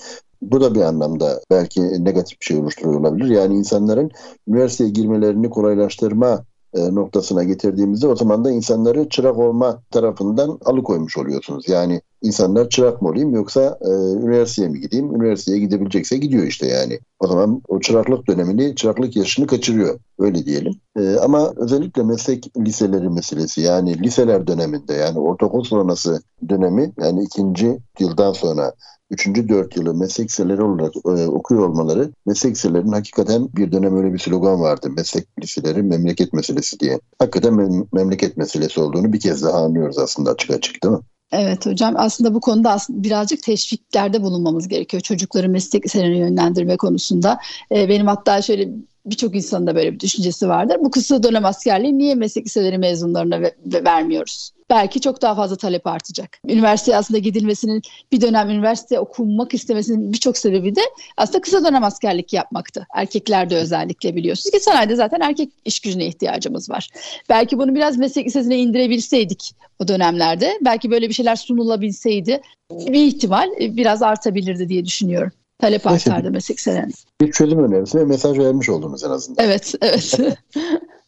Bu 0.42 0.62
da 0.62 0.76
bir 0.76 0.82
anlamda 0.82 1.42
belki 1.52 2.06
negatif 2.06 2.42
bir 2.42 2.46
şey 2.46 2.58
oluşturuyor 2.58 3.00
olabilir. 3.00 3.30
Yani 3.30 3.56
insanların 3.56 4.12
üniversiteye 4.48 4.90
girmelerini 4.90 5.50
kolaylaştırma 5.50 6.46
e, 6.74 6.96
noktasına 6.96 7.44
getirdiğimizde 7.44 8.08
o 8.08 8.16
zaman 8.16 8.46
da 8.46 8.52
insanları 8.52 9.10
çırak 9.10 9.38
olma 9.38 9.82
tarafından 9.92 10.60
alıkoymuş 10.66 11.18
oluyorsunuz. 11.18 11.70
Yani 11.70 12.02
insanlar 12.24 12.70
çırak 12.70 13.02
mı 13.02 13.10
olayım 13.10 13.34
yoksa 13.34 13.78
e, 13.82 13.90
üniversiteye 13.90 14.70
mi 14.70 14.82
gideyim? 14.82 15.16
Üniversiteye 15.16 15.60
gidebilecekse 15.60 16.18
gidiyor 16.18 16.44
işte 16.44 16.68
yani. 16.68 17.00
O 17.20 17.28
zaman 17.28 17.62
o 17.68 17.80
çıraklık 17.80 18.28
dönemini, 18.28 18.76
çıraklık 18.76 19.16
yaşını 19.16 19.48
kaçırıyor. 19.48 20.00
Öyle 20.20 20.46
diyelim. 20.46 20.74
E, 20.98 21.16
ama 21.16 21.54
özellikle 21.58 22.04
meslek 22.04 22.58
liseleri 22.58 23.10
meselesi 23.10 23.62
yani 23.62 24.04
liseler 24.04 24.48
döneminde 24.48 24.94
yani 24.94 25.20
ortaokul 25.20 25.64
sonrası 25.64 26.22
dönemi 26.50 26.94
yani 27.00 27.24
ikinci 27.24 27.78
yıldan 28.00 28.34
sonra 28.34 28.74
üçüncü 29.10 29.50
dört 29.50 29.78
yılı 29.78 29.94
meslek 29.94 30.30
liseleri 30.30 30.62
olarak 30.62 30.96
e, 30.96 31.28
okuyor 31.28 31.70
olmaları 31.70 32.12
meslek 32.26 32.52
liselerinin 32.52 32.92
hakikaten 32.92 33.50
bir 33.58 33.72
dönem 33.72 33.98
öyle 33.98 34.14
bir 34.14 34.20
slogan 34.20 34.62
vardı. 34.62 34.90
Meslek 34.98 35.28
liseleri 35.44 35.84
memleket 35.84 36.34
meselesi 36.34 36.80
diye. 36.80 37.00
Hakikaten 37.20 37.54
mem- 37.54 37.88
memleket 37.94 38.38
meselesi 38.38 38.80
olduğunu 38.80 39.14
bir 39.14 39.20
kez 39.20 39.44
daha 39.44 39.64
anlıyoruz 39.64 39.98
aslında 39.98 40.32
açık 40.32 40.52
açık 40.52 40.84
değil 40.84 40.94
mi? 40.94 41.02
Evet 41.34 41.66
hocam 41.66 41.94
aslında 41.98 42.34
bu 42.34 42.42
konuda 42.42 42.78
birazcık 42.90 43.44
teşviklerde 43.44 44.22
bulunmamız 44.22 44.68
gerekiyor. 44.68 45.02
Çocukları 45.02 45.50
meslek 45.50 45.86
yönlendirme 46.18 46.78
konusunda. 46.78 47.40
Ee, 47.72 47.90
benim 47.90 48.08
hatta 48.08 48.42
şöyle 48.42 48.70
birçok 49.06 49.36
insanın 49.36 49.68
da 49.68 49.76
böyle 49.76 49.94
bir 49.94 50.00
düşüncesi 50.00 50.50
vardır. 50.50 50.78
Bu 50.80 50.92
kısa 50.92 51.24
dönem 51.24 51.46
askerliği 51.46 51.98
niye 51.98 52.16
meslek 52.16 52.46
liseleri 52.46 52.78
mezunlarına 52.78 53.42
ve, 53.42 53.56
ve 53.66 53.84
vermiyoruz? 53.84 54.52
belki 54.74 55.02
çok 55.02 55.22
daha 55.22 55.36
fazla 55.36 55.56
talep 55.56 55.88
artacak. 55.88 56.40
Üniversiteye 56.48 56.98
aslında 56.98 57.18
gidilmesinin 57.18 57.82
bir 58.12 58.22
dönem 58.22 58.50
üniversite 58.50 59.00
okunmak 59.00 59.54
istemesinin 59.54 60.14
birçok 60.14 60.38
sebebi 60.38 60.76
de 60.76 60.82
aslında 61.18 61.42
kısa 61.42 61.66
dönem 61.66 61.84
askerlik 61.84 62.34
yapmaktı. 62.34 62.88
Erkeklerde 62.96 63.56
özellikle 63.56 64.16
biliyorsunuz 64.16 64.52
ki 64.52 64.60
sanayide 64.60 64.96
zaten 64.96 65.20
erkek 65.22 65.50
iş 65.66 65.80
gücüne 65.80 66.06
ihtiyacımız 66.06 66.70
var. 66.70 66.90
Belki 67.30 67.58
bunu 67.58 67.76
biraz 67.76 67.98
meslek 67.98 68.28
lisesine 68.28 68.58
indirebilseydik 68.58 69.56
o 69.80 69.88
dönemlerde 69.88 70.60
belki 70.62 70.92
böyle 70.92 71.10
bir 71.10 71.14
şeyler 71.14 71.36
sunulabilseydi 71.36 72.42
bir 72.72 73.06
ihtimal 73.06 73.50
biraz 73.60 74.02
artabilirdi 74.02 74.70
diye 74.70 74.86
düşünüyorum. 74.86 75.32
Talep 75.60 75.88
artardı 75.88 76.32
meslek 76.32 76.58
liselerine. 76.58 76.92
Bir 77.22 77.32
çözüm 77.32 77.64
önerisi 77.64 78.00
ve 78.00 78.06
mesaj 78.06 78.40
vermiş 78.40 78.70
oldunuz 78.70 79.04
en 79.04 79.10
azından. 79.10 79.46
Evet, 79.46 79.76
evet. 79.82 80.20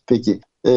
Peki. 0.07 0.39
Ee, 0.65 0.71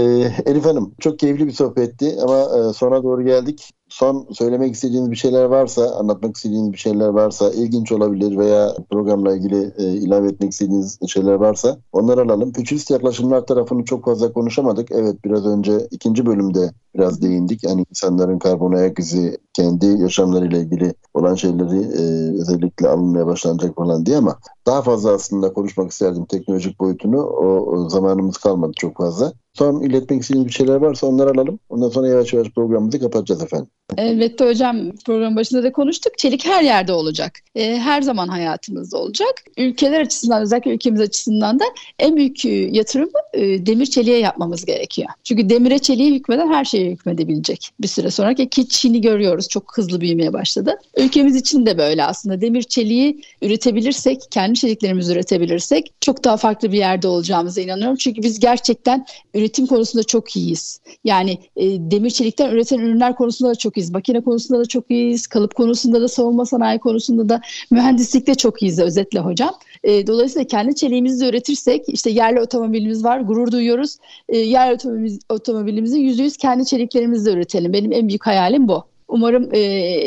Elif 0.47 0.65
Hanım 0.65 0.95
çok 1.01 1.19
keyifli 1.19 1.47
bir 1.47 1.53
sohbetti 1.53 2.17
ama 2.23 2.41
e, 2.41 2.73
sona 2.73 3.03
doğru 3.03 3.25
geldik 3.25 3.73
son 3.89 4.27
söylemek 4.33 4.75
istediğiniz 4.75 5.11
bir 5.11 5.17
şeyler 5.17 5.45
varsa, 5.45 5.95
anlatmak 5.95 6.37
istediğiniz 6.37 6.73
bir 6.73 6.79
şeyler 6.79 7.09
varsa, 7.09 7.51
ilginç 7.51 7.93
olabilir 7.93 8.39
veya 8.39 8.75
programla 8.91 9.37
ilgili 9.37 9.73
e, 9.79 9.85
ilave 9.85 10.29
etmek 10.29 10.53
istediğiniz 10.53 10.99
şeyler 11.09 11.35
varsa 11.35 11.79
onları 11.93 12.23
alalım. 12.23 12.53
Fütürist 12.53 12.91
yaklaşımlar 12.91 13.47
tarafını 13.47 13.85
çok 13.85 14.05
fazla 14.05 14.33
konuşamadık. 14.33 14.89
Evet 14.93 15.25
biraz 15.25 15.47
önce 15.47 15.89
ikinci 15.91 16.27
bölümde 16.27 16.73
biraz 16.95 17.23
değindik. 17.23 17.65
Yani 17.65 17.85
insanların 17.91 18.39
karbon 18.39 18.73
ayak 18.73 18.99
izi 18.99 19.39
kendi 19.53 19.87
yaşamlarıyla 19.87 20.59
ilgili 20.59 20.95
olan 21.15 21.35
şeyleri 21.35 21.79
e, 21.79 22.03
özellikle 22.41 22.89
alınmaya 22.89 23.27
başlanacak 23.27 23.77
falan 23.77 24.07
diye 24.07 24.17
ama 24.17 24.37
daha 24.67 24.83
fazla 24.83 25.13
aslında 25.13 25.53
konuşmak 25.53 25.91
isterdim 25.91 26.25
teknolojik 26.25 26.81
boyutunu. 26.81 27.23
O, 27.23 27.47
o 27.47 27.89
zamanımız 27.89 28.37
kalmadı 28.37 28.73
çok 28.77 28.97
fazla. 28.97 29.33
Son 29.59 29.83
iletmek 29.83 30.23
istediğiniz 30.23 30.49
bir 30.49 30.53
şeyler 30.53 30.75
varsa 30.75 31.07
onları 31.07 31.31
alalım. 31.31 31.59
Ondan 31.69 31.89
sonra 31.89 32.09
yavaş 32.09 32.33
yavaş 32.33 32.49
programımızı 32.51 33.01
kapatacağız 33.01 33.43
efendim. 33.43 33.69
Elbette 33.97 34.45
hocam 34.45 34.93
program 35.07 35.37
başında 35.37 35.63
da 35.63 35.73
konuştuk. 35.73 36.19
Çelik 36.19 36.47
her 36.47 36.63
yerde 36.63 36.93
olacak. 36.93 37.33
E, 37.55 37.77
her 37.77 38.03
zaman 38.03 38.29
hayatımızda 38.29 38.99
olacak. 38.99 39.45
Ülkeler 39.57 40.01
açısından 40.01 40.43
özellikle 40.43 40.75
ülkemiz 40.75 41.01
açısından 41.01 41.61
da 41.61 41.65
en 41.99 42.17
büyük 42.17 42.45
e, 42.45 42.49
yatırım 42.49 43.11
e, 43.33 43.67
demir 43.67 43.87
çeliğe 43.87 44.19
yapmamız 44.19 44.65
gerekiyor. 44.65 45.09
Çünkü 45.25 45.51
demire 45.51 45.79
çeliğe 45.79 46.11
hükmeden 46.15 46.49
her 46.53 46.65
şeye 46.65 46.91
hükmedebilecek 46.91 47.71
bir 47.81 47.89
süre 47.89 48.11
sonra 48.11 48.35
ki 48.35 48.69
Çin'i 48.69 49.01
görüyoruz 49.01 49.49
çok 49.49 49.79
hızlı 49.79 50.01
büyümeye 50.01 50.33
başladı. 50.33 50.75
Ülkemiz 50.97 51.37
için 51.37 51.67
de 51.67 51.79
böyle 51.79 52.05
aslında 52.05 52.41
demir 52.41 52.63
çeliği 52.63 53.23
üretebilirsek, 53.43 54.23
kendi 54.31 54.59
çeliklerimizi 54.59 55.13
üretebilirsek 55.13 55.93
çok 56.01 56.25
daha 56.25 56.37
farklı 56.37 56.73
bir 56.73 56.79
yerde 56.79 57.09
olacağımıza 57.09 57.61
inanıyorum. 57.61 57.97
Çünkü 57.97 58.23
biz 58.23 58.41
gerçekten 58.41 59.07
üretim 59.35 59.48
konusunda 59.67 60.03
çok 60.03 60.37
iyiyiz. 60.37 60.81
Yani 61.05 61.39
e, 61.57 61.65
demir 61.91 62.11
çelikten 62.11 62.51
üreten 62.51 62.79
ürünler 62.79 63.17
konusunda 63.17 63.51
da 63.51 63.55
çok 63.55 63.77
iyiyiz. 63.77 63.91
Makine 63.91 64.21
konusunda 64.21 64.61
da 64.61 64.65
çok 64.65 64.91
iyiyiz. 64.91 65.27
Kalıp 65.27 65.55
konusunda 65.55 66.01
da 66.01 66.09
savunma 66.09 66.47
sanayi 66.47 66.79
konusunda 66.79 67.29
da 67.29 67.41
mühendislikte 67.71 68.35
çok 68.35 68.63
iyiyiz 68.63 68.79
özetle 68.79 69.21
hocam. 69.21 69.55
E, 69.85 70.07
dolayısıyla 70.07 70.47
kendi 70.47 70.75
çeliğimizi 70.75 71.25
de 71.25 71.29
üretirsek 71.29 71.85
işte 71.89 72.11
yerli 72.11 72.41
otomobilimiz 72.41 73.05
var 73.05 73.21
gurur 73.21 73.53
duyuyoruz. 73.53 73.97
E, 74.29 74.39
yerli 74.39 74.75
otomobilimiz, 74.75 75.19
otomobilimizi 75.29 75.99
yüz 75.99 76.37
kendi 76.37 76.67
çeliklerimizle 76.67 77.33
üretelim. 77.33 77.73
Benim 77.73 77.93
en 77.93 78.09
büyük 78.09 78.27
hayalim 78.27 78.69
bu. 78.69 78.85
Umarım 79.09 79.55
e, 79.55 79.61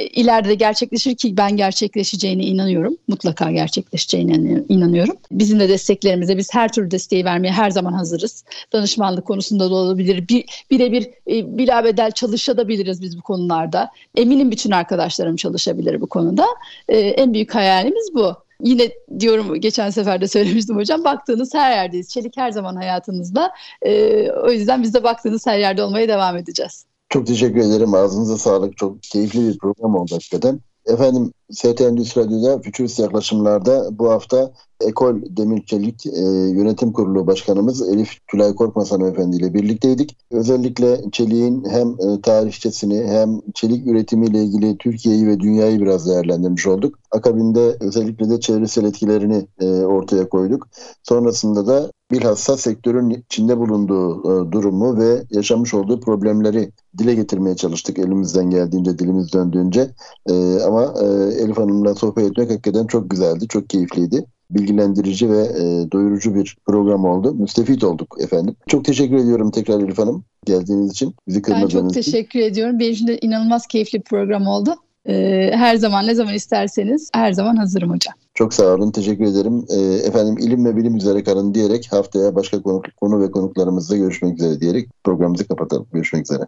ileride 0.05 0.55
gerçekleşir 0.55 1.15
ki 1.15 1.37
ben 1.37 1.57
gerçekleşeceğine 1.57 2.43
inanıyorum. 2.43 2.97
Mutlaka 3.07 3.51
gerçekleşeceğine 3.51 4.63
inanıyorum. 4.69 5.15
Bizim 5.31 5.59
de 5.59 5.69
desteklerimize 5.69 6.37
biz 6.37 6.53
her 6.53 6.71
türlü 6.71 6.91
desteği 6.91 7.25
vermeye 7.25 7.51
her 7.51 7.69
zaman 7.69 7.93
hazırız. 7.93 8.43
Danışmanlık 8.73 9.25
konusunda 9.25 9.69
da 9.69 9.75
olabilir. 9.75 10.27
Bir, 10.27 10.45
birebir 10.71 11.03
e, 11.03 11.57
bilabedel 11.57 12.11
çalışabiliriz 12.11 13.01
biz 13.01 13.17
bu 13.17 13.21
konularda. 13.21 13.89
Eminim 14.15 14.51
bütün 14.51 14.71
arkadaşlarım 14.71 15.35
çalışabilir 15.35 16.01
bu 16.01 16.07
konuda. 16.07 16.45
E, 16.89 16.97
en 16.97 17.33
büyük 17.33 17.55
hayalimiz 17.55 18.09
bu. 18.15 18.35
Yine 18.63 18.89
diyorum 19.19 19.61
geçen 19.61 19.89
sefer 19.89 20.21
de 20.21 20.27
söylemiştim 20.27 20.75
hocam 20.75 21.03
baktığınız 21.03 21.53
her 21.53 21.71
yerdeyiz. 21.71 22.09
Çelik 22.09 22.37
her 22.37 22.51
zaman 22.51 22.75
hayatınızda. 22.75 23.51
E, 23.81 24.31
o 24.31 24.51
yüzden 24.51 24.83
biz 24.83 24.93
de 24.93 25.03
baktığınız 25.03 25.47
her 25.47 25.57
yerde 25.57 25.83
olmaya 25.83 26.07
devam 26.07 26.37
edeceğiz. 26.37 26.90
Çok 27.11 27.27
teşekkür 27.27 27.59
ederim. 27.59 27.93
Ağzınıza 27.93 28.37
sağlık. 28.37 28.77
Çok 28.77 29.03
keyifli 29.03 29.47
bir 29.47 29.57
program 29.57 29.95
oldu 29.95 30.13
hakikaten. 30.13 30.59
Efendim 30.85 31.33
ST 31.51 31.81
Endüstri 31.81 32.21
Radyo'da 32.21 32.59
Fütürist 32.59 32.99
Yaklaşımlar'da 32.99 33.99
bu 33.99 34.11
hafta 34.11 34.51
Ekol 34.81 35.15
Demirçelik 35.29 36.05
e, 36.05 36.21
Yönetim 36.55 36.91
Kurulu 36.91 37.27
Başkanımız 37.27 37.89
Elif 37.89 38.27
Tülay 38.27 38.55
Korkmaz 38.55 38.91
Hanımefendi 38.91 39.37
ile 39.37 39.53
birlikteydik. 39.53 40.17
Özellikle 40.31 41.01
çeliğin 41.11 41.65
hem 41.69 41.87
e, 41.89 42.21
tarihçesini 42.21 43.03
hem 43.07 43.41
çelik 43.53 43.87
üretimiyle 43.87 44.43
ilgili 44.43 44.77
Türkiye'yi 44.77 45.27
ve 45.27 45.39
dünyayı 45.39 45.81
biraz 45.81 46.09
değerlendirmiş 46.09 46.67
olduk. 46.67 46.99
Akabinde 47.11 47.77
özellikle 47.79 48.29
de 48.29 48.39
çevresel 48.39 48.85
etkilerini 48.85 49.47
e, 49.59 49.65
ortaya 49.67 50.29
koyduk. 50.29 50.67
Sonrasında 51.03 51.67
da 51.67 51.91
bilhassa 52.11 52.57
sektörün 52.57 53.09
içinde 53.09 53.57
bulunduğu 53.57 54.19
e, 54.19 54.51
durumu 54.51 54.97
ve 54.97 55.23
yaşamış 55.31 55.73
olduğu 55.73 55.99
problemleri 55.99 56.71
dile 56.97 57.15
getirmeye 57.15 57.55
çalıştık 57.55 57.99
elimizden 57.99 58.49
geldiğince, 58.49 58.99
dilimiz 58.99 59.33
döndüğünce. 59.33 59.89
E, 60.29 60.59
ama 60.61 60.83
e, 60.83 61.05
Elif 61.41 61.57
Hanım'la 61.57 61.95
sohbet 61.95 62.25
etmek 62.25 62.49
hakikaten 62.49 62.87
çok 62.87 63.09
güzeldi, 63.09 63.47
çok 63.47 63.69
keyifliydi 63.69 64.25
bilgilendirici 64.55 65.29
ve 65.29 65.41
e, 65.41 65.91
doyurucu 65.91 66.35
bir 66.35 66.57
program 66.65 67.05
oldu. 67.05 67.33
Müstefit 67.33 67.83
olduk 67.83 68.15
efendim. 68.19 68.55
Çok 68.67 68.85
teşekkür 68.85 69.15
ediyorum 69.15 69.51
tekrar 69.51 69.79
Elif 69.79 69.97
Hanım 69.97 70.23
geldiğiniz 70.45 70.91
için. 70.91 71.15
Bizi 71.27 71.41
ben 71.49 71.67
çok 71.67 71.93
teşekkür 71.93 72.39
için. 72.39 72.49
ediyorum. 72.49 72.79
Benim 72.79 72.91
için 72.91 73.07
de 73.07 73.17
inanılmaz 73.17 73.67
keyifli 73.67 73.99
bir 73.99 74.03
program 74.03 74.47
oldu. 74.47 74.75
Ee, 75.05 75.51
her 75.53 75.75
zaman 75.75 76.07
ne 76.07 76.15
zaman 76.15 76.33
isterseniz 76.33 77.09
her 77.13 77.31
zaman 77.31 77.55
hazırım 77.55 77.89
hocam. 77.89 78.13
Çok 78.33 78.53
sağ 78.53 78.73
olun. 78.73 78.91
Teşekkür 78.91 79.25
ederim. 79.25 79.65
Ee, 79.69 80.07
efendim 80.07 80.37
ilim 80.37 80.65
ve 80.65 80.75
bilim 80.75 80.95
üzere 80.95 81.23
kalın 81.23 81.53
diyerek 81.53 81.87
haftaya 81.91 82.35
başka 82.35 82.61
konu, 82.61 82.81
konu 83.01 83.21
ve 83.21 83.31
konuklarımızla 83.31 83.97
görüşmek 83.97 84.39
üzere 84.39 84.61
diyerek 84.61 84.89
programımızı 85.03 85.47
kapatalım. 85.47 85.87
Görüşmek 85.93 86.31
üzere. 86.31 86.43